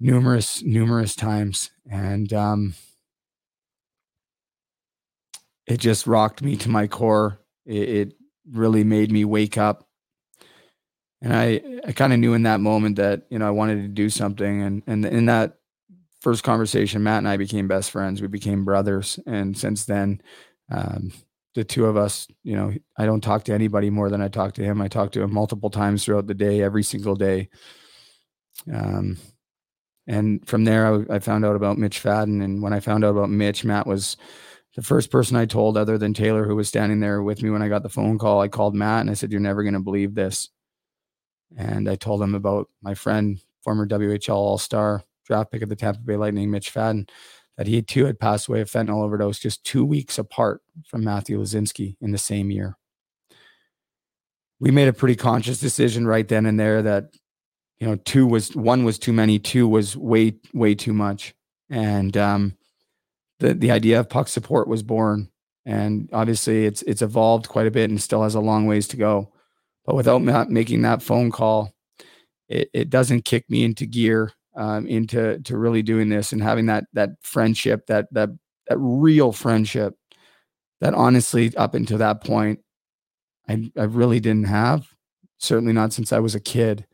[0.00, 1.70] numerous, numerous times.
[1.90, 2.74] And um,
[5.66, 7.38] it just rocked me to my core.
[7.64, 8.12] It, it
[8.50, 9.88] really made me wake up.
[11.22, 13.88] And I, I kind of knew in that moment that, you know, I wanted to
[13.88, 14.62] do something.
[14.62, 15.58] And, and in that
[16.20, 18.20] first conversation, Matt and I became best friends.
[18.20, 19.18] We became brothers.
[19.26, 20.20] And since then,
[20.70, 21.12] um,
[21.56, 24.52] the two of us, you know, I don't talk to anybody more than I talk
[24.54, 24.82] to him.
[24.82, 27.48] I talk to him multiple times throughout the day, every single day.
[28.72, 29.16] Um,
[30.06, 32.44] and from there, I, I found out about Mitch Fadden.
[32.44, 34.18] And when I found out about Mitch, Matt was
[34.76, 37.62] the first person I told, other than Taylor, who was standing there with me when
[37.62, 39.80] I got the phone call, I called Matt and I said, You're never going to
[39.80, 40.50] believe this.
[41.56, 45.76] And I told him about my friend, former WHL All Star draft pick of the
[45.76, 47.08] Tampa Bay Lightning, Mitch Fadden,
[47.56, 51.38] that he too had passed away of fentanyl overdose just two weeks apart from Matthew
[51.40, 52.76] Lazinski in the same year.
[54.60, 57.10] we made a pretty conscious decision right then and there that
[57.78, 61.34] you know two was one was too many two was way way too much.
[61.70, 62.56] And um
[63.40, 65.30] the the idea of puck support was born.
[65.66, 68.96] And obviously it's it's evolved quite a bit and still has a long ways to
[68.96, 69.32] go.
[69.84, 71.72] But without ma- making that phone call
[72.48, 76.66] it, it doesn't kick me into gear um, into to really doing this and having
[76.66, 78.30] that that friendship that that
[78.68, 79.94] that real friendship
[80.80, 82.60] that honestly up until that point
[83.48, 84.88] I, I really didn't have.
[85.38, 86.86] Certainly not since I was a kid.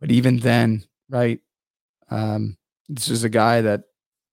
[0.00, 1.40] But even then right
[2.10, 2.56] um,
[2.88, 3.82] this is a guy that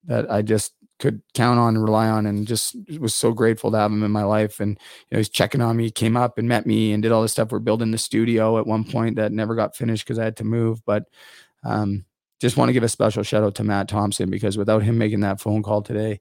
[0.06, 3.78] that I just could count on and rely on and just was so grateful to
[3.78, 4.60] have him in my life.
[4.60, 7.22] And you know he's checking on me came up and met me and did all
[7.22, 7.52] this stuff.
[7.52, 10.44] We're building the studio at one point that never got finished because i had to
[10.44, 10.84] move.
[10.86, 11.06] But
[11.64, 12.06] um,
[12.40, 15.22] just want to give a special shout out to matt thompson because without him making
[15.22, 16.20] that phone call today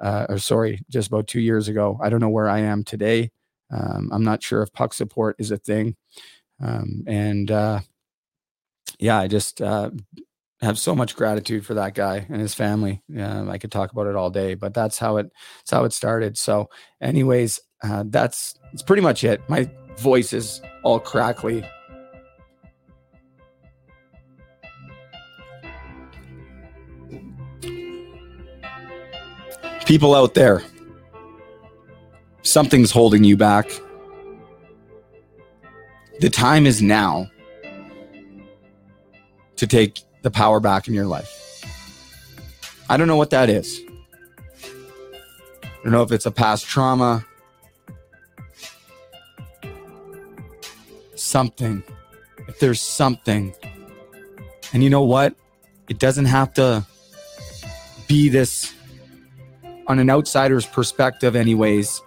[0.00, 3.30] uh, or sorry just about two years ago i don't know where i am today
[3.70, 5.96] um, i'm not sure if puck support is a thing
[6.60, 7.80] um, and uh,
[8.98, 9.90] yeah i just uh,
[10.60, 13.02] have so much gratitude for that guy and his family.
[13.18, 15.92] Um, I could talk about it all day, but that's how it that's how it
[15.92, 16.38] started.
[16.38, 16.70] So,
[17.00, 19.42] anyways, uh, that's it's pretty much it.
[19.48, 21.64] My voice is all crackly.
[29.86, 30.62] People out there,
[32.42, 33.70] something's holding you back.
[36.18, 37.30] The time is now
[39.56, 41.64] to take the power back in your life.
[42.88, 43.80] I don't know what that is.
[44.64, 47.24] I don't know if it's a past trauma,
[51.14, 51.82] something.
[52.48, 53.54] If there's something.
[54.72, 55.34] And you know what?
[55.88, 56.84] It doesn't have to
[58.08, 58.72] be this,
[59.88, 62.02] on an outsider's perspective, anyways,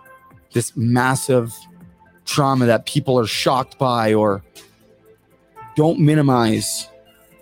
[0.54, 1.54] this massive
[2.26, 4.44] trauma that people are shocked by or
[5.76, 6.88] don't minimize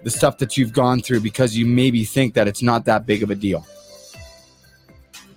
[0.03, 3.23] the stuff that you've gone through because you maybe think that it's not that big
[3.23, 3.65] of a deal.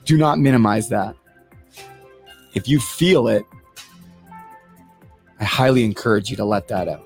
[0.05, 1.17] Do not minimize that.
[2.55, 3.45] If you feel it,
[5.39, 7.05] I highly encourage you to let that out.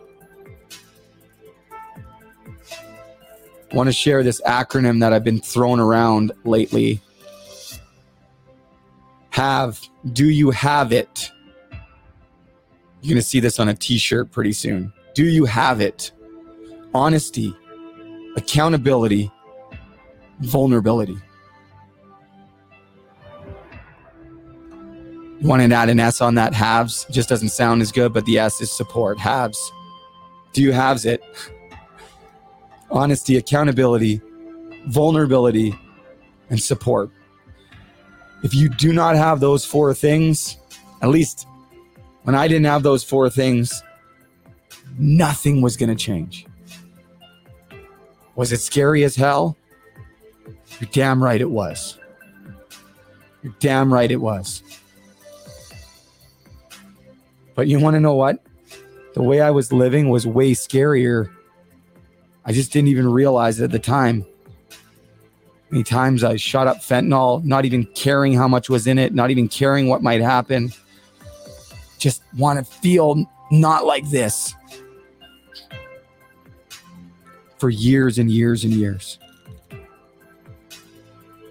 [3.72, 7.00] I want to share this acronym that I've been throwing around lately.
[9.34, 9.80] Have,
[10.12, 11.30] do you have it?
[13.02, 14.92] You're going to see this on a t shirt pretty soon.
[15.14, 16.12] Do you have it?
[16.94, 17.54] honesty,
[18.36, 19.30] accountability,
[20.40, 21.16] vulnerability.
[25.40, 27.04] You want to add an S on that halves?
[27.10, 29.18] Just doesn't sound as good, but the S is support.
[29.18, 29.72] Halves.
[30.52, 31.22] Do you halves it?
[32.90, 34.22] Honesty, accountability,
[34.86, 35.76] vulnerability,
[36.48, 37.10] and support.
[38.44, 40.58] If you do not have those four things,
[41.00, 41.48] at least
[42.24, 43.82] when I didn't have those four things,
[44.98, 46.46] nothing was going to change.
[48.34, 49.56] Was it scary as hell?
[50.78, 51.98] You're damn right it was.
[53.42, 54.62] You're damn right it was.
[57.54, 58.44] But you want to know what?
[59.14, 61.30] The way I was living was way scarier.
[62.44, 64.26] I just didn't even realize it at the time.
[65.74, 69.32] Many times I shot up fentanyl, not even caring how much was in it, not
[69.32, 70.72] even caring what might happen.
[71.98, 74.54] Just want to feel not like this
[77.58, 79.18] for years and years and years.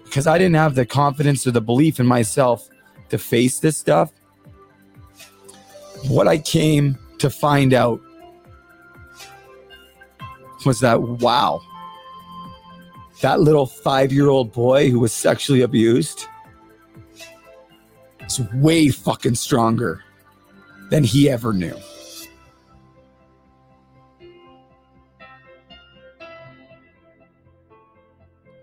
[0.04, 2.66] Because I didn't have the confidence or the belief in myself
[3.10, 4.10] to face this stuff.
[6.08, 8.00] What I came to find out
[10.64, 11.60] was that wow,
[13.20, 16.26] that little five year old boy who was sexually abused
[18.26, 20.02] is way fucking stronger
[20.90, 21.76] than he ever knew.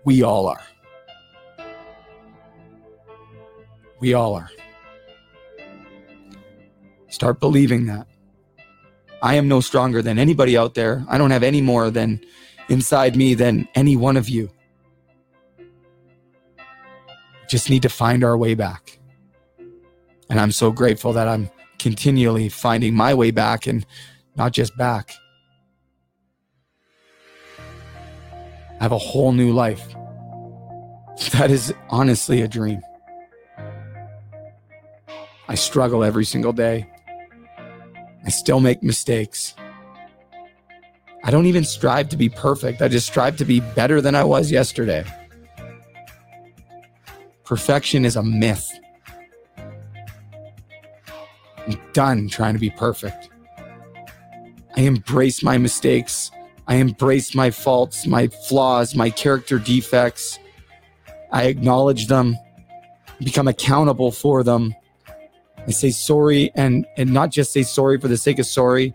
[0.04, 0.62] We all are.
[4.00, 4.50] We all are.
[7.08, 8.08] Start believing that.
[9.22, 11.04] I am no stronger than anybody out there.
[11.08, 12.20] I don't have any more than
[12.68, 14.50] inside me than any one of you.
[17.48, 18.98] Just need to find our way back.
[20.30, 23.84] And I'm so grateful that I'm continually finding my way back and
[24.36, 25.12] not just back.
[27.58, 29.94] I have a whole new life.
[31.32, 32.80] That is honestly a dream.
[35.48, 36.90] I struggle every single day.
[38.24, 39.54] I still make mistakes.
[41.24, 42.82] I don't even strive to be perfect.
[42.82, 45.04] I just strive to be better than I was yesterday.
[47.44, 48.68] Perfection is a myth.
[49.56, 49.70] I'm
[51.92, 53.28] done trying to be perfect.
[54.76, 56.30] I embrace my mistakes.
[56.66, 60.38] I embrace my faults, my flaws, my character defects.
[61.30, 62.36] I acknowledge them,
[63.20, 64.74] become accountable for them.
[65.66, 68.94] I say sorry and and not just say sorry for the sake of sorry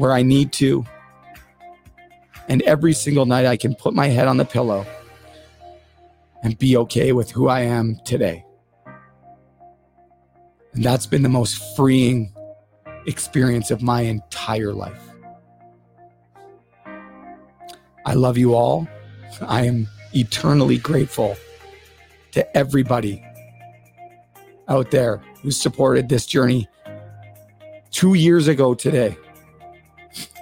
[0.00, 0.82] where I need to.
[2.48, 4.86] And every single night I can put my head on the pillow
[6.42, 8.42] and be okay with who I am today.
[10.72, 12.32] And that's been the most freeing
[13.06, 15.02] experience of my entire life.
[18.06, 18.88] I love you all.
[19.42, 21.36] I am eternally grateful
[22.32, 23.22] to everybody
[24.66, 26.68] out there who supported this journey
[27.90, 29.18] two years ago today.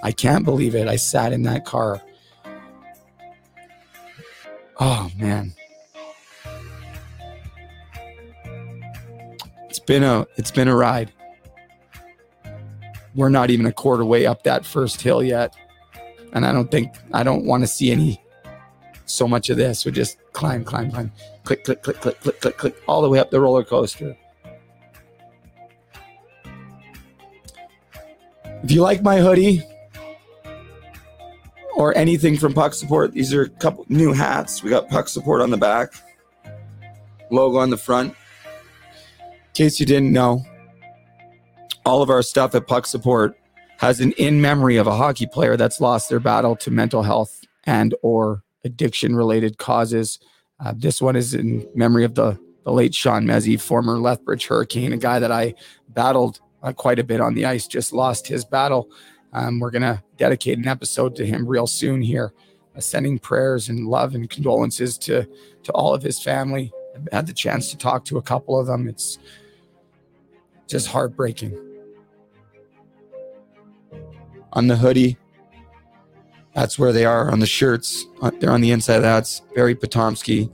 [0.03, 0.87] I can't believe it.
[0.87, 2.01] I sat in that car.
[4.79, 5.53] Oh man.
[9.69, 11.11] It's been a it's been a ride.
[13.15, 15.55] We're not even a quarter way up that first hill yet.
[16.33, 18.21] And I don't think I don't want to see any
[19.05, 19.85] so much of this.
[19.85, 21.11] We just climb, climb, climb,
[21.43, 24.15] click, click, click, click, click, click, click, all the way up the roller coaster.
[28.63, 29.63] If you like my hoodie
[31.75, 34.61] or anything from Puck Support, these are a couple new hats.
[34.61, 35.93] We got Puck Support on the back,
[37.31, 38.13] logo on the front.
[39.23, 40.45] In case you didn't know,
[41.85, 43.39] all of our stuff at Puck Support
[43.77, 47.45] has an in memory of a hockey player that's lost their battle to mental health
[47.63, 50.19] and or addiction related causes.
[50.59, 54.91] Uh, this one is in memory of the, the late Sean Mezzi, former Lethbridge Hurricane,
[54.91, 55.55] a guy that I
[55.87, 58.89] battled uh, quite a bit on the ice, just lost his battle.
[59.33, 62.33] Um, we're going to dedicate an episode to him real soon here,
[62.75, 65.27] uh, sending prayers and love and condolences to,
[65.63, 66.71] to all of his family.
[66.95, 68.87] I've had the chance to talk to a couple of them.
[68.87, 69.19] It's
[70.67, 71.57] just heartbreaking.
[74.53, 75.17] On the hoodie,
[76.55, 78.05] that's where they are on the shirts.
[78.21, 78.99] Uh, They're on the inside.
[78.99, 80.51] That's Barry Potomski.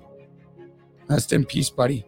[1.07, 2.05] Rest in peace, buddy.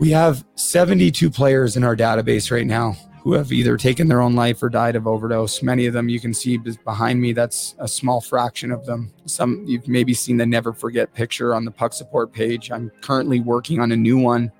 [0.00, 4.34] We have 72 players in our database right now who have either taken their own
[4.34, 5.60] life or died of overdose.
[5.60, 7.32] Many of them you can see behind me.
[7.32, 9.12] That's a small fraction of them.
[9.26, 12.70] Some you've maybe seen the Never Forget picture on the Puck Support page.
[12.70, 14.52] I'm currently working on a new one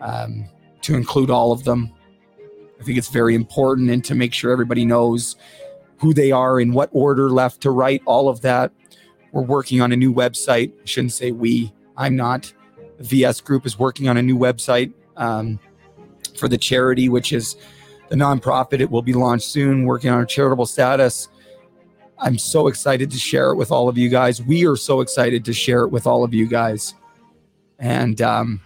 [0.00, 0.48] um,
[0.82, 1.92] to include all of them.
[2.80, 5.34] I think it's very important and to make sure everybody knows
[5.98, 8.70] who they are, in what order, left to right, all of that.
[9.32, 10.72] We're working on a new website.
[10.72, 12.52] I shouldn't say we, I'm not.
[13.00, 15.58] VS Group is working on a new website um,
[16.36, 17.56] for the charity, which is
[18.08, 18.80] the nonprofit.
[18.80, 21.28] It will be launched soon, working on a charitable status.
[22.18, 24.42] I'm so excited to share it with all of you guys.
[24.42, 26.94] We are so excited to share it with all of you guys.
[27.78, 28.60] And um,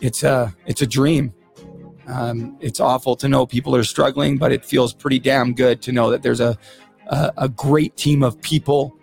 [0.00, 1.34] it's a it's a dream.
[2.06, 5.92] Um, it's awful to know people are struggling, but it feels pretty damn good to
[5.92, 6.56] know that there's a,
[7.08, 8.95] a, a great team of people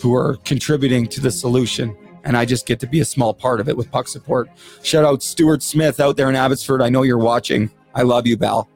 [0.00, 1.96] who are contributing to the solution.
[2.24, 4.50] And I just get to be a small part of it with Puck Support.
[4.82, 6.82] Shout out Stuart Smith out there in Abbotsford.
[6.82, 7.70] I know you're watching.
[7.94, 8.68] I love you, pal.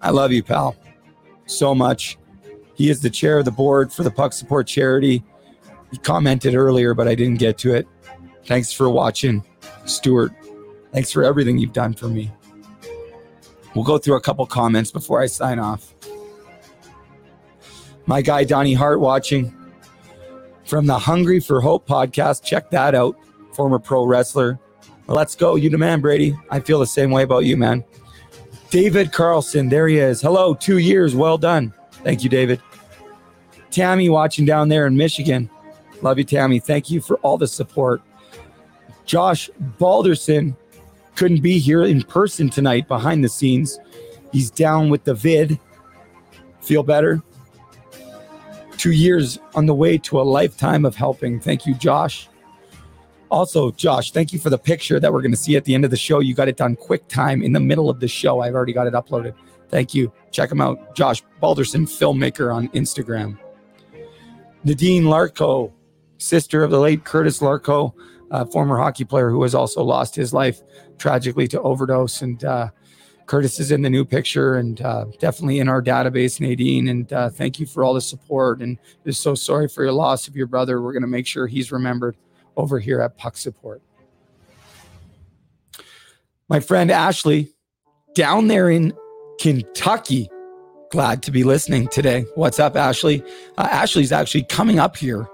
[0.00, 0.76] I love you, pal,
[1.46, 2.18] so much.
[2.74, 5.22] He is the chair of the board for the Puck Support charity.
[5.90, 7.86] He commented earlier, but I didn't get to it.
[8.46, 9.44] Thanks for watching,
[9.84, 10.32] Stuart.
[10.92, 12.32] Thanks for everything you've done for me.
[13.74, 15.94] We'll go through a couple comments before I sign off.
[18.06, 19.54] My guy Donnie Hart watching
[20.72, 22.42] from the Hungry for Hope podcast.
[22.42, 23.14] Check that out.
[23.52, 24.58] Former pro wrestler.
[25.06, 25.56] Let's go.
[25.56, 26.34] You the man, Brady.
[26.48, 27.84] I feel the same way about you, man.
[28.70, 29.68] David Carlson.
[29.68, 30.22] There he is.
[30.22, 30.54] Hello.
[30.54, 31.14] Two years.
[31.14, 31.74] Well done.
[32.04, 32.58] Thank you, David.
[33.70, 35.50] Tammy watching down there in Michigan.
[36.00, 36.58] Love you, Tammy.
[36.58, 38.00] Thank you for all the support.
[39.04, 40.56] Josh Balderson
[41.16, 43.78] couldn't be here in person tonight behind the scenes.
[44.32, 45.60] He's down with the vid.
[46.62, 47.22] Feel better?
[48.76, 51.38] Two years on the way to a lifetime of helping.
[51.38, 52.28] Thank you, Josh.
[53.30, 55.84] Also, Josh, thank you for the picture that we're going to see at the end
[55.84, 56.20] of the show.
[56.20, 58.40] You got it done quick time in the middle of the show.
[58.40, 59.34] I've already got it uploaded.
[59.70, 60.12] Thank you.
[60.32, 60.94] Check him out.
[60.94, 63.38] Josh Balderson, filmmaker on Instagram.
[64.64, 65.72] Nadine Larco,
[66.18, 67.94] sister of the late Curtis Larco,
[68.52, 70.60] former hockey player who has also lost his life
[70.98, 72.20] tragically to overdose.
[72.20, 72.68] And uh,
[73.32, 76.88] Curtis is in the new picture and uh, definitely in our database, Nadine.
[76.88, 78.60] And uh, thank you for all the support.
[78.60, 78.76] And
[79.06, 80.82] just so sorry for your loss of your brother.
[80.82, 82.14] We're going to make sure he's remembered
[82.58, 83.80] over here at Puck Support.
[86.50, 87.48] My friend Ashley,
[88.14, 88.92] down there in
[89.40, 90.28] Kentucky,
[90.90, 92.26] glad to be listening today.
[92.34, 93.24] What's up, Ashley?
[93.56, 95.26] Uh, Ashley's actually coming up here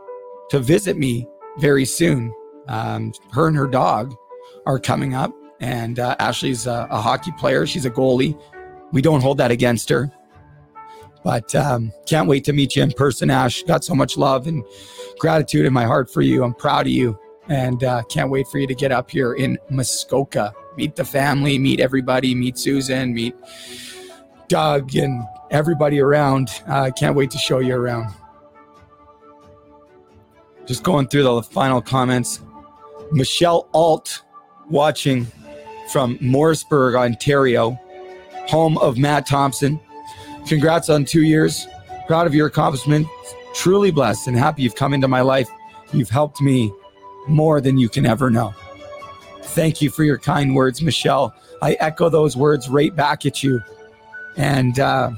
[0.50, 1.26] to visit me
[1.58, 2.32] very soon.
[2.68, 4.14] Um, her and her dog
[4.66, 5.32] are coming up.
[5.60, 7.66] And uh, Ashley's a, a hockey player.
[7.66, 8.40] She's a goalie.
[8.92, 10.10] We don't hold that against her.
[11.24, 13.62] But um, can't wait to meet you in person, Ash.
[13.64, 14.64] Got so much love and
[15.18, 16.44] gratitude in my heart for you.
[16.44, 17.18] I'm proud of you.
[17.48, 20.54] And uh, can't wait for you to get up here in Muskoka.
[20.76, 23.34] Meet the family, meet everybody, meet Susan, meet
[24.48, 26.50] Doug, and everybody around.
[26.66, 28.14] I uh, can't wait to show you around.
[30.66, 32.40] Just going through the final comments.
[33.10, 34.22] Michelle Alt
[34.68, 35.26] watching
[35.90, 37.78] from Morrisburg, Ontario,
[38.48, 39.80] home of Matt Thompson.
[40.46, 41.66] Congrats on two years.
[42.06, 43.06] Proud of your accomplishment.
[43.54, 45.48] Truly blessed and happy you've come into my life.
[45.92, 46.72] You've helped me
[47.26, 48.54] more than you can ever know.
[49.42, 51.34] Thank you for your kind words, Michelle.
[51.60, 53.60] I echo those words right back at you.
[54.36, 55.10] And uh,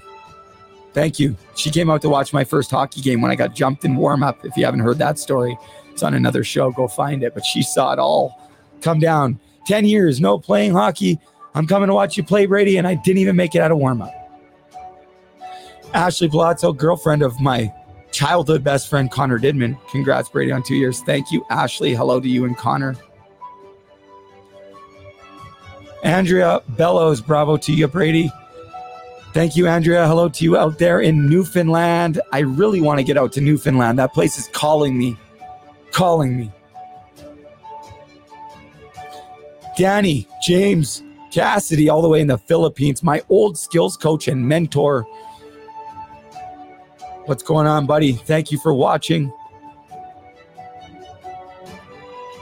[0.94, 1.36] thank you.
[1.56, 4.22] She came out to watch my first hockey game when I got jumped in warm
[4.22, 4.44] up.
[4.44, 5.56] If you haven't heard that story,
[5.92, 6.70] it's on another show.
[6.70, 7.34] Go find it.
[7.34, 8.40] But she saw it all
[8.80, 9.38] come down.
[9.66, 11.18] 10 years, no playing hockey.
[11.54, 13.78] I'm coming to watch you play, Brady, and I didn't even make it out of
[13.78, 14.14] warm up.
[15.94, 17.72] Ashley Palazzo, girlfriend of my
[18.12, 19.78] childhood best friend, Connor Didman.
[19.90, 21.00] Congrats, Brady, on two years.
[21.02, 21.94] Thank you, Ashley.
[21.94, 22.96] Hello to you and Connor.
[26.02, 28.30] Andrea Bellows, bravo to you, Brady.
[29.32, 30.06] Thank you, Andrea.
[30.06, 32.20] Hello to you out there in Newfoundland.
[32.32, 33.98] I really want to get out to Newfoundland.
[33.98, 35.16] That place is calling me,
[35.92, 36.52] calling me.
[39.80, 45.04] Danny, James, Cassidy, all the way in the Philippines, my old skills coach and mentor.
[47.24, 48.12] What's going on, buddy?
[48.12, 49.32] Thank you for watching.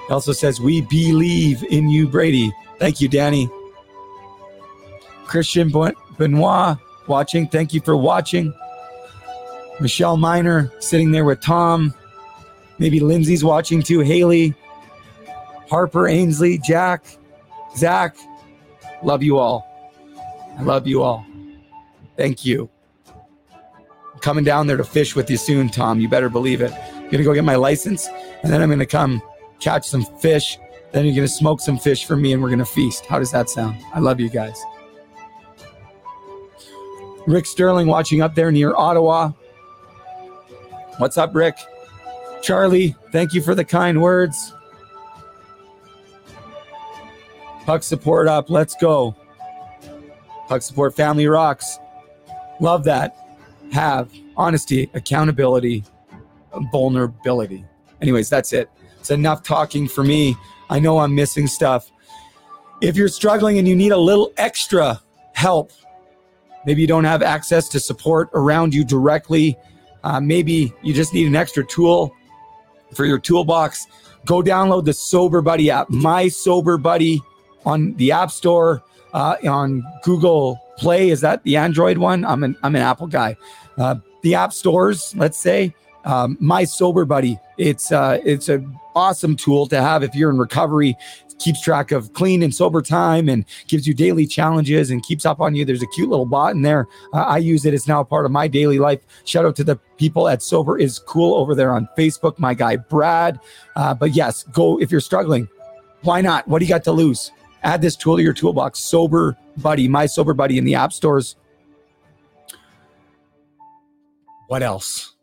[0.08, 2.52] He also says, We believe in you, Brady.
[2.80, 3.48] Thank you, Danny.
[5.24, 5.70] Christian
[6.18, 7.46] Benoit watching.
[7.46, 8.52] Thank you for watching.
[9.78, 11.94] Michelle Miner sitting there with Tom.
[12.80, 14.00] Maybe Lindsay's watching too.
[14.00, 14.56] Haley,
[15.70, 17.04] Harper, Ainsley, Jack,
[17.78, 18.16] Zach.
[19.02, 19.64] Love you all.
[20.58, 21.24] I love you all.
[22.16, 22.68] Thank you.
[24.12, 26.00] I'm coming down there to fish with you soon, Tom.
[26.00, 26.72] You better believe it.
[26.72, 28.08] I'm gonna go get my license,
[28.42, 29.22] and then I'm gonna come
[29.60, 30.58] catch some fish.
[30.92, 33.06] Then you're gonna smoke some fish for me, and we're gonna feast.
[33.06, 33.80] How does that sound?
[33.94, 34.60] I love you guys.
[37.26, 39.30] Rick Sterling watching up there near Ottawa.
[40.96, 41.56] What's up, Rick?
[42.42, 44.54] Charlie, thank you for the kind words.
[47.68, 48.48] Puck support up.
[48.48, 49.14] Let's go.
[50.46, 51.78] Puck support family rocks.
[52.60, 53.14] Love that.
[53.72, 55.84] Have honesty, accountability,
[56.72, 57.66] vulnerability.
[58.00, 58.70] Anyways, that's it.
[58.98, 60.34] It's enough talking for me.
[60.70, 61.92] I know I'm missing stuff.
[62.80, 65.02] If you're struggling and you need a little extra
[65.34, 65.70] help,
[66.64, 69.58] Maybe you don't have access to support around you directly.
[70.04, 72.14] Uh, maybe you just need an extra tool
[72.94, 73.86] for your toolbox.
[74.24, 77.20] Go download the Sober Buddy app, My Sober Buddy
[77.68, 78.82] on the App Store,
[79.12, 81.10] uh, on Google Play.
[81.10, 82.24] Is that the Android one?
[82.24, 83.36] I'm an I'm an Apple guy.
[83.76, 85.72] Uh, the app stores, let's say,
[86.04, 87.38] um, My Sober Buddy.
[87.58, 90.96] It's uh, it's an awesome tool to have if you're in recovery
[91.38, 95.40] keeps track of clean and sober time and gives you daily challenges and keeps up
[95.40, 95.64] on you.
[95.64, 96.88] There's a cute little bot in there.
[97.12, 97.74] Uh, I use it.
[97.74, 99.00] It's now a part of my daily life.
[99.24, 102.76] Shout out to the people at Sober is Cool over there on Facebook, my guy
[102.76, 103.38] Brad.
[103.76, 105.48] Uh, but yes, go if you're struggling.
[106.02, 106.46] Why not?
[106.46, 107.30] What do you got to lose?
[107.62, 108.78] Add this tool to your toolbox.
[108.78, 111.36] Sober Buddy, my Sober Buddy in the app stores.
[114.46, 115.14] What else?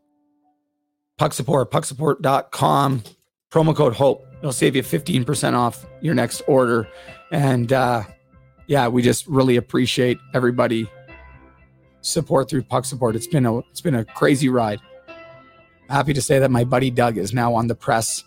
[1.17, 3.03] Puck support, pucksupport.com,
[3.49, 6.87] promo code HOPE it'll save you 15% off your next order.
[7.31, 8.03] And uh,
[8.67, 10.87] yeah, we just really appreciate everybody
[12.01, 13.15] support through Puck Support.
[13.15, 14.79] It's been a it's been a crazy ride.
[15.89, 18.23] Happy to say that my buddy Doug is now on the press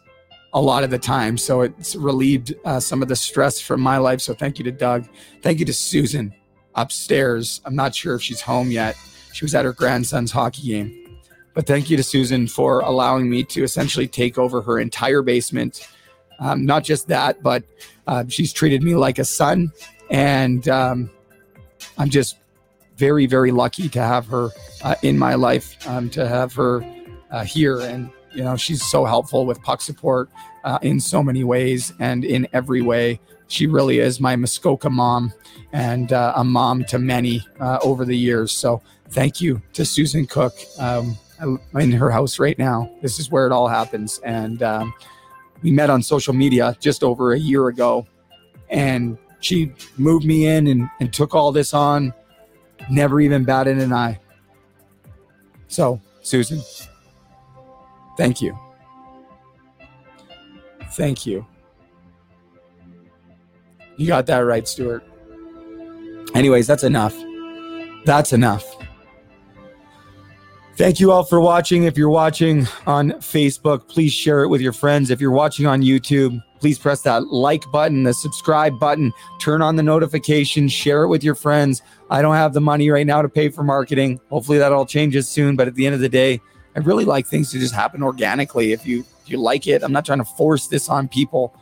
[0.55, 3.99] a lot of the time, so it's relieved uh, some of the stress from my
[3.99, 4.21] life.
[4.21, 5.07] So thank you to Doug.
[5.43, 6.35] Thank you to Susan
[6.75, 7.61] upstairs.
[7.65, 8.97] I'm not sure if she's home yet.
[9.33, 11.21] She was at her grandson's hockey game.
[11.55, 15.87] But thank you to Susan for allowing me to essentially take over her entire basement
[16.39, 17.65] um, not just that, but
[18.07, 19.73] uh, she's treated me like a son.
[20.11, 21.11] And um,
[21.97, 22.39] I'm just
[22.97, 24.51] very, very lucky to have her
[24.83, 26.85] uh, in my life, um, to have her
[27.31, 27.81] uh, here.
[27.81, 30.31] And, you know, she's so helpful with puck support
[30.65, 33.21] uh, in so many ways and in every way.
[33.49, 35.33] She really is my Muskoka mom
[35.73, 38.53] and uh, a mom to many uh, over the years.
[38.53, 40.55] So thank you to Susan Cook.
[40.79, 42.91] Um, I'm in her house right now.
[43.01, 44.21] This is where it all happens.
[44.25, 44.93] And, um,
[45.63, 48.07] we met on social media just over a year ago
[48.71, 52.13] and she moved me in and, and took all this on
[52.91, 54.19] never even batted an eye
[55.69, 56.61] so susan
[58.19, 58.59] thank you
[60.93, 61.47] thank you
[63.99, 65.05] You got that right, Stuart.
[66.33, 67.17] Anyways, that's enough.
[68.05, 68.65] That's enough.
[70.77, 71.83] Thank you all for watching.
[71.83, 75.11] If you're watching on Facebook, please share it with your friends.
[75.11, 79.75] If you're watching on YouTube, please press that like button, the subscribe button, turn on
[79.75, 81.83] the notifications, share it with your friends.
[82.09, 84.21] I don't have the money right now to pay for marketing.
[84.31, 86.41] Hopefully that all changes soon, but at the end of the day,
[86.79, 88.71] I really like things to just happen organically.
[88.71, 91.53] If you if you like it, I'm not trying to force this on people.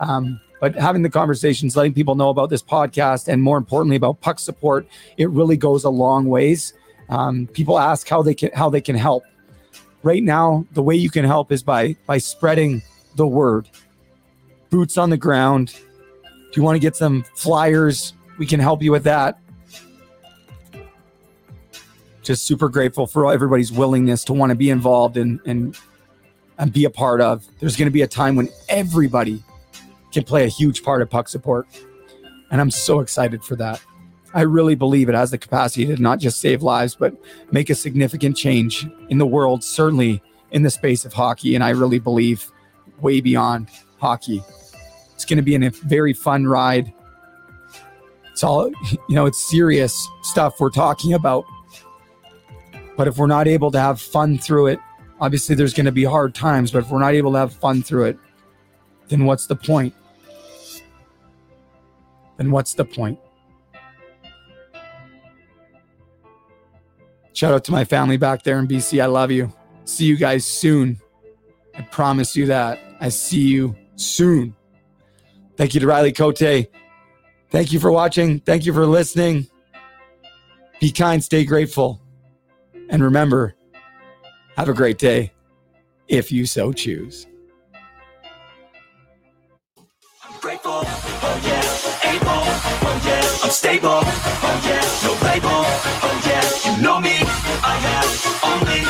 [0.00, 4.22] Um, but having the conversations, letting people know about this podcast, and more importantly about
[4.22, 4.88] puck support,
[5.18, 6.72] it really goes a long ways.
[7.10, 9.24] Um, people ask how they can how they can help.
[10.02, 12.80] Right now, the way you can help is by by spreading
[13.16, 13.68] the word.
[14.70, 15.78] Boots on the ground.
[16.48, 19.38] If you want to get some flyers, we can help you with that.
[22.22, 25.76] Just super grateful for everybody's willingness to want to be involved and and
[26.58, 27.44] and be a part of.
[27.58, 29.42] There's going to be a time when everybody
[30.12, 31.66] can play a huge part of puck support.
[32.50, 33.80] And I'm so excited for that.
[34.34, 37.14] I really believe it has the capacity to not just save lives, but
[37.50, 40.22] make a significant change in the world, certainly
[40.52, 41.54] in the space of hockey.
[41.54, 42.50] And I really believe
[43.00, 43.68] way beyond
[43.98, 44.42] hockey.
[45.14, 46.92] It's going to be a very fun ride.
[48.30, 48.70] It's all,
[49.08, 51.44] you know, it's serious stuff we're talking about.
[53.02, 54.78] But if we're not able to have fun through it,
[55.20, 57.82] obviously there's going to be hard times, but if we're not able to have fun
[57.82, 58.18] through it,
[59.08, 59.92] then what's the point?
[62.36, 63.18] Then what's the point?
[67.32, 69.02] Shout out to my family back there in BC.
[69.02, 69.52] I love you.
[69.84, 71.00] See you guys soon.
[71.74, 72.78] I promise you that.
[73.00, 74.54] I see you soon.
[75.56, 76.38] Thank you to Riley Cote.
[76.38, 78.38] Thank you for watching.
[78.38, 79.48] Thank you for listening.
[80.78, 82.00] Be kind, stay grateful.
[82.92, 83.56] And remember,
[84.56, 85.32] have a great day
[86.08, 87.26] if you so choose.
[90.42, 92.42] grateful, oh yeah, able,
[92.84, 95.62] oh yeah, I'm stable, oh yeah, no label,
[96.02, 97.16] oh yeah, you know me,
[97.62, 98.10] I have
[98.42, 98.82] only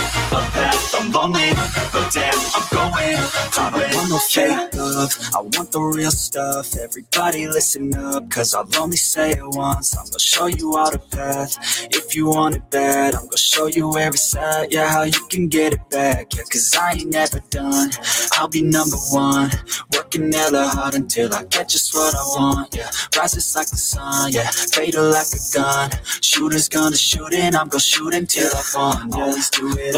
[1.03, 1.51] I'm lonely,
[1.93, 6.13] but damn, I'm going to I don't want no fake love, I want the real
[6.13, 6.77] stuff.
[6.77, 9.97] Everybody listen up, cause I'll only say it once.
[9.97, 11.59] I'm gonna show you all the path.
[11.91, 14.73] If you want it bad, I'm gonna show you every side.
[14.73, 16.37] Yeah, how you can get it back.
[16.37, 17.91] Yeah, cause I ain't never done.
[18.35, 19.51] I'll be number one.
[19.93, 22.77] Working hella hard until I get just what I want.
[22.77, 24.31] Yeah, rises like the sun.
[24.31, 25.91] Yeah, fatal like a gun.
[26.21, 29.01] Shooters gonna shoot and I'm gonna shoot until I fall.
[29.17, 29.97] Yeah, always do it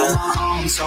[0.64, 0.86] own, so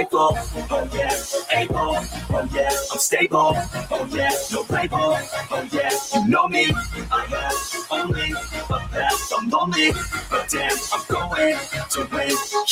[0.00, 0.30] Grateful,
[0.70, 3.52] oh yeah, able, oh yeah, I'm stable,
[3.90, 5.18] oh yeah, no label,
[5.50, 6.72] oh yeah, you know me,
[7.12, 9.92] I have only a path, I'm lonely,
[10.30, 11.58] but damn, I'm going
[11.90, 12.60] to win.